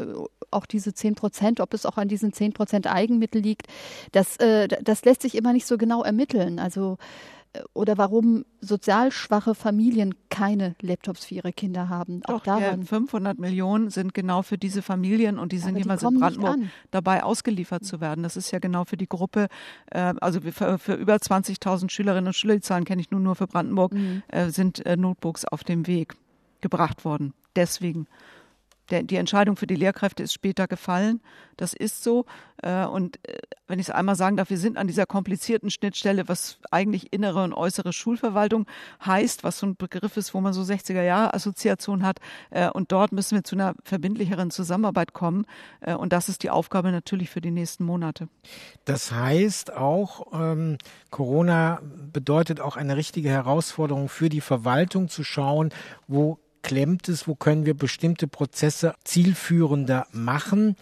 auch 0.50 0.66
diese 0.66 0.92
10 0.92 1.14
Prozent, 1.14 1.60
ob 1.60 1.72
es 1.72 1.86
auch 1.86 1.96
an 1.96 2.08
diesen 2.08 2.34
10 2.34 2.52
Prozent 2.52 2.86
Eigenmittel 2.86 3.40
liegt, 3.40 3.68
das, 4.12 4.36
äh, 4.36 4.68
das 4.68 5.06
lässt 5.06 5.22
sich 5.22 5.34
immer 5.34 5.54
nicht 5.54 5.66
so 5.66 5.78
genau 5.78 6.02
ermitteln. 6.02 6.58
Also 6.58 6.98
oder 7.72 7.98
warum 7.98 8.44
sozial 8.60 9.12
schwache 9.12 9.54
Familien 9.54 10.14
keine 10.28 10.74
Laptops 10.80 11.26
für 11.26 11.34
ihre 11.34 11.52
Kinder 11.52 11.88
haben. 11.88 12.20
Auch 12.24 12.34
Doch, 12.34 12.44
daran. 12.44 12.80
Ja, 12.80 12.86
500 12.86 13.38
Millionen 13.38 13.90
sind 13.90 14.14
genau 14.14 14.42
für 14.42 14.58
diese 14.58 14.82
Familien 14.82 15.38
und 15.38 15.52
die 15.52 15.58
sind 15.58 15.76
jeweils 15.76 16.02
in 16.02 16.18
Brandenburg 16.18 16.58
dabei 16.90 17.22
ausgeliefert 17.22 17.84
zu 17.84 18.00
werden. 18.00 18.22
Das 18.22 18.36
ist 18.36 18.50
ja 18.50 18.58
genau 18.58 18.84
für 18.84 18.96
die 18.96 19.08
Gruppe, 19.08 19.48
äh, 19.90 20.14
also 20.20 20.40
für, 20.40 20.78
für 20.78 20.94
über 20.94 21.14
20.000 21.14 21.90
Schülerinnen 21.90 22.28
und 22.28 22.34
Schüler, 22.34 22.54
die 22.54 22.60
Zahlen 22.60 22.84
kenne 22.84 23.00
ich 23.00 23.10
nur, 23.10 23.20
nur 23.20 23.36
für 23.36 23.46
Brandenburg, 23.46 23.92
mhm. 23.92 24.22
äh, 24.28 24.50
sind 24.50 24.84
äh, 24.86 24.96
Notebooks 24.96 25.44
auf 25.44 25.64
dem 25.64 25.86
Weg 25.86 26.14
gebracht 26.60 27.04
worden. 27.04 27.34
Deswegen 27.56 28.06
der, 28.90 29.02
die 29.02 29.16
Entscheidung 29.16 29.56
für 29.56 29.66
die 29.66 29.76
Lehrkräfte 29.76 30.22
ist 30.22 30.32
später 30.32 30.66
gefallen. 30.66 31.20
Das 31.56 31.72
ist 31.72 32.02
so. 32.02 32.26
Äh, 32.62 32.84
und 32.84 33.18
äh, 33.28 33.38
wenn 33.66 33.78
ich 33.78 33.88
es 33.88 33.94
einmal 33.94 34.16
sagen 34.16 34.36
darf, 34.36 34.50
wir 34.50 34.58
sind 34.58 34.76
an 34.76 34.86
dieser 34.86 35.06
komplizierten 35.06 35.70
Schnittstelle, 35.70 36.28
was 36.28 36.58
eigentlich 36.70 37.12
innere 37.12 37.42
und 37.42 37.54
äußere 37.54 37.92
Schulverwaltung 37.92 38.66
heißt, 39.04 39.44
was 39.44 39.58
so 39.58 39.66
ein 39.66 39.76
Begriff 39.76 40.16
ist, 40.16 40.34
wo 40.34 40.40
man 40.40 40.52
so 40.52 40.62
60er 40.62 41.02
Jahre 41.02 41.34
Assoziation 41.34 42.04
hat. 42.04 42.18
Äh, 42.50 42.68
und 42.68 42.92
dort 42.92 43.12
müssen 43.12 43.36
wir 43.36 43.44
zu 43.44 43.56
einer 43.56 43.74
verbindlicheren 43.84 44.50
Zusammenarbeit 44.50 45.12
kommen. 45.12 45.46
Und 45.98 46.12
das 46.12 46.28
ist 46.28 46.42
die 46.42 46.50
Aufgabe 46.50 46.90
natürlich 46.90 47.30
für 47.30 47.40
die 47.40 47.50
nächsten 47.50 47.84
Monate. 47.84 48.28
Das 48.84 49.12
heißt 49.12 49.72
auch, 49.72 50.32
ähm, 50.32 50.78
Corona 51.10 51.80
bedeutet 52.12 52.60
auch 52.60 52.76
eine 52.76 52.96
richtige 52.96 53.28
Herausforderung 53.28 54.08
für 54.08 54.28
die 54.28 54.40
Verwaltung 54.40 55.08
zu 55.08 55.24
schauen, 55.24 55.70
wo 56.06 56.38
klemmt 56.64 57.08
es, 57.08 57.28
wo 57.28 57.36
können 57.36 57.66
wir 57.66 57.74
bestimmte 57.74 58.26
Prozesse 58.26 58.94
zielführender 59.04 60.08
machen. 60.10 60.74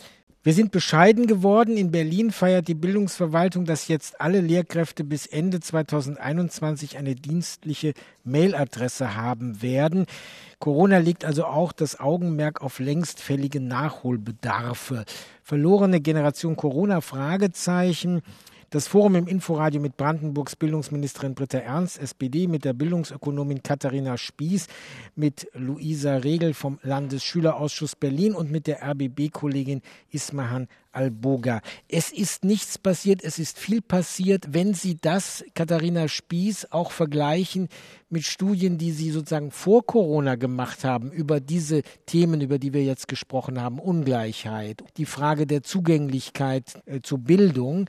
Wir 0.44 0.54
sind 0.54 0.72
bescheiden 0.72 1.26
geworden. 1.26 1.76
In 1.76 1.90
Berlin 1.90 2.30
feiert 2.32 2.66
die 2.66 2.74
Bildungsverwaltung, 2.74 3.64
dass 3.64 3.86
jetzt 3.88 4.20
alle 4.20 4.40
Lehrkräfte 4.40 5.04
bis 5.04 5.26
Ende 5.26 5.60
2021 5.60 6.96
eine 6.96 7.14
dienstliche 7.14 7.92
Mailadresse 8.24 9.14
haben 9.14 9.62
werden. 9.62 10.06
Corona 10.58 10.98
legt 10.98 11.24
also 11.24 11.44
auch 11.44 11.72
das 11.72 12.00
Augenmerk 12.00 12.60
auf 12.62 12.78
längst 12.78 13.20
fällige 13.20 13.60
Nachholbedarfe. 13.60 15.04
Verlorene 15.42 16.00
Generation 16.00 16.56
Corona 16.56 17.00
Fragezeichen. 17.00 18.22
Das 18.72 18.88
Forum 18.88 19.16
im 19.16 19.26
Inforadio 19.26 19.82
mit 19.82 19.98
Brandenburgs 19.98 20.56
Bildungsministerin 20.56 21.34
Britta 21.34 21.58
Ernst, 21.58 22.00
SPD, 22.00 22.46
mit 22.46 22.64
der 22.64 22.72
Bildungsökonomin 22.72 23.62
Katharina 23.62 24.16
Spieß, 24.16 24.66
mit 25.14 25.46
Luisa 25.52 26.16
Regel 26.16 26.54
vom 26.54 26.78
Landesschülerausschuss 26.82 27.96
Berlin 27.96 28.32
und 28.32 28.50
mit 28.50 28.66
der 28.66 28.82
RBB-Kollegin 28.82 29.82
Ismahan 30.10 30.68
Alboga. 30.92 31.60
Es 31.88 32.12
ist 32.12 32.44
nichts 32.44 32.78
passiert, 32.78 33.22
es 33.24 33.38
ist 33.38 33.58
viel 33.58 33.80
passiert. 33.80 34.52
Wenn 34.54 34.74
Sie 34.74 34.96
das, 35.00 35.44
Katharina 35.54 36.08
Spieß, 36.08 36.68
auch 36.70 36.92
vergleichen 36.92 37.68
mit 38.10 38.24
Studien, 38.24 38.78
die 38.78 38.92
Sie 38.92 39.10
sozusagen 39.10 39.50
vor 39.50 39.84
Corona 39.84 40.36
gemacht 40.36 40.84
haben, 40.84 41.10
über 41.10 41.40
diese 41.40 41.82
Themen, 42.06 42.40
über 42.40 42.58
die 42.58 42.72
wir 42.72 42.84
jetzt 42.84 43.08
gesprochen 43.08 43.60
haben, 43.60 43.78
Ungleichheit, 43.78 44.84
die 44.96 45.06
Frage 45.06 45.46
der 45.46 45.62
Zugänglichkeit 45.62 46.82
äh, 46.86 47.00
zur 47.00 47.18
Bildung, 47.18 47.88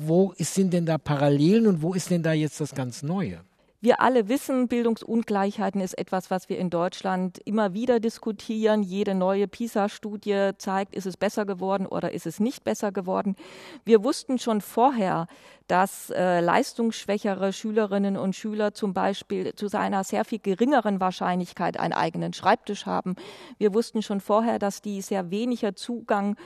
wo 0.00 0.34
sind 0.38 0.72
denn 0.72 0.86
da 0.86 0.98
Parallelen 0.98 1.66
und 1.66 1.82
wo 1.82 1.94
ist 1.94 2.10
denn 2.10 2.22
da 2.22 2.32
jetzt 2.32 2.60
das 2.60 2.74
ganz 2.74 3.02
Neue? 3.02 3.40
Wir 3.84 4.00
alle 4.00 4.30
wissen, 4.30 4.66
Bildungsungleichheiten 4.66 5.82
ist 5.82 5.98
etwas, 5.98 6.30
was 6.30 6.48
wir 6.48 6.56
in 6.56 6.70
Deutschland 6.70 7.38
immer 7.44 7.74
wieder 7.74 8.00
diskutieren. 8.00 8.82
Jede 8.82 9.14
neue 9.14 9.46
PISA-Studie 9.46 10.52
zeigt, 10.56 10.94
ist 10.94 11.04
es 11.04 11.18
besser 11.18 11.44
geworden 11.44 11.84
oder 11.84 12.12
ist 12.12 12.24
es 12.24 12.40
nicht 12.40 12.64
besser 12.64 12.92
geworden. 12.92 13.36
Wir 13.84 14.02
wussten 14.02 14.38
schon 14.38 14.62
vorher, 14.62 15.26
dass 15.66 16.08
äh, 16.08 16.40
leistungsschwächere 16.40 17.52
Schülerinnen 17.52 18.16
und 18.16 18.34
Schüler 18.34 18.72
zum 18.72 18.94
Beispiel 18.94 19.54
zu 19.54 19.68
einer 19.78 20.02
sehr 20.02 20.24
viel 20.24 20.38
geringeren 20.38 20.98
Wahrscheinlichkeit 20.98 21.78
einen 21.78 21.92
eigenen 21.92 22.32
Schreibtisch 22.32 22.86
haben. 22.86 23.16
Wir 23.58 23.74
wussten 23.74 24.00
schon 24.00 24.22
vorher, 24.22 24.58
dass 24.58 24.80
die 24.80 25.02
sehr 25.02 25.30
weniger 25.30 25.76
Zugang 25.76 26.36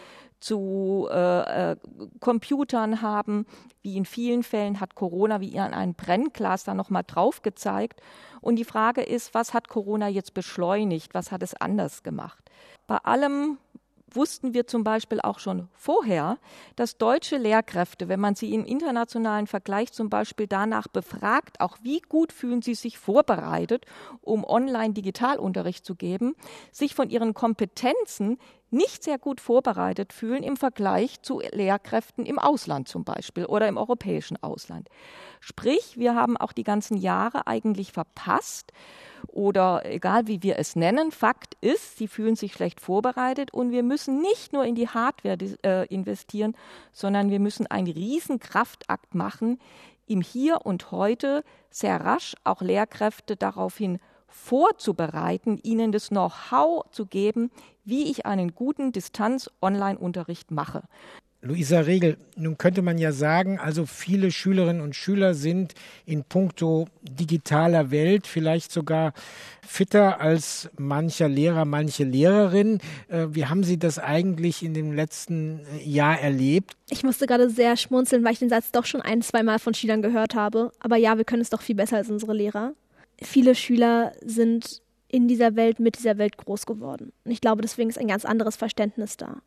zu 0.40 1.09
äh, 1.11 1.72
äh, 1.72 1.77
Computern 2.20 3.03
haben. 3.03 3.46
Wie 3.83 3.96
in 3.96 4.05
vielen 4.05 4.42
Fällen 4.42 4.81
hat 4.81 4.94
Corona 4.94 5.40
wie 5.40 5.59
an 5.59 5.74
einem 5.74 5.94
Brennglas 5.94 6.64
da 6.64 6.74
nochmal 6.74 7.05
drauf 7.07 7.42
gezeigt. 7.42 8.01
Und 8.40 8.57
die 8.57 8.64
Frage 8.64 9.03
ist, 9.03 9.35
was 9.35 9.55
hat 9.55 9.68
Corona 9.68 10.09
jetzt 10.09 10.35
beschleunigt? 10.35 11.14
Was 11.14 11.33
hat 11.33 11.42
es 11.42 11.55
anders 11.55 12.03
gemacht? 12.03 12.51
Bei 12.87 12.98
allem 12.98 13.59
wussten 14.11 14.55
wir 14.55 14.66
zum 14.66 14.85
Beispiel 14.85 15.21
auch 15.21 15.38
schon 15.38 15.68
vorher, 15.75 16.38
dass 16.77 16.99
deutsche 16.99 17.37
Lehrkräfte, 17.37 18.09
wenn 18.09 18.21
man 18.21 18.35
sie 18.35 18.55
im 18.55 18.64
internationalen 18.64 19.47
Vergleich 19.47 19.92
zum 19.92 20.11
Beispiel 20.11 20.47
danach 20.47 20.88
befragt, 20.88 21.61
auch 21.61 21.79
wie 21.83 22.01
gut 22.01 22.33
fühlen 22.33 22.62
sie 22.62 22.75
sich 22.75 22.99
vorbereitet, 22.99 23.87
um 24.21 24.44
Online-Digitalunterricht 24.44 25.85
zu 25.85 25.94
geben, 25.94 26.35
sich 26.73 26.94
von 26.94 27.11
ihren 27.11 27.35
Kompetenzen 27.35 28.38
nicht 28.71 29.03
sehr 29.03 29.18
gut 29.18 29.40
vorbereitet 29.40 30.12
fühlen 30.12 30.42
im 30.42 30.57
Vergleich 30.57 31.23
zu 31.23 31.41
Lehrkräften 31.53 32.26
im 32.26 32.39
Ausland 32.39 32.89
zum 32.89 33.05
Beispiel 33.05 33.47
oder 33.47 33.66
im 33.66 33.78
europäischen 33.78 34.43
Ausland. 34.43 34.89
Sprich, 35.41 35.97
wir 35.97 36.14
haben 36.14 36.37
auch 36.37 36.53
die 36.53 36.64
ganzen 36.64 36.97
Jahre 36.97 37.47
eigentlich 37.47 37.93
verpasst, 37.93 38.72
oder 39.27 39.83
egal 39.85 40.27
wie 40.27 40.43
wir 40.43 40.59
es 40.59 40.77
nennen, 40.77 41.11
Fakt 41.11 41.57
ist, 41.61 41.99
sie 41.99 42.09
fühlen 42.09 42.37
sich 42.37 42.53
schlecht 42.53 42.81
vorbereitet 42.81 43.53
und 43.53 43.71
wir 43.71 43.83
müssen 43.83 44.21
nicht 44.21 44.53
nur 44.53 44.64
in 44.64 44.75
die 44.75 44.89
Hardware 44.89 45.39
äh, 45.64 45.87
investieren, 45.87 46.55
sondern 46.93 47.31
wir 47.31 47.41
müssen 47.41 47.66
einen 47.66 47.89
riesen 47.89 48.39
Kraftakt 48.41 49.14
machen, 49.14 49.59
im 50.07 50.21
Hier 50.23 50.64
und 50.64 50.91
Heute 50.91 51.45
sehr 51.71 52.01
rasch 52.01 52.35
auch 52.45 52.62
Lehrkräfte 52.62 53.37
daraufhin 53.37 53.99
vorzubereiten, 54.27 55.59
ihnen 55.62 55.93
das 55.93 56.09
Know-how 56.09 56.85
zu 56.91 57.07
geben, 57.07 57.51
wie 57.85 58.11
ich 58.11 58.27
einen 58.27 58.55
guten 58.55 58.93
Distanz-Online-Unterricht 58.93 60.51
mache. 60.51 60.83
Luisa 61.49 61.80
Regel, 61.80 62.18
nun 62.36 62.59
könnte 62.59 62.82
man 62.82 62.99
ja 62.99 63.11
sagen, 63.11 63.59
also 63.59 63.86
viele 63.86 64.30
Schülerinnen 64.30 64.82
und 64.82 64.94
Schüler 64.94 65.32
sind 65.32 65.74
in 66.05 66.22
puncto 66.22 66.88
digitaler 67.03 67.90
Welt 67.90 68.26
vielleicht 68.26 68.70
sogar 68.70 69.14
fitter 69.66 70.20
als 70.20 70.68
mancher 70.76 71.28
Lehrer, 71.28 71.64
manche 71.64 72.05
Lehrerin. 72.05 72.80
Äh, 73.09 73.28
wie 73.30 73.46
haben 73.46 73.64
Sie 73.64 73.78
das 73.78 73.99
eigentlich 73.99 74.62
in 74.62 74.74
dem 74.74 74.92
letzten 74.92 75.61
Jahr 75.82 76.20
erlebt? 76.20 76.76
Ich 76.90 77.03
musste 77.03 77.26
gerade 77.26 77.49
sehr 77.49 77.78
schmunzeln, 77.78 78.24
weil 78.24 78.34
ich 78.34 78.38
den 78.38 78.51
Satz 78.51 78.70
doch 78.70 78.84
schon 78.84 79.01
ein, 79.01 79.22
zwei 79.22 79.42
Mal 79.42 79.59
von 79.59 79.72
Schülern 79.72 80.03
gehört 80.03 80.34
habe. 80.34 80.70
Aber 80.80 80.96
ja, 80.96 81.16
wir 81.16 81.24
können 81.24 81.42
es 81.42 81.51
doch 81.51 81.62
viel 81.62 81.76
besser 81.76 81.96
als 81.96 82.11
unsere 82.11 82.34
Lehrer. 82.34 82.74
Viele 83.22 83.55
Schüler 83.55 84.12
sind 84.22 84.82
in 85.09 85.28
dieser 85.28 85.57
Welt, 85.57 85.80
mit 85.80 85.96
dieser 85.99 86.18
Welt 86.18 86.36
groß 86.36 86.66
geworden. 86.66 87.12
Und 87.24 87.30
ich 87.30 87.40
glaube, 87.40 87.62
deswegen 87.62 87.88
ist 87.88 87.99
ein 87.99 88.09
ganz 88.09 88.26
anderes 88.26 88.57
Verständnis 88.57 89.16
da. 89.16 89.40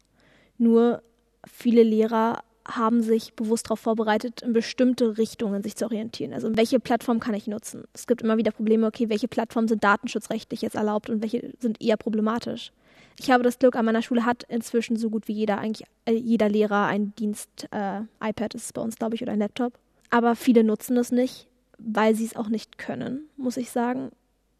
Nur 0.57 1.03
viele 1.47 1.83
Lehrer 1.83 2.43
haben 2.67 3.01
sich 3.01 3.33
bewusst 3.33 3.65
darauf 3.65 3.79
vorbereitet, 3.79 4.41
in 4.41 4.53
bestimmte 4.53 5.17
Richtungen 5.17 5.63
sich 5.63 5.75
zu 5.75 5.85
orientieren. 5.85 6.33
Also 6.33 6.55
welche 6.55 6.79
Plattform 6.79 7.19
kann 7.19 7.33
ich 7.33 7.47
nutzen? 7.47 7.85
Es 7.93 8.07
gibt 8.07 8.21
immer 8.21 8.37
wieder 8.37 8.51
Probleme, 8.51 8.87
okay, 8.87 9.09
welche 9.09 9.27
Plattformen 9.27 9.67
sind 9.67 9.83
datenschutzrechtlich 9.83 10.61
jetzt 10.61 10.75
erlaubt 10.75 11.09
und 11.09 11.21
welche 11.21 11.53
sind 11.59 11.81
eher 11.81 11.97
problematisch. 11.97 12.71
Ich 13.19 13.31
habe 13.31 13.43
das 13.43 13.59
Glück, 13.59 13.75
an 13.75 13.85
meiner 13.85 14.01
Schule 14.01 14.25
hat 14.25 14.43
inzwischen 14.43 14.95
so 14.95 15.09
gut 15.09 15.27
wie 15.27 15.33
jeder, 15.33 15.57
eigentlich 15.57 15.87
äh, 16.05 16.13
jeder 16.13 16.49
Lehrer 16.49 16.85
ein 16.85 17.13
Dienst, 17.15 17.67
äh, 17.71 18.01
iPad 18.23 18.55
ist 18.55 18.65
es 18.65 18.73
bei 18.73 18.81
uns, 18.81 18.95
glaube 18.95 19.15
ich, 19.15 19.21
oder 19.21 19.33
ein 19.33 19.39
Laptop. 19.39 19.73
Aber 20.09 20.35
viele 20.35 20.63
nutzen 20.63 20.95
das 20.95 21.11
nicht, 21.11 21.47
weil 21.77 22.15
sie 22.15 22.25
es 22.25 22.35
auch 22.35 22.49
nicht 22.49 22.77
können, 22.77 23.27
muss 23.37 23.57
ich 23.57 23.71
sagen. 23.71 24.11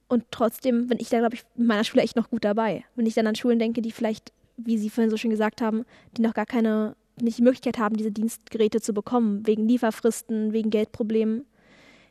Und 0.08 0.26
trotzdem 0.32 0.88
bin 0.88 1.00
ich 1.00 1.10
da, 1.10 1.20
glaube 1.20 1.36
ich, 1.36 1.44
in 1.58 1.66
meiner 1.66 1.84
Schule 1.84 2.04
echt 2.04 2.16
noch 2.16 2.30
gut 2.30 2.44
dabei. 2.44 2.84
Wenn 2.96 3.06
ich 3.06 3.14
dann 3.14 3.28
an 3.28 3.36
Schulen 3.36 3.60
denke, 3.60 3.82
die 3.82 3.92
vielleicht 3.92 4.34
wie 4.66 4.78
Sie 4.78 4.90
vorhin 4.90 5.10
so 5.10 5.18
schön 5.18 5.32
gesagt 5.32 5.62
haben, 5.62 5.86
die 6.18 6.22
noch 6.22 6.34
gar 6.34 6.46
keine, 6.46 6.96
nicht 7.22 7.38
die 7.38 7.44
Möglichkeit 7.44 7.78
haben, 7.78 7.98
diese 7.98 8.12
Dienstgeräte 8.12 8.82
zu 8.82 8.94
bekommen, 8.94 9.46
wegen 9.46 9.68
Lieferfristen, 9.68 10.54
wegen 10.54 10.70
Geldproblemen, 10.70 11.46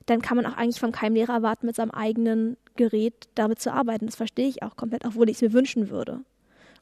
dann 0.06 0.22
kann 0.22 0.36
man 0.36 0.46
auch 0.46 0.56
eigentlich 0.56 0.80
von 0.80 0.92
keinem 0.92 1.14
Lehrer 1.14 1.34
erwarten, 1.34 1.66
mit 1.66 1.76
seinem 1.76 1.90
eigenen 1.90 2.56
Gerät 2.76 3.28
damit 3.34 3.60
zu 3.60 3.72
arbeiten. 3.72 4.06
Das 4.06 4.16
verstehe 4.16 4.48
ich 4.48 4.62
auch 4.62 4.76
komplett, 4.76 5.04
obwohl 5.04 5.28
ich 5.28 5.36
es 5.36 5.42
mir 5.42 5.52
wünschen 5.52 5.90
würde. 5.90 6.20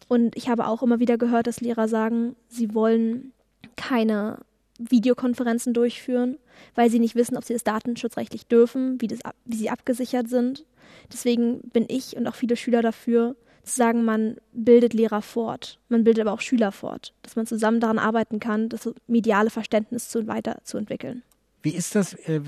Und 0.09 0.37
ich 0.37 0.49
habe 0.49 0.67
auch 0.67 0.83
immer 0.83 1.01
wieder 1.01 1.19
gehört, 1.19 1.47
dass 1.47 1.61
Lehrer 1.61 1.89
sagen, 1.89 2.37
sie 2.49 2.75
wollen 2.75 3.33
keine 3.77 4.39
Videokonferenzen 4.79 5.75
durchführen, 5.75 6.39
weil 6.75 6.89
sie 6.89 7.01
nicht 7.01 7.17
wissen, 7.17 7.37
ob 7.37 7.45
sie 7.45 7.53
das 7.53 7.65
datenschutzrechtlich 7.65 8.47
dürfen, 8.47 9.01
wie, 9.01 9.09
das, 9.09 9.19
wie 9.45 9.57
sie 9.57 9.71
abgesichert 9.71 10.29
sind. 10.29 10.65
Deswegen 11.13 11.61
bin 11.73 11.85
ich 11.89 12.17
und 12.17 12.27
auch 12.27 12.35
viele 12.35 12.57
Schüler 12.57 12.81
dafür, 12.81 13.37
zu 13.69 13.77
sagen, 13.77 14.05
man 14.05 14.37
bildet 14.53 14.95
Lehrer 14.95 15.23
fort, 15.23 15.79
man 15.89 16.05
bildet 16.05 16.27
aber 16.27 16.33
auch 16.33 16.41
Schüler 16.41 16.73
fort, 16.73 17.15
dass 17.23 17.37
man 17.37 17.47
zusammen 17.47 17.81
daran 17.81 17.99
arbeiten 17.99 18.41
kann, 18.41 18.69
das 18.69 18.91
mediale 19.07 19.51
Verständnis 19.51 20.09
zu, 20.09 20.27
weiterzuentwickeln. 20.27 21.23
Wie 21.63 21.75
ist 21.75 21.95
das 21.95 22.15
äh, 22.15 22.41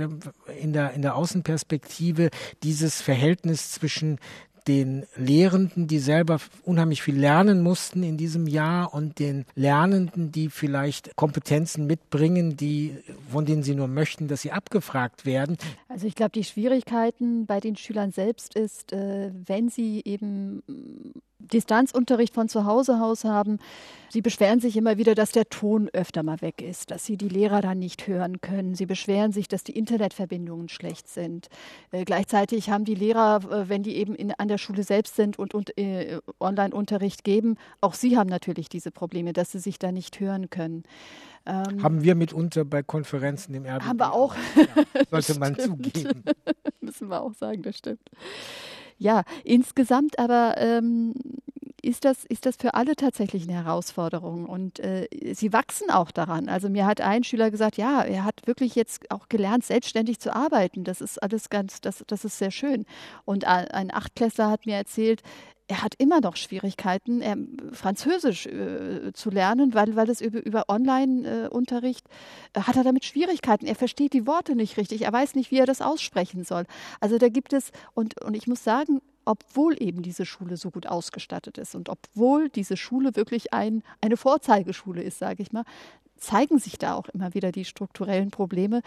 in 0.61 0.73
der, 0.73 0.93
in 0.93 1.03
der 1.03 1.17
Außenperspektive, 1.17 2.31
dieses 2.63 3.03
Verhältnis 3.03 3.73
zwischen 3.73 4.19
den 4.69 5.07
Lehrenden, 5.17 5.87
die 5.87 5.99
selber 5.99 6.39
unheimlich 6.65 7.03
viel 7.03 7.19
lernen 7.19 7.63
mussten 7.63 8.03
in 8.03 8.17
diesem 8.17 8.47
Jahr 8.47 8.93
und 8.95 9.19
den 9.19 9.45
Lernenden, 9.55 10.33
die 10.33 10.49
vielleicht 10.49 11.17
Kompetenzen 11.17 11.87
mitbringen, 11.87 12.57
die, 12.57 12.97
von 13.31 13.45
denen 13.45 13.63
sie 13.63 13.75
nur 13.75 13.89
möchten, 13.89 14.29
dass 14.29 14.43
sie 14.43 14.53
abgefragt 14.53 15.27
werden. 15.27 15.57
Also 15.89 16.07
ich 16.07 16.15
glaube, 16.15 16.33
die 16.33 16.45
Schwierigkeiten 16.45 17.47
bei 17.47 17.61
den 17.61 17.77
Schülern 17.77 18.13
selbst 18.13 18.55
ist, 18.55 18.93
äh, 18.93 19.31
wenn 19.47 19.69
sie 19.69 20.03
eben 20.05 20.63
Distanzunterricht 21.41 22.35
von 22.35 22.49
zu 22.49 22.65
Hause 22.65 23.01
aus 23.03 23.25
haben. 23.25 23.59
Sie 24.13 24.23
beschweren 24.23 24.59
sich 24.59 24.77
immer 24.77 24.99
wieder, 24.99 25.15
dass 25.15 25.31
der 25.31 25.49
Ton 25.49 25.89
öfter 25.93 26.25
mal 26.25 26.41
weg 26.41 26.61
ist, 26.63 26.91
dass 26.91 27.05
sie 27.05 27.17
die 27.17 27.29
Lehrer 27.29 27.61
dann 27.61 27.79
nicht 27.79 28.09
hören 28.09 28.41
können. 28.41 28.75
Sie 28.75 28.87
beschweren 28.87 29.31
sich, 29.31 29.47
dass 29.47 29.63
die 29.63 29.77
Internetverbindungen 29.79 30.69
schlecht 30.69 31.09
sind. 31.09 31.49
Äh, 31.93 32.05
gleichzeitig 32.05 32.71
haben 32.71 32.85
die 32.85 32.97
Lehrer, 32.97 33.41
äh, 33.51 33.69
wenn 33.69 33.85
die 33.85 33.97
eben 33.97 34.17
in, 34.17 34.33
an 34.33 34.49
der 34.49 34.59
Schule 34.59 34.83
selbst 34.83 35.15
sind 35.15 35.39
und, 35.39 35.55
und 35.55 35.79
äh, 35.79 36.19
Online-Unterricht 36.41 37.23
geben, 37.23 37.57
auch 37.81 37.95
sie 37.95 38.17
haben 38.17 38.29
natürlich 38.29 38.69
diese 38.69 38.91
Probleme, 38.91 39.33
dass 39.33 39.53
sie 39.53 39.61
sich 39.61 39.79
da 39.79 39.93
nicht 39.93 40.19
hören 40.19 40.51
können. 40.51 40.83
Ähm, 41.47 41.83
haben 41.83 42.03
wir 42.03 42.15
mitunter 42.17 42.65
bei 42.65 42.83
Konferenzen 42.83 43.55
im 43.55 43.65
RBB. 43.65 43.85
Haben 43.85 44.01
wir 44.01 44.13
auch. 44.13 44.35
Ja, 44.57 45.05
sollte 45.11 45.39
man 45.39 45.57
zugeben. 45.57 46.25
Müssen 46.81 47.09
wir 47.09 47.23
auch 47.23 47.35
sagen, 47.35 47.63
das 47.63 47.79
stimmt. 47.79 48.11
Ja, 49.03 49.23
insgesamt 49.45 50.19
aber 50.19 50.57
ähm, 50.59 51.15
ist 51.83 52.05
das, 52.05 52.25
ist 52.25 52.47
das 52.47 52.57
für 52.57 52.75
alle 52.75 52.97
tatsächlich 52.97 53.45
eine 53.45 53.55
Herausforderung 53.55 54.47
und 54.47 54.81
äh, 54.81 55.09
sie 55.35 55.53
wachsen 55.53 55.91
auch 55.91 56.11
daran. 56.11 56.49
Also 56.49 56.69
mir 56.69 56.87
hat 56.87 57.01
ein 57.01 57.25
Schüler 57.25 57.51
gesagt, 57.51 57.77
ja, 57.77 58.03
er 58.03 58.25
hat 58.25 58.47
wirklich 58.47 58.75
jetzt 58.75 59.11
auch 59.11 59.29
gelernt, 59.29 59.65
selbstständig 59.65 60.21
zu 60.21 60.35
arbeiten. 60.35 60.85
Das 60.85 61.01
ist 61.01 61.23
alles 61.23 61.51
ganz, 61.51 61.81
das, 61.81 62.05
das 62.07 62.25
ist 62.25 62.39
sehr 62.39 62.51
schön. 62.51 62.87
Und 63.25 63.45
ein 63.45 63.93
Achtklässler 63.93 64.51
hat 64.51 64.67
mir 64.67 64.77
erzählt, 64.77 65.23
er 65.71 65.83
hat 65.83 65.95
immer 65.99 66.21
noch 66.21 66.35
Schwierigkeiten, 66.35 67.21
er, 67.21 67.37
Französisch 67.73 68.47
äh, 68.47 69.13
zu 69.13 69.31
lernen, 69.31 69.73
weil, 69.73 69.95
weil 69.95 70.11
es 70.11 70.21
über, 70.21 70.45
über 70.45 70.65
Online-Unterricht 70.69 72.05
äh, 72.55 72.63
hat 72.63 72.77
er 72.77 72.83
damit 72.83 73.05
Schwierigkeiten. 73.05 73.67
Er 73.67 73.77
versteht 73.77 74.13
die 74.13 74.27
Worte 74.27 74.57
nicht 74.57 74.77
richtig, 74.77 75.03
er 75.03 75.13
weiß 75.13 75.37
nicht, 75.37 75.53
wie 75.53 75.59
er 75.59 75.67
das 75.67 75.81
aussprechen 75.81 76.43
soll. 76.43 76.65
Also 76.99 77.19
da 77.19 77.29
gibt 77.29 77.53
es, 77.53 77.71
und, 77.95 78.21
und 78.21 78.35
ich 78.35 78.49
muss 78.49 78.65
sagen, 78.65 79.01
obwohl 79.31 79.81
eben 79.81 80.03
diese 80.03 80.27
Schule 80.27 80.57
so 80.57 80.73
gut 80.73 80.89
ausgestattet 80.89 81.57
ist 81.57 81.77
und 81.77 81.89
obwohl 81.89 82.49
diese 82.49 82.77
Schule 82.77 83.15
wirklich 83.15 83.53
ein, 83.53 83.85
eine 84.01 84.17
Vorzeigeschule 84.17 85.05
ist, 85.05 85.21
sage 85.21 85.41
ich 85.45 85.53
mal, 85.53 85.63
zeigen 86.17 86.59
sich 86.59 86.79
da 86.79 86.95
auch 86.95 87.09
immer 87.11 87.33
wieder 87.33 87.53
die 87.53 87.65
strukturellen 87.65 88.33
Probleme. 88.33 88.83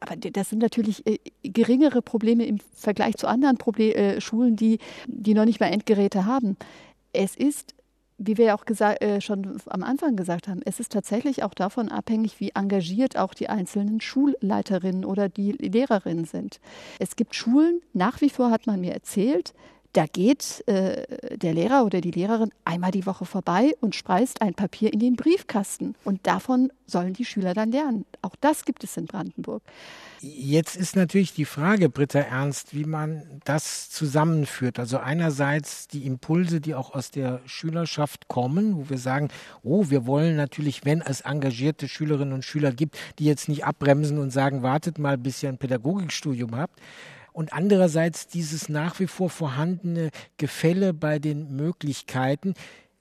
Aber 0.00 0.16
das 0.16 0.48
sind 0.48 0.60
natürlich 0.62 1.06
äh, 1.06 1.18
geringere 1.42 2.00
Probleme 2.00 2.46
im 2.46 2.58
Vergleich 2.72 3.16
zu 3.18 3.26
anderen 3.26 3.58
Proble 3.58 3.94
äh, 3.94 4.20
Schulen, 4.22 4.56
die, 4.56 4.78
die 5.06 5.34
noch 5.34 5.44
nicht 5.44 5.60
mal 5.60 5.66
Endgeräte 5.66 6.24
haben. 6.24 6.56
Es 7.12 7.36
ist 7.36 7.74
wie 8.24 8.38
wir 8.38 8.46
ja 8.46 8.54
auch 8.54 8.64
äh, 8.66 9.20
schon 9.20 9.60
am 9.66 9.82
Anfang 9.82 10.16
gesagt 10.16 10.46
haben, 10.46 10.60
es 10.64 10.78
ist 10.78 10.92
tatsächlich 10.92 11.42
auch 11.42 11.54
davon 11.54 11.88
abhängig, 11.88 12.38
wie 12.40 12.50
engagiert 12.50 13.16
auch 13.16 13.34
die 13.34 13.48
einzelnen 13.48 14.00
Schulleiterinnen 14.00 15.04
oder 15.04 15.28
die 15.28 15.52
Lehrerinnen 15.52 16.24
sind. 16.24 16.60
Es 16.98 17.16
gibt 17.16 17.34
Schulen, 17.34 17.80
nach 17.92 18.20
wie 18.20 18.30
vor 18.30 18.50
hat 18.50 18.66
man 18.66 18.80
mir 18.80 18.92
erzählt, 18.92 19.54
da 19.92 20.06
geht 20.06 20.66
äh, 20.68 21.36
der 21.36 21.52
Lehrer 21.52 21.84
oder 21.84 22.00
die 22.00 22.10
Lehrerin 22.10 22.50
einmal 22.64 22.92
die 22.92 23.04
Woche 23.04 23.26
vorbei 23.26 23.72
und 23.80 23.94
speist 23.94 24.40
ein 24.40 24.54
Papier 24.54 24.92
in 24.92 25.00
den 25.00 25.16
Briefkasten. 25.16 25.94
Und 26.04 26.26
davon 26.26 26.72
sollen 26.86 27.12
die 27.12 27.24
Schüler 27.24 27.52
dann 27.52 27.72
lernen. 27.72 28.06
Auch 28.22 28.34
das 28.40 28.64
gibt 28.64 28.84
es 28.84 28.96
in 28.96 29.06
Brandenburg. 29.06 29.62
Jetzt 30.20 30.76
ist 30.76 30.96
natürlich 30.96 31.34
die 31.34 31.44
Frage, 31.44 31.88
Britta 31.88 32.20
Ernst, 32.20 32.74
wie 32.74 32.84
man 32.84 33.40
das 33.44 33.90
zusammenführt. 33.90 34.78
Also 34.78 34.98
einerseits 34.98 35.88
die 35.88 36.06
Impulse, 36.06 36.60
die 36.60 36.74
auch 36.74 36.94
aus 36.94 37.10
der 37.10 37.40
Schülerschaft 37.44 38.28
kommen, 38.28 38.76
wo 38.76 38.88
wir 38.88 38.98
sagen, 38.98 39.28
oh, 39.62 39.90
wir 39.90 40.06
wollen 40.06 40.36
natürlich, 40.36 40.84
wenn 40.84 41.02
es 41.02 41.22
engagierte 41.22 41.88
Schülerinnen 41.88 42.32
und 42.32 42.44
Schüler 42.44 42.72
gibt, 42.72 42.96
die 43.18 43.24
jetzt 43.24 43.48
nicht 43.48 43.64
abbremsen 43.64 44.18
und 44.18 44.30
sagen, 44.30 44.62
wartet 44.62 44.98
mal, 44.98 45.18
bis 45.18 45.42
ihr 45.42 45.48
ein 45.48 45.58
Pädagogikstudium 45.58 46.56
habt 46.56 46.80
und 47.32 47.52
andererseits 47.52 48.26
dieses 48.26 48.68
nach 48.68 49.00
wie 49.00 49.06
vor 49.06 49.30
vorhandene 49.30 50.10
Gefälle 50.36 50.92
bei 50.92 51.18
den 51.18 51.56
Möglichkeiten. 51.56 52.54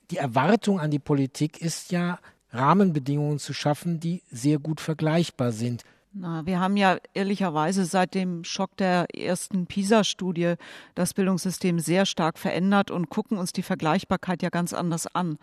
Die 0.09 0.17
Erwartung 0.17 0.79
an 0.79 0.91
die 0.91 0.99
Politik 0.99 1.61
ist 1.61 1.91
ja, 1.91 2.19
Rahmenbedingungen 2.53 3.39
zu 3.39 3.53
schaffen, 3.53 3.99
die 3.99 4.23
sehr 4.29 4.59
gut 4.59 4.81
vergleichbar 4.81 5.51
sind. 5.51 5.83
Na, 6.13 6.45
wir 6.45 6.59
haben 6.59 6.75
ja 6.75 6.97
ehrlicherweise 7.13 7.85
seit 7.85 8.15
dem 8.15 8.43
Schock 8.43 8.75
der 8.75 9.05
ersten 9.15 9.65
PISA-Studie 9.65 10.55
das 10.93 11.13
Bildungssystem 11.13 11.79
sehr 11.79 12.05
stark 12.05 12.37
verändert 12.37 12.91
und 12.91 13.09
gucken 13.09 13.37
uns 13.37 13.53
die 13.53 13.63
Vergleichbarkeit 13.63 14.43
ja 14.43 14.49
ganz 14.49 14.73
anders 14.73 15.07
an. 15.07 15.37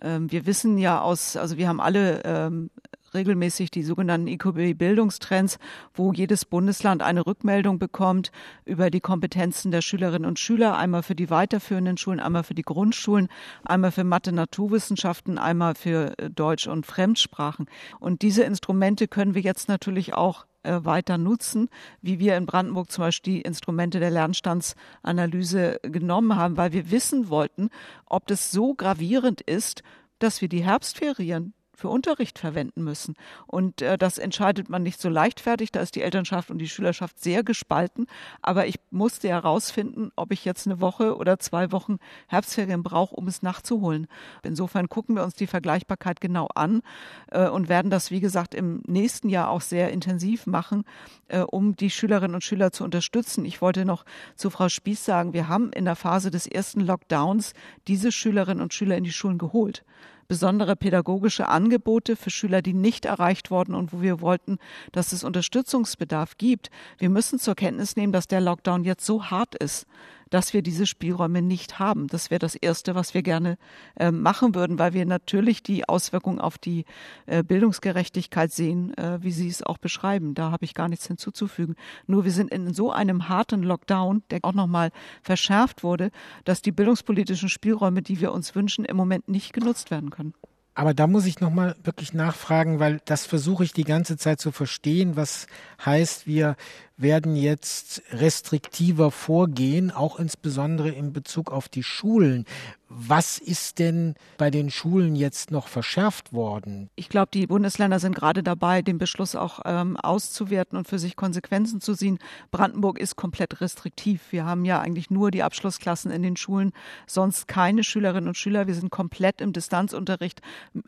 Ähm, 0.00 0.32
wir 0.32 0.46
wissen 0.46 0.78
ja 0.78 1.02
aus, 1.02 1.36
also 1.36 1.58
wir 1.58 1.68
haben 1.68 1.80
alle 1.80 2.22
ähm, 2.24 2.70
regelmäßig 3.14 3.70
die 3.70 3.82
sogenannten 3.82 4.26
IQB-Bildungstrends, 4.26 5.58
wo 5.94 6.12
jedes 6.12 6.44
Bundesland 6.44 7.02
eine 7.02 7.26
Rückmeldung 7.26 7.78
bekommt 7.78 8.32
über 8.64 8.90
die 8.90 9.00
Kompetenzen 9.00 9.70
der 9.70 9.82
Schülerinnen 9.82 10.28
und 10.28 10.38
Schüler, 10.38 10.76
einmal 10.76 11.02
für 11.02 11.14
die 11.14 11.30
weiterführenden 11.30 11.96
Schulen, 11.96 12.20
einmal 12.20 12.42
für 12.42 12.54
die 12.54 12.62
Grundschulen, 12.62 13.28
einmal 13.64 13.92
für 13.92 14.04
Mathe, 14.04 14.32
Naturwissenschaften, 14.32 15.38
einmal 15.38 15.74
für 15.74 16.18
äh, 16.18 16.30
Deutsch 16.30 16.66
und 16.66 16.86
Fremdsprachen. 16.86 17.66
Und 18.00 18.22
diese 18.22 18.42
Instrumente 18.42 19.08
können 19.08 19.34
wir 19.34 19.42
jetzt 19.42 19.68
natürlich 19.68 20.14
auch 20.14 20.46
äh, 20.64 20.84
weiter 20.84 21.18
nutzen, 21.18 21.68
wie 22.02 22.18
wir 22.18 22.36
in 22.36 22.46
Brandenburg 22.46 22.90
zum 22.90 23.04
Beispiel 23.04 23.34
die 23.34 23.42
Instrumente 23.42 24.00
der 24.00 24.10
Lernstandsanalyse 24.10 25.78
genommen 25.82 26.36
haben, 26.36 26.56
weil 26.56 26.72
wir 26.72 26.90
wissen 26.90 27.28
wollten, 27.28 27.70
ob 28.06 28.26
das 28.26 28.50
so 28.50 28.74
gravierend 28.74 29.40
ist, 29.40 29.82
dass 30.18 30.40
wir 30.40 30.48
die 30.48 30.64
Herbstferien 30.64 31.52
für 31.74 31.88
Unterricht 31.88 32.38
verwenden 32.38 32.84
müssen. 32.84 33.14
Und 33.46 33.82
äh, 33.82 33.98
das 33.98 34.18
entscheidet 34.18 34.68
man 34.68 34.82
nicht 34.82 35.00
so 35.00 35.08
leichtfertig. 35.08 35.72
Da 35.72 35.80
ist 35.80 35.94
die 35.94 36.02
Elternschaft 36.02 36.50
und 36.50 36.58
die 36.58 36.68
Schülerschaft 36.68 37.20
sehr 37.20 37.42
gespalten. 37.42 38.06
Aber 38.42 38.66
ich 38.66 38.76
musste 38.90 39.28
herausfinden, 39.28 40.10
ob 40.16 40.32
ich 40.32 40.44
jetzt 40.44 40.66
eine 40.66 40.80
Woche 40.80 41.16
oder 41.16 41.38
zwei 41.38 41.72
Wochen 41.72 41.98
Herbstferien 42.28 42.82
brauche, 42.82 43.14
um 43.14 43.28
es 43.28 43.42
nachzuholen. 43.42 44.06
Insofern 44.42 44.88
gucken 44.88 45.16
wir 45.16 45.24
uns 45.24 45.34
die 45.34 45.46
Vergleichbarkeit 45.46 46.20
genau 46.20 46.48
an 46.54 46.82
äh, 47.30 47.48
und 47.48 47.68
werden 47.68 47.90
das, 47.90 48.10
wie 48.10 48.20
gesagt, 48.20 48.54
im 48.54 48.82
nächsten 48.86 49.28
Jahr 49.28 49.50
auch 49.50 49.60
sehr 49.60 49.90
intensiv 49.90 50.46
machen, 50.46 50.84
äh, 51.28 51.40
um 51.40 51.76
die 51.76 51.90
Schülerinnen 51.90 52.34
und 52.34 52.44
Schüler 52.44 52.72
zu 52.72 52.84
unterstützen. 52.84 53.44
Ich 53.44 53.60
wollte 53.60 53.84
noch 53.84 54.04
zu 54.36 54.50
Frau 54.50 54.68
Spieß 54.68 55.04
sagen, 55.04 55.32
wir 55.32 55.48
haben 55.48 55.72
in 55.72 55.84
der 55.84 55.96
Phase 55.96 56.30
des 56.30 56.46
ersten 56.46 56.80
Lockdowns 56.80 57.52
diese 57.88 58.12
Schülerinnen 58.12 58.62
und 58.62 58.74
Schüler 58.74 58.96
in 58.96 59.04
die 59.04 59.12
Schulen 59.12 59.38
geholt 59.38 59.84
besondere 60.28 60.76
pädagogische 60.76 61.48
Angebote 61.48 62.16
für 62.16 62.30
Schüler, 62.30 62.62
die 62.62 62.74
nicht 62.74 63.04
erreicht 63.04 63.50
wurden 63.50 63.74
und 63.74 63.92
wo 63.92 64.02
wir 64.02 64.20
wollten, 64.20 64.58
dass 64.92 65.12
es 65.12 65.24
Unterstützungsbedarf 65.24 66.36
gibt. 66.36 66.70
Wir 66.98 67.10
müssen 67.10 67.38
zur 67.38 67.54
Kenntnis 67.54 67.96
nehmen, 67.96 68.12
dass 68.12 68.28
der 68.28 68.40
Lockdown 68.40 68.84
jetzt 68.84 69.04
so 69.04 69.24
hart 69.24 69.54
ist, 69.54 69.86
dass 70.34 70.52
wir 70.52 70.62
diese 70.62 70.84
Spielräume 70.84 71.42
nicht 71.42 71.78
haben. 71.78 72.08
Das 72.08 72.28
wäre 72.28 72.40
das 72.40 72.56
Erste, 72.56 72.96
was 72.96 73.14
wir 73.14 73.22
gerne 73.22 73.56
äh, 73.94 74.10
machen 74.10 74.56
würden, 74.56 74.80
weil 74.80 74.92
wir 74.92 75.06
natürlich 75.06 75.62
die 75.62 75.88
Auswirkungen 75.88 76.40
auf 76.40 76.58
die 76.58 76.86
äh, 77.26 77.44
Bildungsgerechtigkeit 77.44 78.50
sehen, 78.50 78.98
äh, 78.98 79.22
wie 79.22 79.30
Sie 79.30 79.46
es 79.46 79.62
auch 79.62 79.78
beschreiben. 79.78 80.34
Da 80.34 80.50
habe 80.50 80.64
ich 80.64 80.74
gar 80.74 80.88
nichts 80.88 81.06
hinzuzufügen. 81.06 81.76
Nur 82.08 82.24
wir 82.24 82.32
sind 82.32 82.50
in 82.50 82.74
so 82.74 82.90
einem 82.90 83.28
harten 83.28 83.62
Lockdown, 83.62 84.24
der 84.30 84.40
auch 84.42 84.54
nochmal 84.54 84.90
verschärft 85.22 85.84
wurde, 85.84 86.10
dass 86.44 86.62
die 86.62 86.72
bildungspolitischen 86.72 87.48
Spielräume, 87.48 88.02
die 88.02 88.18
wir 88.20 88.32
uns 88.32 88.56
wünschen, 88.56 88.84
im 88.84 88.96
Moment 88.96 89.28
nicht 89.28 89.52
genutzt 89.52 89.92
werden 89.92 90.10
können. 90.10 90.34
Aber 90.74 90.92
da 90.92 91.06
muss 91.06 91.26
ich 91.26 91.40
nochmal 91.40 91.76
wirklich 91.84 92.12
nachfragen, 92.12 92.80
weil 92.80 93.00
das 93.04 93.24
versuche 93.24 93.62
ich 93.62 93.72
die 93.72 93.84
ganze 93.84 94.16
Zeit 94.16 94.40
zu 94.40 94.50
verstehen, 94.50 95.14
was 95.14 95.46
heißt, 95.84 96.26
wir 96.26 96.56
werden 96.96 97.34
jetzt 97.34 98.02
restriktiver 98.10 99.10
vorgehen, 99.10 99.90
auch 99.90 100.18
insbesondere 100.18 100.90
in 100.90 101.12
Bezug 101.12 101.50
auf 101.50 101.68
die 101.68 101.82
Schulen. 101.82 102.44
Was 102.88 103.38
ist 103.38 103.80
denn 103.80 104.14
bei 104.38 104.52
den 104.52 104.70
Schulen 104.70 105.16
jetzt 105.16 105.50
noch 105.50 105.66
verschärft 105.66 106.32
worden? 106.32 106.90
Ich 106.94 107.08
glaube, 107.08 107.30
die 107.34 107.48
Bundesländer 107.48 107.98
sind 107.98 108.14
gerade 108.14 108.44
dabei, 108.44 108.82
den 108.82 108.98
Beschluss 108.98 109.34
auch 109.34 109.60
ähm, 109.64 109.96
auszuwerten 109.96 110.78
und 110.78 110.86
für 110.86 111.00
sich 111.00 111.16
Konsequenzen 111.16 111.80
zu 111.80 111.96
ziehen. 111.96 112.20
Brandenburg 112.52 113.00
ist 113.00 113.16
komplett 113.16 113.60
restriktiv. 113.60 114.20
Wir 114.30 114.44
haben 114.44 114.64
ja 114.64 114.80
eigentlich 114.80 115.10
nur 115.10 115.32
die 115.32 115.42
Abschlussklassen 115.42 116.12
in 116.12 116.22
den 116.22 116.36
Schulen, 116.36 116.72
sonst 117.08 117.48
keine 117.48 117.82
Schülerinnen 117.82 118.28
und 118.28 118.36
Schüler. 118.36 118.68
Wir 118.68 118.74
sind 118.74 118.90
komplett 118.90 119.40
im 119.40 119.52
Distanzunterricht. 119.52 120.40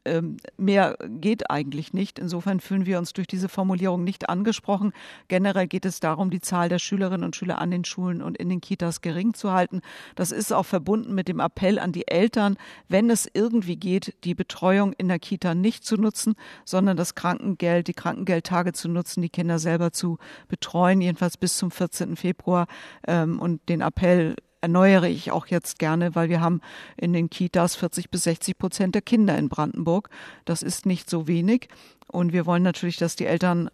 Ähm, 0.05 0.37
mehr 0.57 0.97
geht 1.09 1.51
eigentlich 1.51 1.93
nicht. 1.93 2.21
Insofern 2.21 2.61
fühlen 2.61 2.87
wir 2.87 2.99
uns 2.99 3.15
durch 3.15 3.27
diese 3.27 3.49
Formulierung 3.49 4.05
nicht 4.05 4.29
angesprochen. 4.29 4.93
Generell 5.27 5.67
geht 5.67 5.85
es 5.85 5.96
es 5.97 6.01
darum, 6.01 6.31
die 6.31 6.41
Zahl 6.41 6.69
der 6.69 6.79
Schülerinnen 6.79 7.25
und 7.25 7.35
Schüler 7.35 7.59
an 7.59 7.71
den 7.71 7.85
Schulen 7.85 8.23
und 8.23 8.37
in 8.37 8.49
den 8.49 8.61
Kitas 8.61 9.01
gering 9.01 9.35
zu 9.35 9.53
halten. 9.53 9.81
Das 10.15 10.31
ist 10.31 10.53
auch 10.53 10.67
verbunden 10.67 11.15
mit 11.15 11.29
dem 11.29 11.41
Appell 11.41 11.79
an 11.79 11.93
die 11.93 12.07
Eltern, 12.07 12.57
wenn 12.89 13.11
es 13.11 13.29
irgendwie 13.33 13.77
geht, 13.77 14.15
die 14.25 14.35
Betreuung 14.35 14.93
in 14.93 15.09
der 15.09 15.19
Kita 15.19 15.55
nicht 15.55 15.85
zu 15.85 15.97
nutzen, 15.97 16.35
sondern 16.65 16.97
das 16.97 17.15
Krankengeld, 17.15 17.89
die 17.89 17.95
Krankengeldtage 17.95 18.73
zu 18.73 18.89
nutzen, 18.89 19.23
die 19.23 19.31
Kinder 19.31 19.59
selber 19.59 19.91
zu 19.93 20.19
betreuen, 20.49 21.01
jedenfalls 21.01 21.37
bis 21.37 21.57
zum 21.57 21.71
14. 21.71 22.17
Februar. 22.17 22.67
Ähm, 23.07 23.41
und 23.41 23.67
den 23.69 23.81
Appell 23.81 24.37
erneuere 24.61 25.09
ich 25.09 25.31
auch 25.31 25.47
jetzt 25.47 25.79
gerne, 25.79 26.15
weil 26.15 26.29
wir 26.29 26.41
haben 26.41 26.61
in 26.97 27.13
den 27.13 27.31
Kitas 27.31 27.77
40 27.77 28.11
bis 28.11 28.25
60 28.25 28.59
Prozent 28.59 28.95
der 28.95 29.03
Kinder 29.03 29.39
in 29.39 29.49
Brandenburg. 29.49 30.11
Das 30.45 30.63
ist 30.63 30.87
nicht 30.87 31.09
so 31.09 31.27
wenig. 31.27 31.69
Und 32.09 32.33
wir 32.33 32.47
wollen 32.47 32.63
natürlich, 32.63 32.97
dass 32.97 33.17
die 33.17 33.27
Eltern 33.27 33.71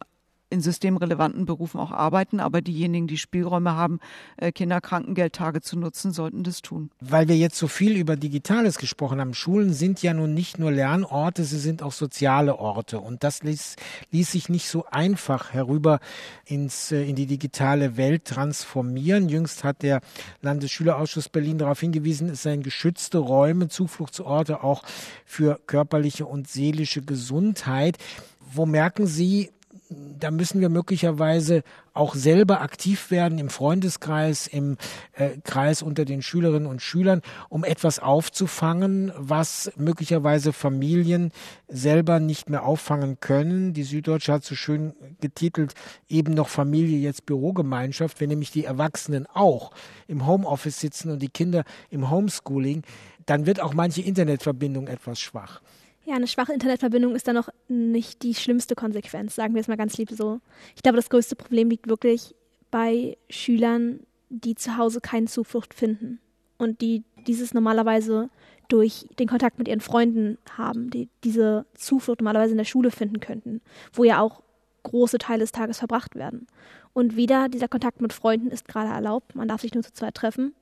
in 0.53 0.61
systemrelevanten 0.61 1.47
Berufen 1.47 1.81
auch 1.81 1.91
arbeiten, 1.91 2.39
aber 2.39 2.61
diejenigen, 2.61 3.07
die 3.07 3.19
Spielräume 3.19 3.75
haben, 3.75 3.99
äh, 4.37 4.53
Kinderkrankengeldtage 4.53 5.63
zu 5.63 5.79
nutzen, 5.79 6.13
sollten 6.13 6.45
das 6.45 6.63
tun. 6.63 6.91
Weil 7.01 7.29
wir 7.29 7.37
jetzt 7.37 7.57
so 7.57 7.67
viel 7.67 7.97
über 7.97 8.17
Digitales 8.17 8.79
gesprochen 8.79 9.21
haben, 9.21 9.35
Schulen 9.35 9.73
sind 9.73 10.03
ja 10.03 10.15
nun 10.15 10.35
nicht 10.35 10.59
nur 10.59 10.71
Lernorte, 10.71 11.45
sie 11.45 11.59
sind 11.59 11.83
auch 11.83 11.93
soziale 11.93 12.59
Orte 12.59 13.01
und 13.01 13.25
das 13.25 13.43
ließ, 13.43 13.77
ließ 14.11 14.31
sich 14.31 14.49
nicht 14.49 14.69
so 14.69 14.85
einfach 14.91 15.53
herüber 15.53 15.99
ins, 16.45 16.93
äh, 16.93 17.03
in 17.03 17.17
die 17.17 17.27
digitale 17.27 17.97
Welt 17.97 18.27
transformieren. 18.27 19.29
Jüngst 19.29 19.65
hat 19.65 19.83
der 19.83 20.01
Landesschülerausschuss 20.43 21.31
Berlin 21.31 21.59
darauf 21.59 21.81
hingewiesen, 21.81 22.29
es 22.29 22.43
seien 22.43 22.63
geschützte 22.63 23.19
Räume, 23.19 23.69
Zufluchtsorte 23.69 24.63
auch 24.63 24.85
für 25.25 25.59
körperliche 25.67 26.27
und 26.27 26.49
seelische 26.49 27.03
Gesundheit. 27.03 27.97
Wo 28.55 28.67
merken 28.67 29.07
Sie, 29.07 29.51
da 30.19 30.31
müssen 30.31 30.61
wir 30.61 30.69
möglicherweise 30.69 31.63
auch 31.95 32.15
selber 32.15 32.61
aktiv 32.61 33.11
werden 33.11 33.39
im 33.39 33.51
Freundeskreis, 33.51 34.47
im 34.47 34.77
äh, 35.13 35.31
Kreis 35.45 35.83
unter 35.83 36.05
den 36.05 36.23
Schülerinnen 36.23 36.67
und 36.67 36.81
Schülern, 36.81 37.23
um 37.49 37.65
etwas 37.65 37.99
aufzufangen, 37.99 39.13
was 39.17 39.73
möglicherweise 39.77 40.53
Familien 40.53 41.33
selber 41.69 42.21
nicht 42.21 42.51
mehr 42.51 42.65
auffangen 42.65 43.21
können. 43.21 43.73
Die 43.73 43.83
Süddeutsche 43.83 44.33
hat 44.33 44.45
so 44.45 44.55
schön 44.55 44.95
getitelt, 45.21 45.75
eben 46.09 46.35
noch 46.35 46.49
Familie, 46.49 46.99
jetzt 46.99 47.27
Bürogemeinschaft, 47.27 48.21
wenn 48.21 48.29
nämlich 48.29 48.51
die 48.51 48.65
Erwachsenen 48.65 49.27
auch 49.27 49.73
im 50.09 50.27
Homeoffice 50.27 50.81
sitzen 50.81 51.11
und 51.11 51.21
die 51.21 51.29
Kinder 51.29 51.65
im 51.91 52.11
Homeschooling, 52.11 52.83
dann 53.27 53.47
wird 53.47 53.61
auch 53.61 53.75
manche 53.75 54.03
Internetverbindung 54.03 54.89
etwas 54.89 55.21
schwach. 55.21 55.61
Ja, 56.05 56.17
eine 56.17 56.27
schwache 56.27 56.53
Internetverbindung 56.53 57.15
ist 57.15 57.29
dann 57.29 57.37
noch 57.37 57.49
nicht 57.69 58.23
die 58.23 58.35
schlimmste 58.35 58.75
Konsequenz, 58.75 59.37
sagen 59.37 59.55
wir 59.55 59.61
es 59.61 59.69
mal 59.69 59.77
ganz 59.77 59.97
lieb 59.99 60.11
so. 60.11 60.41
Ich 60.75 60.83
glaube, 60.83 60.97
das 60.97 61.11
größte 61.11 61.37
Problem 61.37 61.71
liegt 61.71 61.89
wirklich 61.89 62.35
bei 62.71 63.17
Schülern, 63.31 64.01
die 64.29 64.57
zu 64.57 64.77
Hause 64.77 65.01
keine 65.01 65.27
Zuflucht 65.27 65.75
finden 65.75 66.21
und 66.59 66.81
die 66.81 67.05
dieses 67.27 67.55
normalerweise 67.55 68.31
durch 68.69 69.07
den 69.19 69.29
Kontakt 69.29 69.59
mit 69.59 69.69
ihren 69.69 69.81
Freunden 69.81 70.39
haben, 70.57 70.91
die 70.91 71.09
diese 71.23 71.67
Zuflucht 71.75 72.21
normalerweise 72.21 72.53
in 72.53 72.59
der 72.59 72.65
Schule 72.65 72.91
finden 72.91 73.21
könnten, 73.21 73.61
wo 73.93 74.03
ja 74.03 74.21
auch 74.21 74.43
große 74.83 75.19
Teile 75.19 75.41
des 75.41 75.53
Tages 75.53 75.79
verbracht 75.79 76.17
werden. 76.17 76.47
Und 76.93 77.17
weder 77.17 77.49
dieser 77.49 77.69
Kontakt 77.69 78.01
mit 78.01 78.13
Freunden 78.13 78.51
ist 78.51 78.67
gerade 78.67 78.93
erlaubt, 78.93 79.35
man 79.35 79.47
darf 79.47 79.61
sich 79.61 79.75
nur 79.75 79.83
zu 79.83 79.93
zweit 79.93 80.15
treffen, 80.15 80.55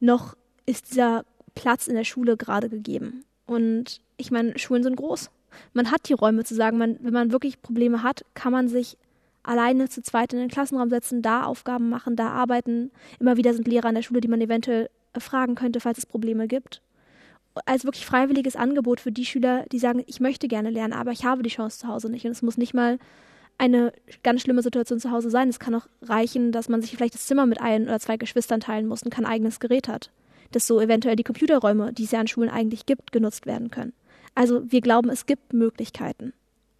noch 0.00 0.36
ist 0.66 0.90
dieser 0.90 1.24
Platz 1.54 1.86
in 1.86 1.94
der 1.94 2.04
Schule 2.04 2.36
gerade 2.36 2.68
gegeben. 2.68 3.24
Und 3.52 4.00
ich 4.16 4.30
meine, 4.30 4.58
Schulen 4.58 4.82
sind 4.82 4.96
groß. 4.96 5.30
Man 5.74 5.90
hat 5.90 6.08
die 6.08 6.14
Räume 6.14 6.44
zu 6.44 6.54
sagen, 6.54 6.78
man, 6.78 6.98
wenn 7.00 7.12
man 7.12 7.32
wirklich 7.32 7.60
Probleme 7.60 8.02
hat, 8.02 8.24
kann 8.34 8.52
man 8.52 8.68
sich 8.68 8.96
alleine 9.42 9.88
zu 9.88 10.02
zweit 10.02 10.32
in 10.32 10.38
den 10.38 10.48
Klassenraum 10.48 10.88
setzen, 10.88 11.22
da 11.22 11.44
Aufgaben 11.44 11.88
machen, 11.88 12.16
da 12.16 12.28
arbeiten. 12.28 12.90
Immer 13.18 13.36
wieder 13.36 13.54
sind 13.54 13.66
Lehrer 13.66 13.88
an 13.88 13.94
der 13.94 14.02
Schule, 14.02 14.20
die 14.20 14.28
man 14.28 14.40
eventuell 14.40 14.88
fragen 15.18 15.54
könnte, 15.54 15.80
falls 15.80 15.98
es 15.98 16.06
Probleme 16.06 16.46
gibt. 16.46 16.80
Als 17.66 17.84
wirklich 17.84 18.06
freiwilliges 18.06 18.56
Angebot 18.56 19.00
für 19.00 19.12
die 19.12 19.26
Schüler, 19.26 19.66
die 19.72 19.78
sagen, 19.78 20.02
ich 20.06 20.20
möchte 20.20 20.48
gerne 20.48 20.70
lernen, 20.70 20.94
aber 20.94 21.10
ich 21.10 21.24
habe 21.24 21.42
die 21.42 21.50
Chance 21.50 21.80
zu 21.80 21.88
Hause 21.88 22.08
nicht. 22.08 22.24
Und 22.24 22.32
es 22.32 22.42
muss 22.42 22.56
nicht 22.56 22.72
mal 22.72 22.98
eine 23.58 23.92
ganz 24.22 24.40
schlimme 24.40 24.62
Situation 24.62 25.00
zu 25.00 25.10
Hause 25.10 25.28
sein. 25.28 25.48
Es 25.48 25.58
kann 25.58 25.74
auch 25.74 25.86
reichen, 26.00 26.52
dass 26.52 26.70
man 26.70 26.80
sich 26.80 26.92
vielleicht 26.92 27.14
das 27.14 27.26
Zimmer 27.26 27.44
mit 27.44 27.60
ein 27.60 27.84
oder 27.84 28.00
zwei 28.00 28.16
Geschwistern 28.16 28.60
teilen 28.60 28.86
muss 28.86 29.02
und 29.02 29.10
kein 29.10 29.26
eigenes 29.26 29.60
Gerät 29.60 29.88
hat 29.88 30.10
dass 30.52 30.66
so 30.66 30.80
eventuell 30.80 31.16
die 31.16 31.24
Computerräume, 31.24 31.92
die 31.92 32.04
es 32.04 32.12
ja 32.12 32.20
an 32.20 32.28
Schulen 32.28 32.50
eigentlich 32.50 32.86
gibt, 32.86 33.12
genutzt 33.12 33.46
werden 33.46 33.70
können. 33.70 33.92
Also 34.34 34.62
wir 34.70 34.80
glauben, 34.80 35.10
es 35.10 35.26
gibt 35.26 35.52
Möglichkeiten. 35.52 36.32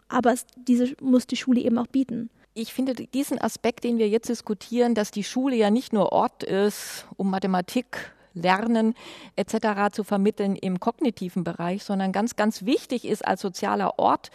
Aber 0.08 0.32
es, 0.32 0.46
diese 0.56 0.94
muss 1.00 1.26
die 1.26 1.36
Schule 1.36 1.60
eben 1.60 1.78
auch 1.78 1.86
bieten. 1.86 2.30
Ich 2.54 2.74
finde 2.74 2.94
diesen 2.94 3.40
Aspekt, 3.40 3.84
den 3.84 3.98
wir 3.98 4.08
jetzt 4.08 4.28
diskutieren, 4.28 4.94
dass 4.94 5.10
die 5.10 5.24
Schule 5.24 5.56
ja 5.56 5.70
nicht 5.70 5.92
nur 5.92 6.12
Ort 6.12 6.42
ist, 6.42 7.06
um 7.16 7.30
Mathematik, 7.30 8.12
Lernen 8.34 8.94
etc. 9.36 9.92
zu 9.92 10.04
vermitteln 10.04 10.56
im 10.56 10.80
kognitiven 10.80 11.44
Bereich, 11.44 11.84
sondern 11.84 12.12
ganz, 12.12 12.36
ganz 12.36 12.64
wichtig 12.64 13.06
ist 13.06 13.26
als 13.26 13.40
sozialer 13.40 13.98
Ort 13.98 14.30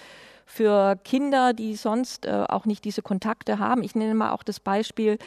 für 0.46 0.96
Kinder, 1.04 1.54
die 1.54 1.76
sonst 1.76 2.26
äh, 2.26 2.46
auch 2.48 2.66
nicht 2.66 2.86
diese 2.86 3.02
Kontakte 3.02 3.60
haben. 3.60 3.84
Ich 3.84 3.96
nenne 3.96 4.16
mal 4.16 4.32
auch 4.32 4.44
das 4.44 4.60
Beispiel 4.60 5.18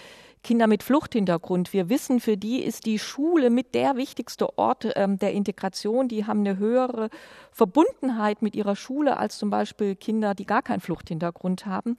Kinder 0.43 0.67
mit 0.67 0.83
Fluchthintergrund. 0.83 1.73
Wir 1.75 1.91
wissen, 1.91 2.19
für 2.19 2.37
die 2.37 2.63
ist 2.63 2.87
die 2.87 2.99
Schule 2.99 3.51
mit 3.51 3.75
der 3.75 3.97
wichtigste 3.97 4.59
Ort 4.59 4.87
ähm, 4.97 5.19
der 5.19 5.33
Integration. 5.33 6.09
Die 6.09 6.27
haben 6.27 6.41
eine 6.41 6.57
höhere 6.57 7.11
Verbundenheit 7.53 8.41
mit 8.41 8.57
ihrer 8.57 8.75
Schule 8.75 9.19
als 9.19 9.37
zum 9.37 9.51
Beispiel 9.51 9.97
Kinder, 9.97 10.35
die 10.35 10.47
gar 10.47 10.63
keinen 10.63 10.81
Fluchthintergrund 10.81 11.67
haben. 11.67 11.99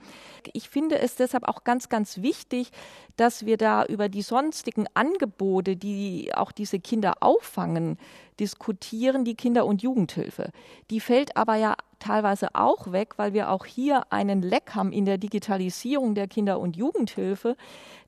Ich 0.54 0.70
finde 0.70 0.98
es 0.98 1.16
deshalb 1.16 1.48
auch 1.48 1.64
ganz, 1.64 1.88
ganz 1.90 2.24
wichtig, 2.24 2.72
dass 3.16 3.46
wir 3.46 3.58
da 3.58 3.86
über 3.86 4.10
die 4.10 4.24
sonstigen 4.24 4.88
Angebote, 4.96 5.76
die 5.76 6.34
auch 6.34 6.52
diese 6.52 6.80
Kinder 6.80 7.14
auffangen, 7.20 7.98
diskutieren, 8.40 9.24
die 9.24 9.36
Kinder- 9.36 9.68
und 9.68 9.84
Jugendhilfe. 9.84 10.50
Die 10.90 11.00
fällt 11.00 11.38
aber 11.38 11.56
ja 11.56 11.76
teilweise 12.02 12.50
auch 12.54 12.92
weg, 12.92 13.14
weil 13.18 13.34
wir 13.34 13.50
auch 13.50 13.66
hier 13.66 14.12
einen 14.12 14.42
Leck 14.42 14.76
haben 14.76 14.92
in 14.92 15.06
der 15.06 15.18
Digitalisierung 15.18 16.16
der 16.16 16.28
Kinder- 16.28 16.60
und 16.60 16.76
Jugendhilfe, 16.76 17.56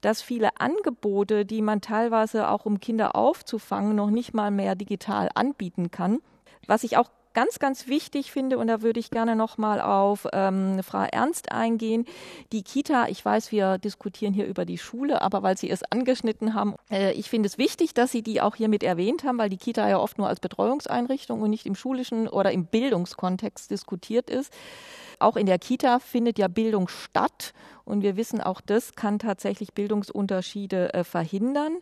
dass 0.02 0.22
viele 0.22 0.60
Angebote, 0.60 1.46
die 1.46 1.62
man 1.62 1.80
teilweise 1.80 2.50
auch 2.50 2.66
um 2.66 2.82
Kinder 2.82 3.16
aufzufangen, 3.16 3.96
noch 3.96 4.10
nicht 4.10 4.34
mal 4.34 4.52
mehr 4.52 4.76
digital 4.76 5.30
anbieten 5.34 5.92
kann. 5.92 6.20
Was 6.68 6.84
ich 6.84 6.98
auch 6.98 7.10
ganz, 7.34 7.60
ganz 7.60 7.88
wichtig 7.88 8.32
finde, 8.32 8.58
und 8.58 8.68
da 8.68 8.82
würde 8.82 9.00
ich 9.00 9.10
gerne 9.10 9.36
nochmal 9.36 9.82
auf 9.82 10.28
ähm, 10.34 10.82
Frau 10.84 11.04
Ernst 11.04 11.52
eingehen, 11.52 12.06
die 12.52 12.64
Kita, 12.64 13.08
ich 13.08 13.24
weiß, 13.24 13.52
wir 13.52 13.78
diskutieren 13.78 14.34
hier 14.34 14.46
über 14.46 14.66
die 14.66 14.78
Schule, 14.78 15.22
aber 15.22 15.44
weil 15.44 15.58
Sie 15.58 15.70
es 15.70 15.84
angeschnitten 15.84 16.54
haben, 16.54 16.76
äh, 16.92 17.14
ich 17.14 17.30
finde 17.30 17.48
es 17.48 17.58
wichtig, 17.58 17.94
dass 17.94 18.12
Sie 18.12 18.22
die 18.22 18.42
auch 18.42 18.56
hier 18.56 18.70
mit 18.70 18.84
erwähnt 18.84 19.24
haben, 19.24 19.38
weil 19.38 19.50
die 19.50 19.58
Kita 19.58 19.88
ja 19.90 19.98
oft 19.98 20.18
nur 20.18 20.28
als 20.28 20.40
Betreuungseinrichtung 20.40 21.42
und 21.42 21.50
nicht 21.50 21.66
im 21.66 21.76
schulischen 21.76 22.28
oder 22.28 22.52
im 22.52 22.66
Bildungskontext 22.66 23.72
diskutiert 23.72 24.30
ist. 24.30 24.54
Auch 25.20 25.38
in 25.38 25.46
der 25.46 25.60
Kita 25.60 26.00
findet 26.00 26.38
ja 26.38 26.48
Bildung 26.48 26.88
statt 26.88 27.54
und 27.86 28.02
wir 28.02 28.18
wissen, 28.18 28.42
auch 28.42 28.62
das 28.62 28.96
kann 28.96 29.20
tatsächlich 29.20 29.74
Bildungsunterschiede 29.74 30.94
äh, 30.94 31.04
verhindern. 31.04 31.78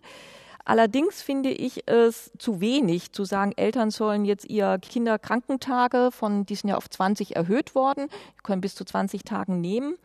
Allerdings 0.65 1.21
finde 1.21 1.49
ich 1.49 1.87
es 1.87 2.31
zu 2.37 2.61
wenig 2.61 3.11
zu 3.11 3.23
sagen, 3.23 3.51
Eltern 3.55 3.91
sollen 3.91 4.25
jetzt 4.25 4.49
ihr 4.49 4.77
Kinderkrankentage 4.79 6.09
von, 6.11 6.45
die 6.45 6.55
sind 6.55 6.69
ja 6.69 6.77
auf 6.77 6.89
20 6.89 7.35
erhöht 7.35 7.75
worden, 7.75 8.07
können 8.43 8.61
bis 8.61 8.75
zu 8.75 8.85
20 8.85 9.23
Tagen 9.23 9.61
nehmen. 9.61 9.95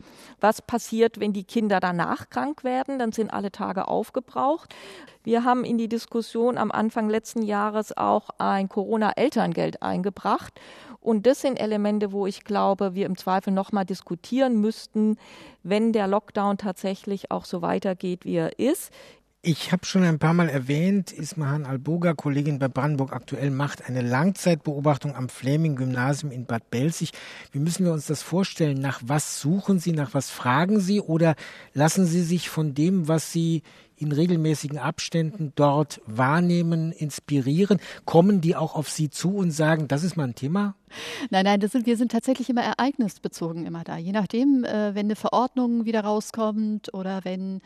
Was 0.41 0.63
passiert, 0.63 1.21
wenn 1.21 1.33
die 1.33 1.45
Kinder 1.45 1.81
danach 1.81 2.31
krank 2.31 2.65
werden? 2.65 2.99
Dann 2.99 3.13
sind 3.13 3.33
alle 3.33 3.53
Tage 3.53 3.89
aufgebraucht. 3.89 4.75
Wir 5.23 5.43
haben 5.45 5.65
in 5.65 5.77
die 5.77 5.89
Diskussion 5.89 6.57
am 6.57 6.71
Anfang 6.71 7.11
letzten 7.11 7.43
Jahres 7.43 7.97
auch 7.97 8.31
ein 8.39 8.69
Corona-Elterngeld 8.69 9.83
eingebracht. 9.83 10.55
Und 11.01 11.27
das 11.27 11.41
sind 11.41 11.61
Elemente, 11.61 12.13
wo 12.13 12.27
ich 12.27 12.45
glaube, 12.45 12.95
wir 12.95 13.07
im 13.07 13.17
Zweifel 13.17 13.53
nochmal 13.53 13.85
diskutieren 13.85 14.61
müssten, 14.61 15.19
wenn 15.63 15.93
der 15.93 16.07
Lockdown 16.07 16.59
tatsächlich 16.59 17.31
auch 17.31 17.45
so 17.45 17.63
weitergeht, 17.63 18.25
wie 18.25 18.37
er 18.37 18.59
ist. 18.59 18.93
Ich 19.49 19.71
habe 19.71 19.87
schon 19.87 20.03
ein 20.03 20.19
paar 20.19 20.35
Mal 20.35 20.49
erwähnt, 20.49 21.13
Ismahan 21.13 21.67
Alboga, 21.67 22.15
Kollegin 22.15 22.59
bei 22.59 22.67
Brandenburg 22.67 23.13
aktuell, 23.13 23.53
macht 23.53 23.89
eine 23.89 24.03
Langzeitbeobachtung 24.03 25.15
am 25.15 25.29
Fleming-Gymnasium 25.29 26.33
in 26.33 26.47
Bad 26.47 26.69
Belzig. 26.69 27.13
Wie 27.53 27.61
müssen 27.61 27.85
wir 27.85 27.93
uns 27.93 28.07
das 28.07 28.25
vorstellen? 28.25 28.81
Nach 28.81 29.01
was 29.05 29.41
suchen 29.41 29.79
Sie, 29.79 29.93
nach 29.93 30.15
was 30.15 30.31
fragen 30.31 30.81
Sie 30.81 31.01
oder 31.01 31.37
lassen 31.75 32.07
Sie 32.07 32.25
sich 32.25 32.49
von 32.49 32.75
dem, 32.75 33.07
was 33.07 33.31
Sie 33.31 33.63
in 33.97 34.13
regelmäßigen 34.13 34.79
Abständen 34.79 35.53
dort 35.55 36.01
wahrnehmen, 36.07 36.93
inspirieren? 36.93 37.81
Kommen 38.05 38.41
die 38.41 38.57
auch 38.57 38.75
auf 38.75 38.91
Sie 38.91 39.11
zu 39.11 39.37
und 39.37 39.51
sagen, 39.51 39.89
das 39.89 40.05
ist 40.05 40.17
mal 40.17 40.25
ein 40.25 40.35
Thema? 40.35 40.75
Nein, 41.31 41.45
nein, 41.45 41.61
das 41.61 41.73
sind, 41.73 41.87
wir 41.87 41.97
sind 41.97 42.13
tatsächlich 42.13 42.49
immer 42.49 42.63
ereignisbezogen 42.63 43.67
immer 43.67 43.85
da. 43.85 43.97
Je 43.97 44.13
nachdem, 44.13 44.65
äh, 44.65 44.95
wenn 44.95 45.07
eine 45.07 45.17
Verordnung 45.17 45.85
wieder 45.85 46.03
rauskommt 46.03 46.95
oder 46.95 47.21
wenn 47.25 47.61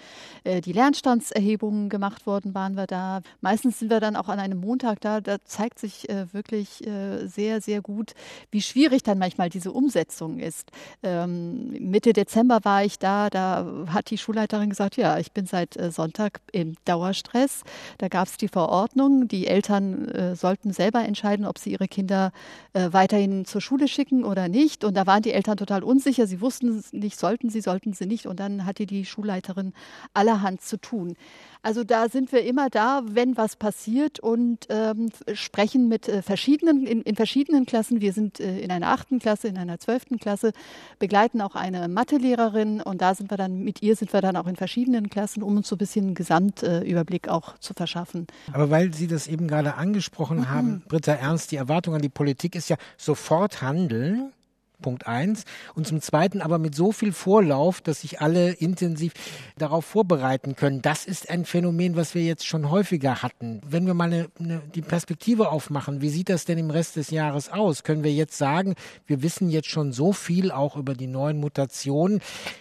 äh, 0.45 0.61
die 0.61 0.72
Lernstandserhebungen 0.72 1.89
gemacht 1.89 2.26
wurden, 2.26 2.55
waren 2.55 2.76
wir 2.76 2.87
da. 2.87 3.20
Meistens 3.41 3.78
sind 3.78 3.91
wir 3.91 4.01
dann 4.01 4.16
auch 4.16 4.28
an 4.28 4.39
einem 4.39 4.61
Montag 4.61 5.01
da. 5.01 5.20
Da 5.20 5.37
zeigt 5.45 5.78
sich 5.78 6.09
äh, 6.09 6.33
wirklich 6.33 6.87
äh, 6.87 7.26
sehr, 7.26 7.61
sehr 7.61 7.83
gut, 7.83 8.12
wie 8.51 8.62
schwierig 8.62 9.03
dann 9.03 9.18
manchmal 9.18 9.51
diese 9.51 9.72
Umsetzung 9.72 10.39
ist. 10.39 10.70
Ähm, 11.03 11.68
Mitte 11.78 12.12
Dezember 12.12 12.61
war 12.62 12.85
ich 12.85 12.99
da, 12.99 13.31
da 13.31 13.87
hat 13.89 14.11
die 14.11 14.18
Schulleiterin 14.18 14.70
gesagt, 14.70 14.97
ja, 14.97 15.18
ich 15.18 15.33
bin 15.33 15.47
seit 15.47 15.76
äh, 15.76 15.91
Sonntag 15.91 16.20
Alltag 16.21 16.41
im 16.53 16.75
Dauerstress. 16.85 17.62
Da 17.99 18.09
gab 18.09 18.29
es 18.29 18.37
die 18.37 18.49
Verordnung, 18.49 19.27
die 19.27 19.47
Eltern 19.47 20.09
äh, 20.09 20.37
sollten 20.37 20.73
selber 20.73 21.03
entscheiden, 21.05 21.47
ob 21.47 21.59
sie 21.59 21.73
ihre 21.73 21.89
Kinder 21.89 22.33
äh, 22.75 22.89
weiterhin 22.93 23.45
zur 23.47 23.61
Schule 23.61 23.89
schicken 23.89 24.25
oder 24.25 24.49
nicht. 24.49 24.85
Und 24.85 24.95
da 24.97 25.07
waren 25.07 25.23
die 25.23 25.33
Eltern 25.33 25.57
total 25.57 25.83
unsicher. 25.83 26.27
Sie 26.27 26.41
wussten 26.41 26.83
nicht, 26.93 27.18
sollten 27.18 27.49
sie, 27.49 27.61
sollten 27.61 27.95
sie 27.95 28.07
nicht. 28.07 28.27
Und 28.27 28.39
dann 28.39 28.66
hatte 28.66 28.87
die 28.87 29.05
Schulleiterin 29.05 29.73
allerhand 30.12 30.61
zu 30.61 30.77
tun. 30.77 31.16
Also 31.62 31.85
da 31.85 32.09
sind 32.09 32.33
wir 32.33 32.43
immer 32.45 32.71
da, 32.71 33.03
wenn 33.05 33.37
was 33.37 33.57
passiert 33.57 34.18
und 34.18 34.66
ähm, 34.71 35.11
sprechen 35.35 35.89
mit 35.89 36.09
äh, 36.09 36.23
verschiedenen, 36.23 36.87
in, 36.87 37.03
in, 37.03 37.16
verschiedenen 37.16 37.66
Klassen. 37.66 38.01
Wir 38.01 38.14
sind 38.14 38.41
äh, 38.41 38.61
in 38.61 38.71
einer 38.71 38.89
achten 38.89 39.18
Klasse, 39.18 39.49
in 39.49 39.59
einer 39.59 39.79
zwölften 39.79 40.18
Klasse, 40.18 40.53
begleiten 40.99 41.43
auch 41.43 41.55
eine 41.55 41.89
Mathelehrerin 41.89 42.81
und 42.81 43.03
da 43.03 43.14
sind 43.14 43.31
wir 43.31 43.37
dann, 43.37 43.59
mit 43.59 43.83
ihr 43.83 43.95
sind 43.95 44.12
wir 44.12 44.23
dann 44.23 44.37
auch 44.37 44.47
in 44.47 44.57
verschiedenen 44.57 45.11
Klassen, 45.11 45.43
um 45.43 45.59
uns 45.59 45.68
so 45.68 45.75
ein 45.75 45.79
bisschen 45.79 46.10
Gesamtüberblick 46.15 47.27
äh, 47.27 47.31
auch 47.31 47.59
zu 47.59 47.75
verschaffen. 47.75 48.27
Aber 48.53 48.71
weil 48.71 48.93
Sie 48.95 49.07
das 49.07 49.27
eben 49.27 49.49
gerade 49.49 49.75
angesprochen 49.75 50.39
mhm. 50.39 50.51
haben, 50.51 50.83
Britta 50.89 51.13
Ernst, 51.13 51.53
die 51.53 51.57
Erwartung 51.57 51.95
an 51.95 52.03
die 52.03 52.09
Politik 52.09 52.55
ist 52.55 52.69
ja 52.69 52.77
sofort 52.97 53.63
handeln. 53.63 54.33
Punkt 54.81 55.07
eins. 55.07 55.45
Und 55.74 55.87
zum 55.87 56.01
Zweiten 56.01 56.41
aber 56.41 56.59
mit 56.59 56.74
so 56.74 56.93
viel 56.93 57.12
Vorlauf, 57.12 57.81
dass 57.81 58.01
sich 58.01 58.20
alle 58.20 58.53
intensiv 58.53 59.12
darauf 59.59 59.85
vorbereiten 59.85 60.57
können. 60.57 60.83
Das 60.83 61.05
ist 61.05 61.31
ein 61.31 61.45
Phänomen, 61.45 61.97
was 61.97 62.14
wir 62.14 62.22
jetzt 62.22 62.47
schon 62.47 62.70
häufiger 62.70 63.22
hatten. 63.22 63.61
Wenn 63.66 63.87
wir 63.87 63.95
mal 63.95 64.05
eine, 64.05 64.28
eine, 64.39 64.62
die 64.74 64.83
Perspektive 64.83 65.51
aufmachen, 65.51 66.01
wie 66.01 66.11
sieht 66.11 66.28
das 66.28 66.45
denn 66.45 66.59
im 66.59 66.70
Rest 66.70 66.97
des 66.97 67.11
Jahres 67.11 67.51
aus? 67.51 67.83
Können 67.83 68.05
wir 68.05 68.12
jetzt 68.12 68.37
sagen, 68.37 68.74
wir 69.07 69.22
wissen 69.22 69.51
jetzt 69.51 69.68
schon 69.68 69.93
so 69.93 70.12
viel 70.12 70.51
auch 70.51 70.76
über 70.76 70.95
die 70.95 71.07
neuen 71.07 71.39
Mutationen, 71.39 72.20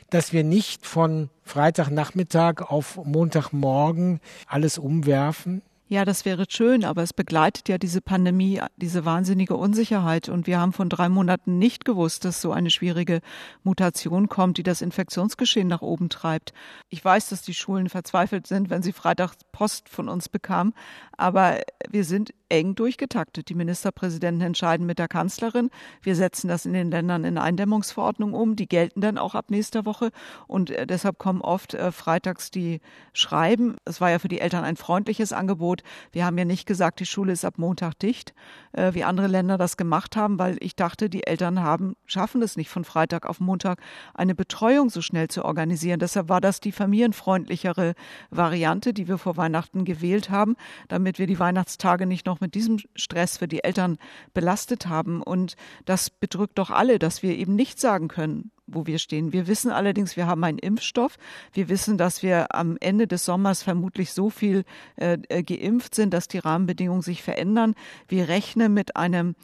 dass 0.09 0.33
wir 0.33 0.43
nicht 0.43 0.85
von 0.85 1.29
Freitagnachmittag 1.43 2.61
auf 2.61 2.99
Montagmorgen 3.03 4.19
alles 4.47 4.77
umwerfen? 4.77 5.61
Ja, 5.91 6.05
das 6.05 6.23
wäre 6.23 6.45
schön, 6.47 6.85
aber 6.85 7.01
es 7.01 7.13
begleitet 7.13 7.67
ja 7.67 7.79
diese 7.79 7.99
Pandemie, 7.99 8.61
diese 8.77 9.05
wahnsinnige 9.05 9.55
Unsicherheit. 9.55 10.29
Und 10.29 10.45
wir 10.45 10.59
haben 10.59 10.71
von 10.71 10.87
drei 10.87 11.09
Monaten 11.09 11.57
nicht 11.57 11.83
gewusst, 11.83 12.25
dass 12.25 12.43
so 12.43 12.51
eine 12.51 12.69
schwierige 12.69 13.21
Mutation 13.63 14.29
kommt, 14.29 14.59
die 14.59 14.63
das 14.63 14.83
Infektionsgeschehen 14.83 15.67
nach 15.67 15.81
oben 15.81 16.09
treibt. 16.09 16.53
Ich 16.89 17.03
weiß, 17.03 17.29
dass 17.29 17.41
die 17.41 17.55
Schulen 17.55 17.89
verzweifelt 17.89 18.45
sind, 18.45 18.69
wenn 18.69 18.83
sie 18.83 18.93
Freitag 18.93 19.33
Post 19.51 19.89
von 19.89 20.09
uns 20.09 20.29
bekamen, 20.29 20.75
aber 21.17 21.59
wir 21.89 22.05
sind 22.05 22.35
eng 22.49 22.75
durchgetaktet. 22.75 23.49
Die 23.49 23.55
Ministerpräsidenten 23.55 24.41
entscheiden 24.41 24.85
mit 24.85 24.99
der 24.99 25.07
Kanzlerin. 25.07 25.69
Wir 26.01 26.15
setzen 26.15 26.47
das 26.47 26.65
in 26.65 26.73
den 26.73 26.91
Ländern 26.91 27.23
in 27.23 27.37
Eindämmungsverordnung 27.37 28.33
um. 28.33 28.55
Die 28.55 28.67
gelten 28.67 29.01
dann 29.01 29.17
auch 29.17 29.35
ab 29.35 29.51
nächster 29.51 29.85
Woche. 29.85 30.11
Und 30.47 30.71
äh, 30.71 30.87
deshalb 30.87 31.19
kommen 31.19 31.41
oft 31.41 31.73
äh, 31.75 31.91
freitags 31.91 32.51
die 32.51 32.81
Schreiben. 33.13 33.77
Es 33.85 34.01
war 34.01 34.09
ja 34.09 34.19
für 34.19 34.27
die 34.27 34.41
Eltern 34.41 34.63
ein 34.63 34.75
freundliches 34.75 35.31
Angebot. 35.31 35.78
Wir 36.11 36.25
haben 36.25 36.37
ja 36.37 36.45
nicht 36.45 36.65
gesagt, 36.65 36.99
die 36.99 37.05
Schule 37.05 37.33
ist 37.33 37.45
ab 37.45 37.57
Montag 37.57 37.97
dicht, 37.99 38.33
äh, 38.73 38.93
wie 38.93 39.03
andere 39.03 39.27
Länder 39.27 39.57
das 39.57 39.77
gemacht 39.77 40.15
haben, 40.15 40.39
weil 40.39 40.57
ich 40.59 40.75
dachte, 40.75 41.09
die 41.09 41.25
Eltern 41.25 41.61
haben, 41.61 41.95
schaffen 42.05 42.41
es 42.41 42.57
nicht 42.57 42.69
von 42.69 42.83
Freitag 42.83 43.25
auf 43.25 43.39
Montag 43.39 43.81
eine 44.13 44.35
Betreuung 44.35 44.89
so 44.89 45.01
schnell 45.01 45.27
zu 45.27 45.45
organisieren. 45.45 45.99
Deshalb 45.99 46.29
war 46.29 46.41
das 46.41 46.59
die 46.59 46.71
familienfreundlichere 46.71 47.93
Variante, 48.29 48.93
die 48.93 49.07
wir 49.07 49.17
vor 49.17 49.37
Weihnachten 49.37 49.85
gewählt 49.85 50.29
haben, 50.29 50.55
damit 50.87 51.19
wir 51.19 51.27
die 51.27 51.39
Weihnachtstage 51.39 52.05
nicht 52.05 52.25
noch 52.25 52.39
mit 52.39 52.55
diesem 52.55 52.79
Stress 52.95 53.37
für 53.37 53.47
die 53.47 53.63
Eltern 53.63 53.97
belastet 54.33 54.87
haben. 54.87 55.21
Und 55.21 55.55
das 55.85 56.09
bedrückt 56.09 56.57
doch 56.57 56.71
alle, 56.71 56.99
dass 56.99 57.23
wir 57.23 57.37
eben 57.37 57.55
nicht 57.55 57.79
sagen 57.79 58.07
können, 58.07 58.51
wo 58.71 58.85
wir 58.85 58.99
stehen. 58.99 59.33
Wir 59.33 59.47
wissen 59.47 59.71
allerdings, 59.71 60.15
wir 60.15 60.27
haben 60.27 60.43
einen 60.43 60.59
Impfstoff. 60.59 61.17
Wir 61.53 61.69
wissen, 61.69 61.97
dass 61.97 62.23
wir 62.23 62.55
am 62.55 62.77
Ende 62.79 63.07
des 63.07 63.25
Sommers 63.25 63.63
vermutlich 63.63 64.11
so 64.11 64.29
viel 64.29 64.63
äh, 64.95 65.17
äh 65.29 65.43
geimpft 65.43 65.95
sind, 65.95 66.13
dass 66.13 66.27
die 66.27 66.39
Rahmenbedingungen 66.39 67.01
sich 67.01 67.23
verändern. 67.23 67.75
Wir 68.07 68.27
rechnen 68.27 68.73
mit 68.73 68.95
einem 68.95 69.35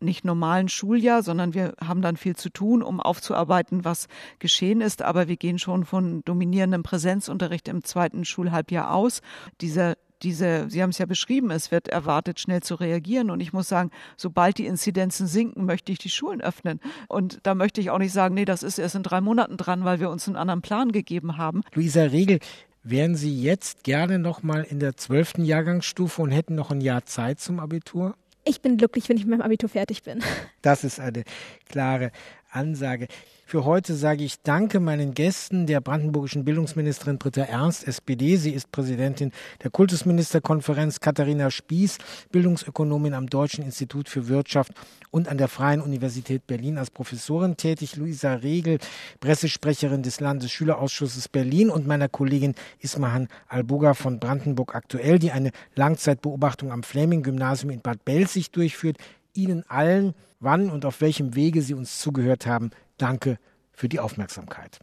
nicht 0.00 0.24
normalen 0.24 0.68
Schuljahr, 0.68 1.22
sondern 1.22 1.54
wir 1.54 1.74
haben 1.84 2.02
dann 2.02 2.16
viel 2.16 2.34
zu 2.34 2.48
tun, 2.48 2.82
um 2.82 3.00
aufzuarbeiten, 3.00 3.84
was 3.84 4.08
geschehen 4.38 4.80
ist. 4.80 5.02
Aber 5.02 5.28
wir 5.28 5.36
gehen 5.36 5.58
schon 5.58 5.84
von 5.84 6.22
dominierendem 6.24 6.82
Präsenzunterricht 6.82 7.68
im 7.68 7.84
zweiten 7.84 8.24
Schulhalbjahr 8.24 8.94
aus. 8.94 9.20
Dieser 9.60 9.96
diese, 10.22 10.68
Sie 10.68 10.82
haben 10.82 10.90
es 10.90 10.98
ja 10.98 11.06
beschrieben, 11.06 11.50
es 11.50 11.70
wird 11.70 11.88
erwartet, 11.88 12.40
schnell 12.40 12.62
zu 12.62 12.74
reagieren. 12.74 13.30
Und 13.30 13.40
ich 13.40 13.52
muss 13.52 13.68
sagen, 13.68 13.90
sobald 14.16 14.58
die 14.58 14.66
Inzidenzen 14.66 15.26
sinken, 15.26 15.64
möchte 15.64 15.92
ich 15.92 15.98
die 15.98 16.10
Schulen 16.10 16.40
öffnen. 16.40 16.80
Und 17.08 17.40
da 17.42 17.54
möchte 17.54 17.80
ich 17.80 17.90
auch 17.90 17.98
nicht 17.98 18.12
sagen, 18.12 18.34
nee, 18.34 18.44
das 18.44 18.62
ist 18.62 18.78
erst 18.78 18.94
in 18.94 19.02
drei 19.02 19.20
Monaten 19.20 19.56
dran, 19.56 19.84
weil 19.84 20.00
wir 20.00 20.10
uns 20.10 20.26
einen 20.26 20.36
anderen 20.36 20.62
Plan 20.62 20.92
gegeben 20.92 21.36
haben. 21.36 21.62
Luisa 21.74 22.02
Regel, 22.02 22.38
wären 22.82 23.16
Sie 23.16 23.40
jetzt 23.42 23.84
gerne 23.84 24.18
noch 24.18 24.42
mal 24.42 24.62
in 24.62 24.80
der 24.80 24.96
zwölften 24.96 25.44
Jahrgangsstufe 25.44 26.22
und 26.22 26.30
hätten 26.30 26.54
noch 26.54 26.70
ein 26.70 26.80
Jahr 26.80 27.04
Zeit 27.04 27.40
zum 27.40 27.60
Abitur? 27.60 28.14
Ich 28.44 28.62
bin 28.62 28.78
glücklich, 28.78 29.08
wenn 29.08 29.16
ich 29.16 29.26
mit 29.26 29.38
meinem 29.38 29.44
Abitur 29.44 29.68
fertig 29.68 30.02
bin. 30.02 30.20
Das 30.62 30.84
ist 30.84 31.00
eine 31.00 31.24
klare 31.68 32.10
Ansage. 32.50 33.08
Für 33.50 33.64
heute 33.64 33.96
sage 33.96 34.22
ich 34.22 34.42
Danke 34.42 34.78
meinen 34.78 35.12
Gästen, 35.12 35.66
der 35.66 35.80
brandenburgischen 35.80 36.44
Bildungsministerin 36.44 37.18
Britta 37.18 37.42
Ernst, 37.42 37.84
SPD. 37.84 38.36
Sie 38.36 38.52
ist 38.52 38.70
Präsidentin 38.70 39.32
der 39.64 39.72
Kultusministerkonferenz, 39.72 41.00
Katharina 41.00 41.50
Spieß, 41.50 41.98
Bildungsökonomin 42.30 43.12
am 43.12 43.28
Deutschen 43.28 43.64
Institut 43.64 44.08
für 44.08 44.28
Wirtschaft 44.28 44.72
und 45.10 45.26
an 45.26 45.36
der 45.36 45.48
Freien 45.48 45.80
Universität 45.80 46.46
Berlin 46.46 46.78
als 46.78 46.92
Professorin 46.92 47.56
tätig, 47.56 47.96
Luisa 47.96 48.34
Regel, 48.34 48.78
Pressesprecherin 49.18 50.04
des 50.04 50.20
Landesschülerausschusses 50.20 51.28
Berlin 51.28 51.70
und 51.70 51.88
meiner 51.88 52.08
Kollegin 52.08 52.54
Ismahan 52.78 53.26
Albuga 53.48 53.94
von 53.94 54.20
Brandenburg 54.20 54.76
aktuell, 54.76 55.18
die 55.18 55.32
eine 55.32 55.50
Langzeitbeobachtung 55.74 56.70
am 56.70 56.84
Fleming-Gymnasium 56.84 57.70
in 57.70 57.80
Bad 57.80 58.04
Belzig 58.04 58.52
durchführt. 58.52 58.96
Ihnen 59.34 59.64
allen, 59.68 60.14
wann 60.40 60.70
und 60.70 60.84
auf 60.84 61.00
welchem 61.00 61.34
Wege 61.36 61.62
Sie 61.62 61.74
uns 61.74 61.98
zugehört 61.98 62.46
haben, 62.46 62.70
danke 62.98 63.38
für 63.72 63.88
die 63.88 64.00
Aufmerksamkeit. 64.00 64.80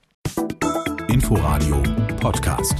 Inforadio 1.09 1.81
Podcast. 2.19 2.75